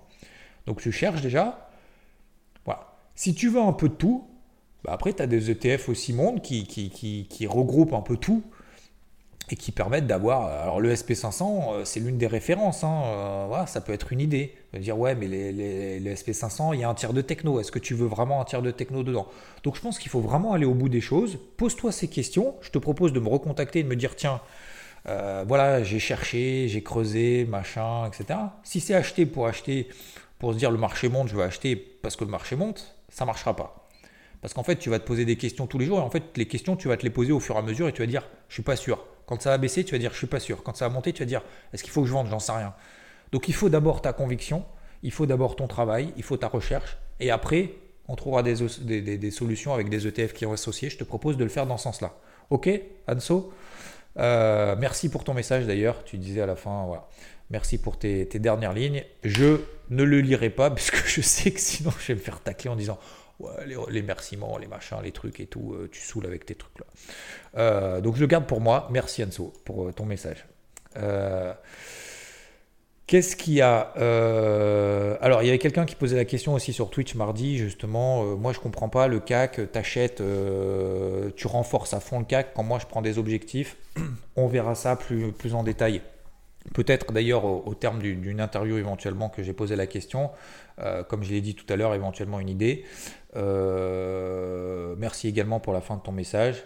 Donc 0.65 0.81
tu 0.81 0.91
cherches 0.91 1.21
déjà. 1.21 1.69
Voilà. 2.65 2.93
Si 3.15 3.33
tu 3.33 3.47
veux 3.47 3.61
un 3.61 3.71
peu 3.71 3.87
de 3.87 3.93
tout, 3.93 4.29
bah, 4.83 4.91
après 4.93 5.13
tu 5.13 5.21
as 5.21 5.27
des 5.27 5.51
ETF 5.51 5.89
aussi 5.89 6.13
monde 6.13 6.41
qui, 6.41 7.47
regroupent 7.47 7.93
un 7.93 8.01
peu 8.01 8.17
tout 8.17 8.43
et 9.49 9.55
qui 9.55 9.71
permettent 9.71 10.07
d'avoir. 10.07 10.45
Alors 10.45 10.79
le 10.79 10.93
SP500, 10.93 11.43
euh, 11.43 11.85
c'est 11.85 11.99
l'une 11.99 12.17
des 12.17 12.27
références. 12.27 12.83
Hein. 12.83 13.01
Euh, 13.05 13.45
voilà, 13.47 13.67
ça 13.67 13.81
peut 13.81 13.91
être 13.91 14.13
une 14.13 14.21
idée. 14.21 14.55
De 14.73 14.79
dire 14.79 14.97
ouais, 14.97 15.13
mais 15.13 15.27
les, 15.27 15.51
les, 15.99 16.15
SP500, 16.15 16.73
il 16.73 16.79
y 16.79 16.83
a 16.83 16.89
un 16.89 16.93
tiers 16.93 17.11
de 17.11 17.21
techno. 17.21 17.59
Est-ce 17.59 17.71
que 17.71 17.79
tu 17.79 17.93
veux 17.93 18.07
vraiment 18.07 18.39
un 18.39 18.45
tiers 18.45 18.61
de 18.61 18.71
techno 18.71 19.03
dedans? 19.03 19.27
Donc 19.63 19.75
je 19.75 19.81
pense 19.81 19.99
qu'il 19.99 20.09
faut 20.09 20.21
vraiment 20.21 20.53
aller 20.53 20.65
au 20.65 20.73
bout 20.73 20.89
des 20.89 21.01
choses. 21.01 21.37
Pose-toi 21.57 21.91
ces 21.91 22.07
questions. 22.07 22.55
Je 22.61 22.69
te 22.69 22.77
propose 22.77 23.11
de 23.11 23.19
me 23.19 23.27
recontacter 23.27 23.79
et 23.79 23.83
de 23.83 23.89
me 23.89 23.97
dire 23.97 24.15
tiens, 24.15 24.39
euh, 25.07 25.43
voilà, 25.47 25.83
j'ai 25.83 25.99
cherché, 25.99 26.67
j'ai 26.67 26.83
creusé, 26.83 27.45
machin, 27.45 28.07
etc. 28.07 28.39
Si 28.63 28.79
c'est 28.79 28.93
acheter 28.93 29.25
pour 29.25 29.47
acheter, 29.47 29.89
pour 30.39 30.53
se 30.53 30.57
dire 30.57 30.71
le 30.71 30.77
marché 30.77 31.09
monte, 31.09 31.27
je 31.27 31.35
vais 31.35 31.43
acheter 31.43 31.75
parce 31.75 32.15
que 32.15 32.23
le 32.23 32.31
marché 32.31 32.55
monte, 32.55 32.95
ça 33.09 33.25
marchera 33.25 33.55
pas. 33.55 33.80
Parce 34.41 34.53
qu'en 34.53 34.63
fait, 34.63 34.77
tu 34.77 34.89
vas 34.89 34.99
te 34.99 35.05
poser 35.05 35.25
des 35.25 35.37
questions 35.37 35.67
tous 35.67 35.77
les 35.77 35.85
jours 35.85 35.99
et 35.99 36.01
en 36.01 36.09
fait, 36.09 36.23
les 36.35 36.47
questions, 36.47 36.75
tu 36.75 36.87
vas 36.87 36.97
te 36.97 37.03
les 37.03 37.09
poser 37.09 37.31
au 37.31 37.39
fur 37.39 37.55
et 37.55 37.59
à 37.59 37.61
mesure 37.61 37.87
et 37.87 37.93
tu 37.93 38.01
vas 38.01 38.07
dire, 38.07 38.27
je 38.49 38.55
suis 38.55 38.63
pas 38.63 38.75
sûr. 38.75 39.05
Quand 39.27 39.41
ça 39.41 39.51
va 39.51 39.57
baisser, 39.57 39.83
tu 39.83 39.93
vas 39.93 39.99
dire, 39.99 40.11
je 40.11 40.17
suis 40.17 40.27
pas 40.27 40.39
sûr. 40.39 40.63
Quand 40.63 40.75
ça 40.75 40.87
va 40.87 40.93
monter, 40.93 41.13
tu 41.13 41.21
vas 41.21 41.27
dire, 41.27 41.43
est-ce 41.73 41.83
qu'il 41.83 41.91
faut 41.91 42.01
que 42.01 42.07
je 42.07 42.13
vende? 42.13 42.27
J'en 42.27 42.39
sais 42.39 42.51
rien. 42.51 42.73
Donc, 43.31 43.47
il 43.47 43.53
faut 43.53 43.69
d'abord 43.69 44.01
ta 44.01 44.13
conviction, 44.13 44.65
il 45.03 45.11
faut 45.11 45.25
d'abord 45.25 45.55
ton 45.55 45.67
travail, 45.67 46.11
il 46.17 46.23
faut 46.23 46.37
ta 46.37 46.47
recherche 46.47 46.97
et 47.19 47.29
après, 47.29 47.75
on 48.07 48.15
trouvera 48.15 48.43
des, 48.43 49.31
solutions 49.31 49.73
avec 49.73 49.89
des 49.89 50.07
ETF 50.07 50.33
qui 50.33 50.45
ont 50.45 50.53
associé. 50.53 50.89
Je 50.89 50.97
te 50.97 51.03
propose 51.03 51.37
de 51.37 51.43
le 51.43 51.49
faire 51.49 51.65
dans 51.65 51.77
ce 51.77 51.83
sens-là. 51.83 52.13
Ok, 52.49 52.69
Anso? 53.07 53.53
Euh, 54.17 54.75
merci 54.77 55.07
pour 55.07 55.23
ton 55.23 55.33
message 55.33 55.65
d'ailleurs. 55.65 56.03
Tu 56.03 56.17
disais 56.17 56.41
à 56.41 56.45
la 56.45 56.57
fin, 56.57 56.85
voilà. 56.85 57.07
Merci 57.51 57.77
pour 57.77 57.97
tes, 57.97 58.25
dernières 58.25 58.73
lignes. 58.73 59.03
Je 59.23 59.61
ne 59.89 60.03
le 60.03 60.19
lirai 60.19 60.49
pas 60.49 60.69
puisque 60.75 61.05
je 61.07 61.21
sais 61.21 61.51
que 61.51 61.59
sinon 61.59 61.91
je 61.99 62.07
vais 62.07 62.15
me 62.15 62.19
faire 62.19 62.41
tacler 62.41 62.69
en 62.69 62.75
disant 62.75 62.99
les, 63.65 63.75
les 63.89 64.01
remerciements, 64.01 64.57
les 64.57 64.67
machins, 64.67 64.97
les 65.03 65.11
trucs 65.11 65.39
et 65.39 65.47
tout. 65.47 65.73
Euh, 65.73 65.89
tu 65.91 66.01
saoules 66.01 66.25
avec 66.25 66.45
tes 66.45 66.55
trucs 66.55 66.79
là. 66.79 66.85
Euh, 67.57 68.01
donc 68.01 68.15
je 68.15 68.21
le 68.21 68.27
garde 68.27 68.45
pour 68.45 68.61
moi. 68.61 68.87
Merci 68.91 69.23
Anso 69.23 69.53
pour 69.65 69.93
ton 69.93 70.05
message. 70.05 70.45
Qu'est-ce 73.11 73.35
qu'il 73.35 73.55
y 73.55 73.61
a 73.61 73.91
euh, 73.97 75.17
Alors, 75.19 75.43
il 75.43 75.47
y 75.47 75.49
avait 75.49 75.59
quelqu'un 75.59 75.83
qui 75.83 75.95
posait 75.95 76.15
la 76.15 76.23
question 76.23 76.53
aussi 76.53 76.71
sur 76.71 76.89
Twitch 76.89 77.13
mardi, 77.15 77.57
justement. 77.57 78.23
Euh, 78.23 78.35
moi, 78.37 78.53
je 78.53 78.59
comprends 78.61 78.87
pas 78.87 79.09
le 79.09 79.19
CAC, 79.19 79.69
t'achètes, 79.73 80.21
euh, 80.21 81.29
tu 81.35 81.47
renforces 81.47 81.93
à 81.93 81.99
fond 81.99 82.19
le 82.19 82.23
CAC 82.25 82.53
quand 82.53 82.63
moi 82.63 82.79
je 82.79 82.85
prends 82.85 83.01
des 83.01 83.17
objectifs. 83.17 83.75
On 84.37 84.47
verra 84.47 84.75
ça 84.75 84.95
plus, 84.95 85.33
plus 85.33 85.55
en 85.55 85.63
détail. 85.63 86.01
Peut-être 86.73 87.11
d'ailleurs 87.11 87.43
au, 87.43 87.73
terme 87.73 87.99
d'une 87.99 88.39
interview 88.39 88.77
éventuellement 88.77 89.27
que 89.27 89.43
j'ai 89.43 89.51
posé 89.51 89.75
la 89.75 89.87
question. 89.87 90.29
comme 91.09 91.23
je 91.23 91.31
l'ai 91.31 91.41
dit 91.41 91.55
tout 91.55 91.65
à 91.67 91.75
l'heure, 91.75 91.93
éventuellement 91.95 92.39
une 92.39 92.49
idée. 92.49 92.85
Merci 93.35 95.27
également 95.27 95.59
pour 95.59 95.73
la 95.73 95.81
fin 95.81 95.97
de 95.97 96.01
ton 96.01 96.11
message. 96.11 96.63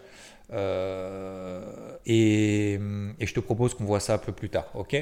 Et, 2.06 2.74
et, 2.74 3.26
je 3.26 3.34
te 3.34 3.40
propose 3.40 3.74
qu'on 3.74 3.86
voit 3.86 4.00
ça 4.00 4.14
un 4.16 4.20
peu 4.20 4.32
plus 4.32 4.50
tard. 4.50 4.68
Ok? 4.76 4.96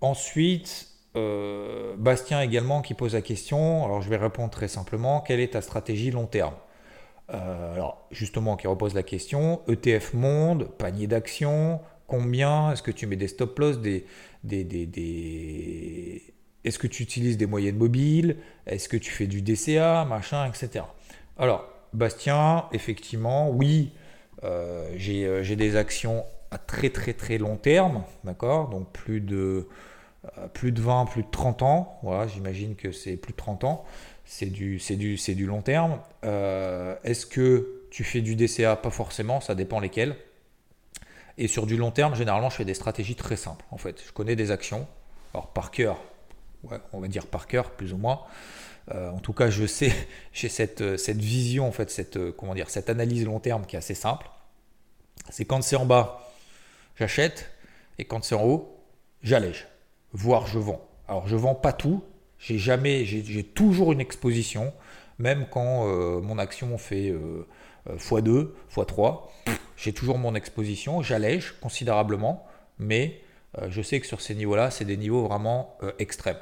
Ensuite, 0.00 0.96
euh, 1.16 1.96
Bastien 1.96 2.42
également 2.42 2.82
qui 2.82 2.94
pose 2.94 3.14
la 3.14 3.22
question, 3.22 3.84
alors 3.84 4.02
je 4.02 4.10
vais 4.10 4.16
répondre 4.16 4.50
très 4.50 4.68
simplement, 4.68 5.20
quelle 5.20 5.40
est 5.40 5.54
ta 5.54 5.62
stratégie 5.62 6.10
long 6.10 6.26
terme? 6.26 6.54
Euh, 7.32 7.74
Alors 7.74 8.06
justement, 8.10 8.56
qui 8.56 8.66
repose 8.66 8.94
la 8.94 9.02
question, 9.02 9.62
ETF 9.68 10.14
monde, 10.14 10.68
panier 10.78 11.06
d'action, 11.06 11.80
combien? 12.06 12.72
Est-ce 12.72 12.82
que 12.82 12.90
tu 12.90 13.06
mets 13.06 13.16
des 13.16 13.28
stop 13.28 13.58
loss, 13.58 13.80
des, 13.80 14.06
des, 14.44 14.64
des, 14.64 16.34
Est-ce 16.66 16.80
que 16.80 16.88
tu 16.88 17.04
utilises 17.04 17.36
des 17.36 17.46
moyennes 17.46 17.76
mobiles? 17.76 18.38
Est-ce 18.66 18.88
que 18.88 18.96
tu 18.96 19.12
fais 19.12 19.28
du 19.28 19.40
DCA, 19.40 20.04
machin, 20.04 20.46
etc. 20.46 20.84
Alors, 21.38 21.68
Bastien, 21.92 22.66
effectivement, 22.72 23.48
oui, 23.50 23.92
euh, 24.42 24.92
j'ai 24.96 25.54
des 25.54 25.76
actions 25.76 26.24
à 26.50 26.58
très 26.58 26.90
très 26.90 27.12
très 27.12 27.38
long 27.38 27.56
terme, 27.56 28.02
d'accord? 28.24 28.68
Donc 28.68 28.90
plus 28.90 29.20
de, 29.20 29.68
euh, 30.38 30.48
plus 30.48 30.72
de 30.72 30.80
20, 30.80 31.06
plus 31.06 31.22
de 31.22 31.30
30 31.30 31.62
ans, 31.62 32.00
voilà, 32.02 32.26
j'imagine 32.26 32.74
que 32.74 32.90
c'est 32.90 33.16
plus 33.16 33.32
de 33.32 33.38
30 33.38 33.62
ans. 33.62 33.84
c'est 34.24 34.46
du 34.46 35.46
long 35.46 35.62
terme. 35.62 36.00
Est-ce 36.24 37.26
que 37.26 37.84
tu 37.92 38.02
fais 38.02 38.22
du 38.22 38.34
DCA 38.34 38.74
Pas 38.74 38.90
forcément, 38.90 39.40
ça 39.40 39.54
dépend 39.54 39.78
lesquels. 39.78 40.16
Et 41.38 41.46
sur 41.46 41.66
du 41.66 41.76
long 41.76 41.92
terme, 41.92 42.16
généralement, 42.16 42.50
je 42.50 42.56
fais 42.56 42.64
des 42.64 42.74
stratégies 42.74 43.14
très 43.14 43.36
simples. 43.36 43.64
En 43.70 43.78
fait, 43.78 44.02
je 44.04 44.12
connais 44.12 44.34
des 44.34 44.50
actions. 44.50 44.88
Alors, 45.32 45.52
par 45.52 45.70
cœur, 45.70 45.98
on 46.92 47.00
va 47.00 47.08
dire 47.08 47.26
par 47.26 47.46
cœur, 47.46 47.70
plus 47.70 47.92
ou 47.92 47.96
moins. 47.96 48.20
Euh, 48.94 49.10
en 49.10 49.18
tout 49.18 49.32
cas, 49.32 49.50
je 49.50 49.66
sais, 49.66 49.92
j'ai 50.32 50.48
cette, 50.48 50.80
euh, 50.80 50.96
cette 50.96 51.18
vision, 51.18 51.66
en 51.66 51.72
fait, 51.72 51.90
cette, 51.90 52.16
euh, 52.16 52.32
comment 52.36 52.54
dire, 52.54 52.70
cette 52.70 52.90
analyse 52.90 53.24
long 53.24 53.40
terme 53.40 53.66
qui 53.66 53.76
est 53.76 53.78
assez 53.78 53.94
simple. 53.94 54.28
C'est 55.30 55.44
quand 55.44 55.62
c'est 55.62 55.76
en 55.76 55.86
bas, 55.86 56.32
j'achète, 56.96 57.50
et 57.98 58.04
quand 58.04 58.22
c'est 58.22 58.34
en 58.34 58.44
haut, 58.44 58.78
j'allège, 59.22 59.66
voire 60.12 60.46
je 60.46 60.58
vends. 60.58 60.86
Alors, 61.08 61.26
je 61.26 61.36
vends 61.36 61.54
pas 61.54 61.72
tout. 61.72 62.04
J'ai 62.38 62.58
jamais, 62.58 63.04
j'ai 63.06 63.42
toujours 63.42 63.92
une 63.92 64.00
exposition, 64.00 64.74
même 65.18 65.46
quand 65.50 65.86
mon 66.20 66.38
action 66.38 66.76
fait 66.76 67.14
x2, 67.88 68.50
x3. 68.74 69.20
J'ai 69.78 69.94
toujours 69.94 70.18
mon 70.18 70.34
exposition, 70.34 71.00
j'allège 71.00 71.54
considérablement, 71.62 72.46
mais 72.78 73.22
je 73.68 73.80
sais 73.80 74.00
que 74.00 74.06
sur 74.06 74.20
ces 74.20 74.34
niveaux-là, 74.34 74.70
c'est 74.70 74.84
des 74.84 74.98
niveaux 74.98 75.26
vraiment 75.26 75.78
extrêmes. 75.98 76.36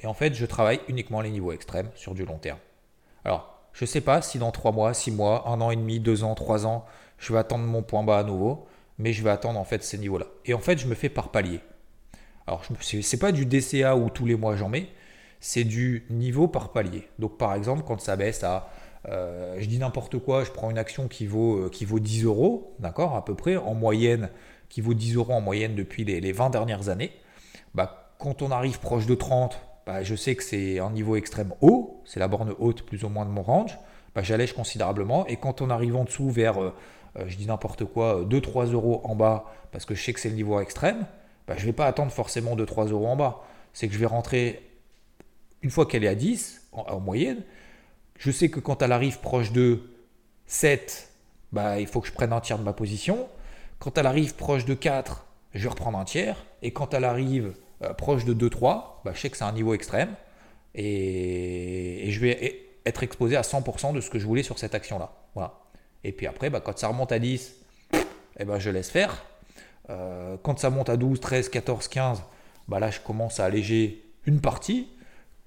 Et 0.00 0.06
en 0.06 0.14
fait, 0.14 0.34
je 0.34 0.46
travaille 0.46 0.80
uniquement 0.88 1.20
les 1.20 1.30
niveaux 1.30 1.52
extrêmes 1.52 1.90
sur 1.94 2.14
du 2.14 2.24
long 2.24 2.38
terme. 2.38 2.58
Alors, 3.24 3.58
je 3.72 3.84
ne 3.84 3.86
sais 3.86 4.00
pas 4.00 4.22
si 4.22 4.38
dans 4.38 4.50
3 4.50 4.72
mois, 4.72 4.94
6 4.94 5.10
mois, 5.10 5.48
1 5.48 5.60
an 5.60 5.70
et 5.70 5.76
demi, 5.76 6.00
2 6.00 6.24
ans, 6.24 6.34
3 6.34 6.66
ans, 6.66 6.84
je 7.18 7.32
vais 7.32 7.38
attendre 7.38 7.64
mon 7.64 7.82
point 7.82 8.02
bas 8.02 8.18
à 8.18 8.24
nouveau, 8.24 8.66
mais 8.98 9.12
je 9.12 9.22
vais 9.22 9.30
attendre 9.30 9.58
en 9.58 9.64
fait 9.64 9.82
ces 9.82 9.98
niveaux-là. 9.98 10.26
Et 10.44 10.54
en 10.54 10.58
fait, 10.58 10.78
je 10.78 10.86
me 10.86 10.94
fais 10.94 11.08
par 11.08 11.30
palier. 11.30 11.60
Alors, 12.46 12.62
ce 12.80 12.96
n'est 12.96 13.20
pas 13.20 13.32
du 13.32 13.44
DCA 13.44 13.96
où 13.96 14.08
tous 14.08 14.24
les 14.24 14.36
mois 14.36 14.56
j'en 14.56 14.68
mets, 14.68 14.88
c'est 15.40 15.64
du 15.64 16.06
niveau 16.10 16.48
par 16.48 16.72
palier. 16.72 17.08
Donc, 17.18 17.36
par 17.36 17.54
exemple, 17.54 17.82
quand 17.86 18.00
ça 18.00 18.16
baisse 18.16 18.42
à, 18.42 18.70
euh, 19.08 19.56
je 19.58 19.66
dis 19.66 19.78
n'importe 19.78 20.18
quoi, 20.18 20.44
je 20.44 20.50
prends 20.50 20.70
une 20.70 20.78
action 20.78 21.08
qui 21.08 21.26
vaut, 21.26 21.66
euh, 21.66 21.70
qui 21.70 21.84
vaut 21.84 22.00
10 22.00 22.24
euros, 22.24 22.74
d'accord, 22.78 23.14
à 23.14 23.24
peu 23.24 23.34
près, 23.34 23.56
en 23.56 23.74
moyenne, 23.74 24.30
qui 24.68 24.80
vaut 24.80 24.94
10 24.94 25.16
euros 25.16 25.34
en 25.34 25.40
moyenne 25.40 25.74
depuis 25.74 26.04
les, 26.04 26.20
les 26.20 26.32
20 26.32 26.50
dernières 26.50 26.88
années. 26.88 27.12
Bah, 27.74 28.14
quand 28.18 28.42
on 28.42 28.50
arrive 28.50 28.80
proche 28.80 29.06
de 29.06 29.14
30, 29.14 29.60
bah, 29.88 30.02
je 30.02 30.14
sais 30.14 30.34
que 30.34 30.42
c'est 30.42 30.80
un 30.80 30.90
niveau 30.90 31.16
extrême 31.16 31.54
haut, 31.62 32.02
c'est 32.04 32.20
la 32.20 32.28
borne 32.28 32.54
haute 32.58 32.82
plus 32.82 33.04
ou 33.04 33.08
moins 33.08 33.24
de 33.24 33.30
mon 33.30 33.40
range, 33.40 33.78
bah, 34.14 34.20
j'allège 34.20 34.52
considérablement. 34.52 35.26
Et 35.28 35.36
quand 35.36 35.62
on 35.62 35.70
arrive 35.70 35.96
en 35.96 36.04
dessous 36.04 36.28
vers, 36.28 36.62
euh, 36.62 36.74
euh, 37.16 37.24
je 37.26 37.38
dis 37.38 37.46
n'importe 37.46 37.86
quoi, 37.86 38.22
2-3 38.28 38.70
euros 38.72 39.00
en 39.04 39.14
bas, 39.14 39.46
parce 39.72 39.86
que 39.86 39.94
je 39.94 40.04
sais 40.04 40.12
que 40.12 40.20
c'est 40.20 40.28
le 40.28 40.34
niveau 40.34 40.60
extrême, 40.60 41.06
bah, 41.46 41.54
je 41.56 41.62
ne 41.62 41.68
vais 41.68 41.72
pas 41.72 41.86
attendre 41.86 42.12
forcément 42.12 42.54
2-3 42.54 42.90
euros 42.90 43.06
en 43.06 43.16
bas. 43.16 43.42
C'est 43.72 43.88
que 43.88 43.94
je 43.94 43.98
vais 43.98 44.04
rentrer, 44.04 44.62
une 45.62 45.70
fois 45.70 45.86
qu'elle 45.86 46.04
est 46.04 46.08
à 46.08 46.14
10, 46.14 46.68
en, 46.72 47.00
moyenne, 47.00 47.42
je 48.18 48.30
sais 48.30 48.50
que 48.50 48.60
quand 48.60 48.82
elle 48.82 48.92
arrive 48.92 49.20
proche 49.20 49.52
de 49.52 49.88
7, 50.44 51.14
bah, 51.52 51.80
il 51.80 51.86
faut 51.86 52.02
que 52.02 52.08
je 52.08 52.12
prenne 52.12 52.34
un 52.34 52.42
tiers 52.42 52.58
de 52.58 52.64
ma 52.64 52.74
position. 52.74 53.26
Quand 53.78 53.96
elle 53.96 54.06
arrive 54.06 54.34
proche 54.34 54.66
de 54.66 54.74
4, 54.74 55.24
je 55.54 55.62
vais 55.62 55.70
reprendre 55.70 55.96
un 55.96 56.04
tiers. 56.04 56.44
Et 56.60 56.72
quand 56.72 56.92
elle 56.92 57.06
arrive 57.06 57.54
euh, 57.82 57.94
proche 57.94 58.24
de 58.24 58.34
2-3, 58.34 58.82
bah, 59.04 59.12
je 59.14 59.20
sais 59.20 59.30
que 59.30 59.36
c'est 59.36 59.44
un 59.44 59.52
niveau 59.52 59.74
extrême 59.74 60.14
et, 60.74 62.06
je 62.08 62.20
vais 62.20 62.64
être 62.84 63.02
exposé 63.02 63.36
à 63.36 63.42
100% 63.42 63.92
de 63.92 64.00
ce 64.00 64.10
que 64.10 64.18
je 64.18 64.26
voulais 64.26 64.42
sur 64.42 64.58
cette 64.58 64.74
action-là. 64.74 65.12
Voilà. 65.34 65.54
Et 66.04 66.12
puis 66.12 66.26
après, 66.26 66.50
bah, 66.50 66.60
quand 66.60 66.78
ça 66.78 66.88
remonte 66.88 67.12
à 67.12 67.18
10, 67.18 67.54
eh 68.38 68.44
ben, 68.44 68.58
je 68.58 68.70
laisse 68.70 68.90
faire. 68.90 69.24
Euh, 69.90 70.36
quand 70.42 70.58
ça 70.58 70.70
monte 70.70 70.88
à 70.88 70.96
12, 70.96 71.20
13, 71.20 71.48
14, 71.48 71.88
15, 71.88 72.22
bah, 72.68 72.78
là 72.78 72.90
je 72.90 73.00
commence 73.00 73.40
à 73.40 73.44
alléger 73.44 74.04
une 74.26 74.40
partie. 74.40 74.88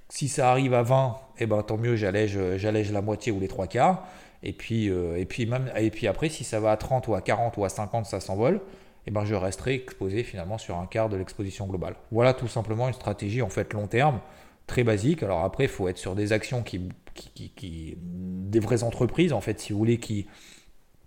Si 0.09 0.27
ça 0.27 0.51
arrive 0.51 0.73
à 0.73 0.83
20, 0.83 1.17
eh 1.39 1.45
ben, 1.45 1.63
tant 1.63 1.77
mieux, 1.77 1.95
j'allège, 1.95 2.37
la 2.37 3.01
moitié 3.01 3.31
ou 3.31 3.39
les 3.39 3.47
trois 3.47 3.67
quarts. 3.67 4.07
Et 4.43 4.53
puis, 4.53 4.89
euh, 4.89 5.17
et, 5.17 5.25
puis 5.25 6.07
après, 6.07 6.29
si 6.29 6.43
ça 6.43 6.59
va 6.59 6.71
à 6.71 6.77
30 6.77 7.07
ou 7.07 7.15
à 7.15 7.21
40 7.21 7.57
ou 7.57 7.65
à 7.65 7.69
50, 7.69 8.05
ça 8.05 8.19
s'envole 8.19 8.59
eh 9.07 9.11
ben 9.11 9.25
je 9.25 9.35
resterai 9.35 9.75
exposé 9.75 10.23
finalement 10.23 10.57
sur 10.57 10.77
un 10.77 10.85
quart 10.85 11.09
de 11.09 11.17
l'exposition 11.17 11.67
globale. 11.67 11.95
Voilà 12.11 12.33
tout 12.33 12.47
simplement 12.47 12.87
une 12.87 12.93
stratégie 12.93 13.41
en 13.41 13.49
fait 13.49 13.73
long 13.73 13.87
terme, 13.87 14.19
très 14.67 14.83
basique. 14.83 15.23
Alors 15.23 15.43
après, 15.43 15.65
il 15.65 15.69
faut 15.69 15.87
être 15.87 15.97
sur 15.97 16.15
des 16.15 16.33
actions 16.33 16.63
qui, 16.63 16.89
qui, 17.13 17.97
des 17.97 18.59
vraies 18.59 18.83
entreprises 18.83 19.33
en 19.33 19.41
fait, 19.41 19.59
si 19.59 19.73
vous 19.73 19.79
voulez, 19.79 19.97
qui, 19.97 20.27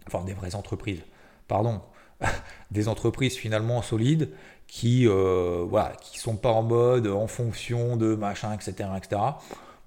enfin 0.06 0.24
des 0.24 0.34
vraies 0.34 0.54
entreprises, 0.54 1.02
pardon, 1.48 1.80
des 2.70 2.88
entreprises 2.88 3.36
finalement 3.36 3.82
solides 3.82 4.30
qui, 4.66 5.06
euh, 5.06 5.64
voilà, 5.68 5.92
qui 6.00 6.18
sont 6.18 6.36
pas 6.36 6.50
en 6.50 6.62
mode 6.62 7.06
en 7.06 7.26
fonction 7.26 7.96
de 7.96 8.14
machin, 8.14 8.52
etc., 8.52 8.88
etc. 8.96 9.20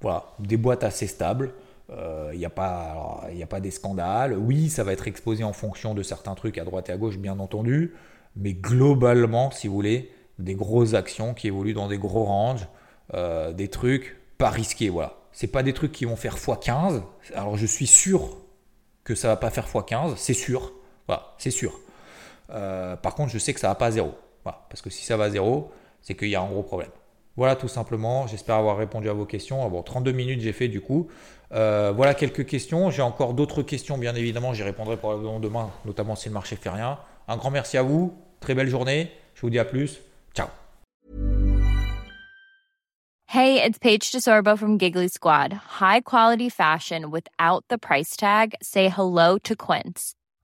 Voilà, 0.02 0.26
des 0.39 0.58
boîtes 0.58 0.84
assez 0.84 1.08
stables. 1.08 1.54
Il 1.89 1.95
euh, 1.97 2.36
n'y 2.36 2.45
a 2.45 2.50
pas, 2.50 3.28
il 3.34 3.41
a 3.41 3.47
pas 3.47 3.62
des 3.62 3.71
scandales. 3.71 4.38
Oui, 4.38 4.69
ça 4.69 4.84
va 4.84 4.91
être 4.91 5.08
exposé 5.08 5.43
en 5.43 5.54
fonction 5.54 5.93
de 5.93 6.04
certains 6.04 6.36
trucs 6.36 6.58
à 6.58 6.65
droite 6.65 6.89
et 6.89 6.91
à 6.91 6.97
gauche, 6.97 7.17
bien 7.17 7.39
entendu. 7.39 7.93
Mais 8.36 8.54
globalement, 8.54 9.52
si 9.52 9.67
vous 9.67 9.73
voulez, 9.73 10.12
des 10.38 10.56
grosses 10.56 10.93
actions 10.93 11.34
qui 11.34 11.47
évoluent 11.47 11.73
dans 11.73 11.88
des 11.88 11.97
gros 11.97 12.26
ranges, 12.26 12.67
euh, 13.13 13.54
des 13.54 13.69
trucs 13.69 14.19
pas 14.38 14.50
risqués. 14.50 14.89
Voilà. 14.89 15.17
C'est 15.32 15.47
pas 15.47 15.63
des 15.63 15.73
trucs 15.73 15.91
qui 15.91 16.06
vont 16.06 16.15
faire 16.17 16.36
x15. 16.36 17.02
Alors 17.34 17.58
je 17.58 17.65
suis 17.65 17.88
sûr 17.88 18.38
que 19.04 19.15
ça 19.15 19.30
va 19.30 19.38
pas 19.38 19.50
faire 19.50 19.67
x15, 19.67 20.15
c'est 20.17 20.34
sûr. 20.34 20.73
Voilà, 21.08 21.34
c'est 21.38 21.52
sûr. 21.52 21.80
Euh, 22.50 22.97
par 22.97 23.15
contre, 23.15 23.32
je 23.32 23.38
sais 23.38 23.54
que 23.54 23.60
ça 23.60 23.69
va 23.69 23.76
pas 23.76 23.88
à 23.88 23.91
zéro. 23.91 24.13
Parce 24.43 24.82
que 24.82 24.89
si 24.89 25.06
ça 25.06 25.17
va 25.17 25.26
à 25.26 25.30
zéro, 25.30 25.71
c'est 26.02 26.15
qu'il 26.15 26.30
y 26.30 26.36
a 26.36 26.41
un 26.41 26.47
gros 26.47 26.63
problème. 26.63 26.91
Voilà 27.38 27.56
tout 27.56 27.67
simplement, 27.67 28.26
j'espère 28.26 28.56
avoir 28.56 28.78
répondu 28.78 29.10
à 29.10 29.13
vos 29.13 29.26
questions. 29.26 29.69
Bon, 29.69 29.84
32 29.84 30.12
minutes 30.12 30.41
j'ai 30.41 30.54
fait 30.54 30.67
du 30.67 30.82
coup. 30.82 31.08
Euh, 31.54 31.93
voilà 31.95 32.15
quelques 32.15 32.45
questions. 32.45 32.89
J'ai 32.89 33.04
encore 33.04 33.36
d'autres 33.36 33.62
questions, 33.62 33.97
bien 33.97 34.15
évidemment, 34.15 34.54
j'y 34.54 34.63
répondrai 34.63 34.97
probablement 34.97 35.39
demain, 35.39 35.69
notamment 35.86 36.15
si 36.15 36.30
le 36.30 36.34
marché 36.34 36.56
fait 36.56 36.69
rien. 36.69 36.97
Un 37.28 37.38
grand 37.38 37.52
merci 37.52 37.78
à 37.78 37.84
vous, 37.84 38.13
très 38.39 38.56
belle 38.56 38.69
journée. 38.69 39.12
Je 39.36 39.41
vous 39.41 39.52
dis 39.52 39.60
à 39.60 39.65
plus. 39.65 40.02
Ciao. 40.34 40.47
Hey, 43.28 43.62
it's 43.62 43.78
Paige 43.78 44.12
DeSorbo 44.12 44.58
from 44.58 44.80
Giggly 44.80 45.10
Squad. 45.10 45.54
High 45.80 46.02
quality 46.02 46.50
fashion 46.50 47.12
without 47.12 47.63
the 47.69 47.78
price 47.78 48.15
tag. 48.15 48.56
Say 48.63 48.89
hello 48.89 49.38
to 49.43 49.56
Quince. 49.56 50.15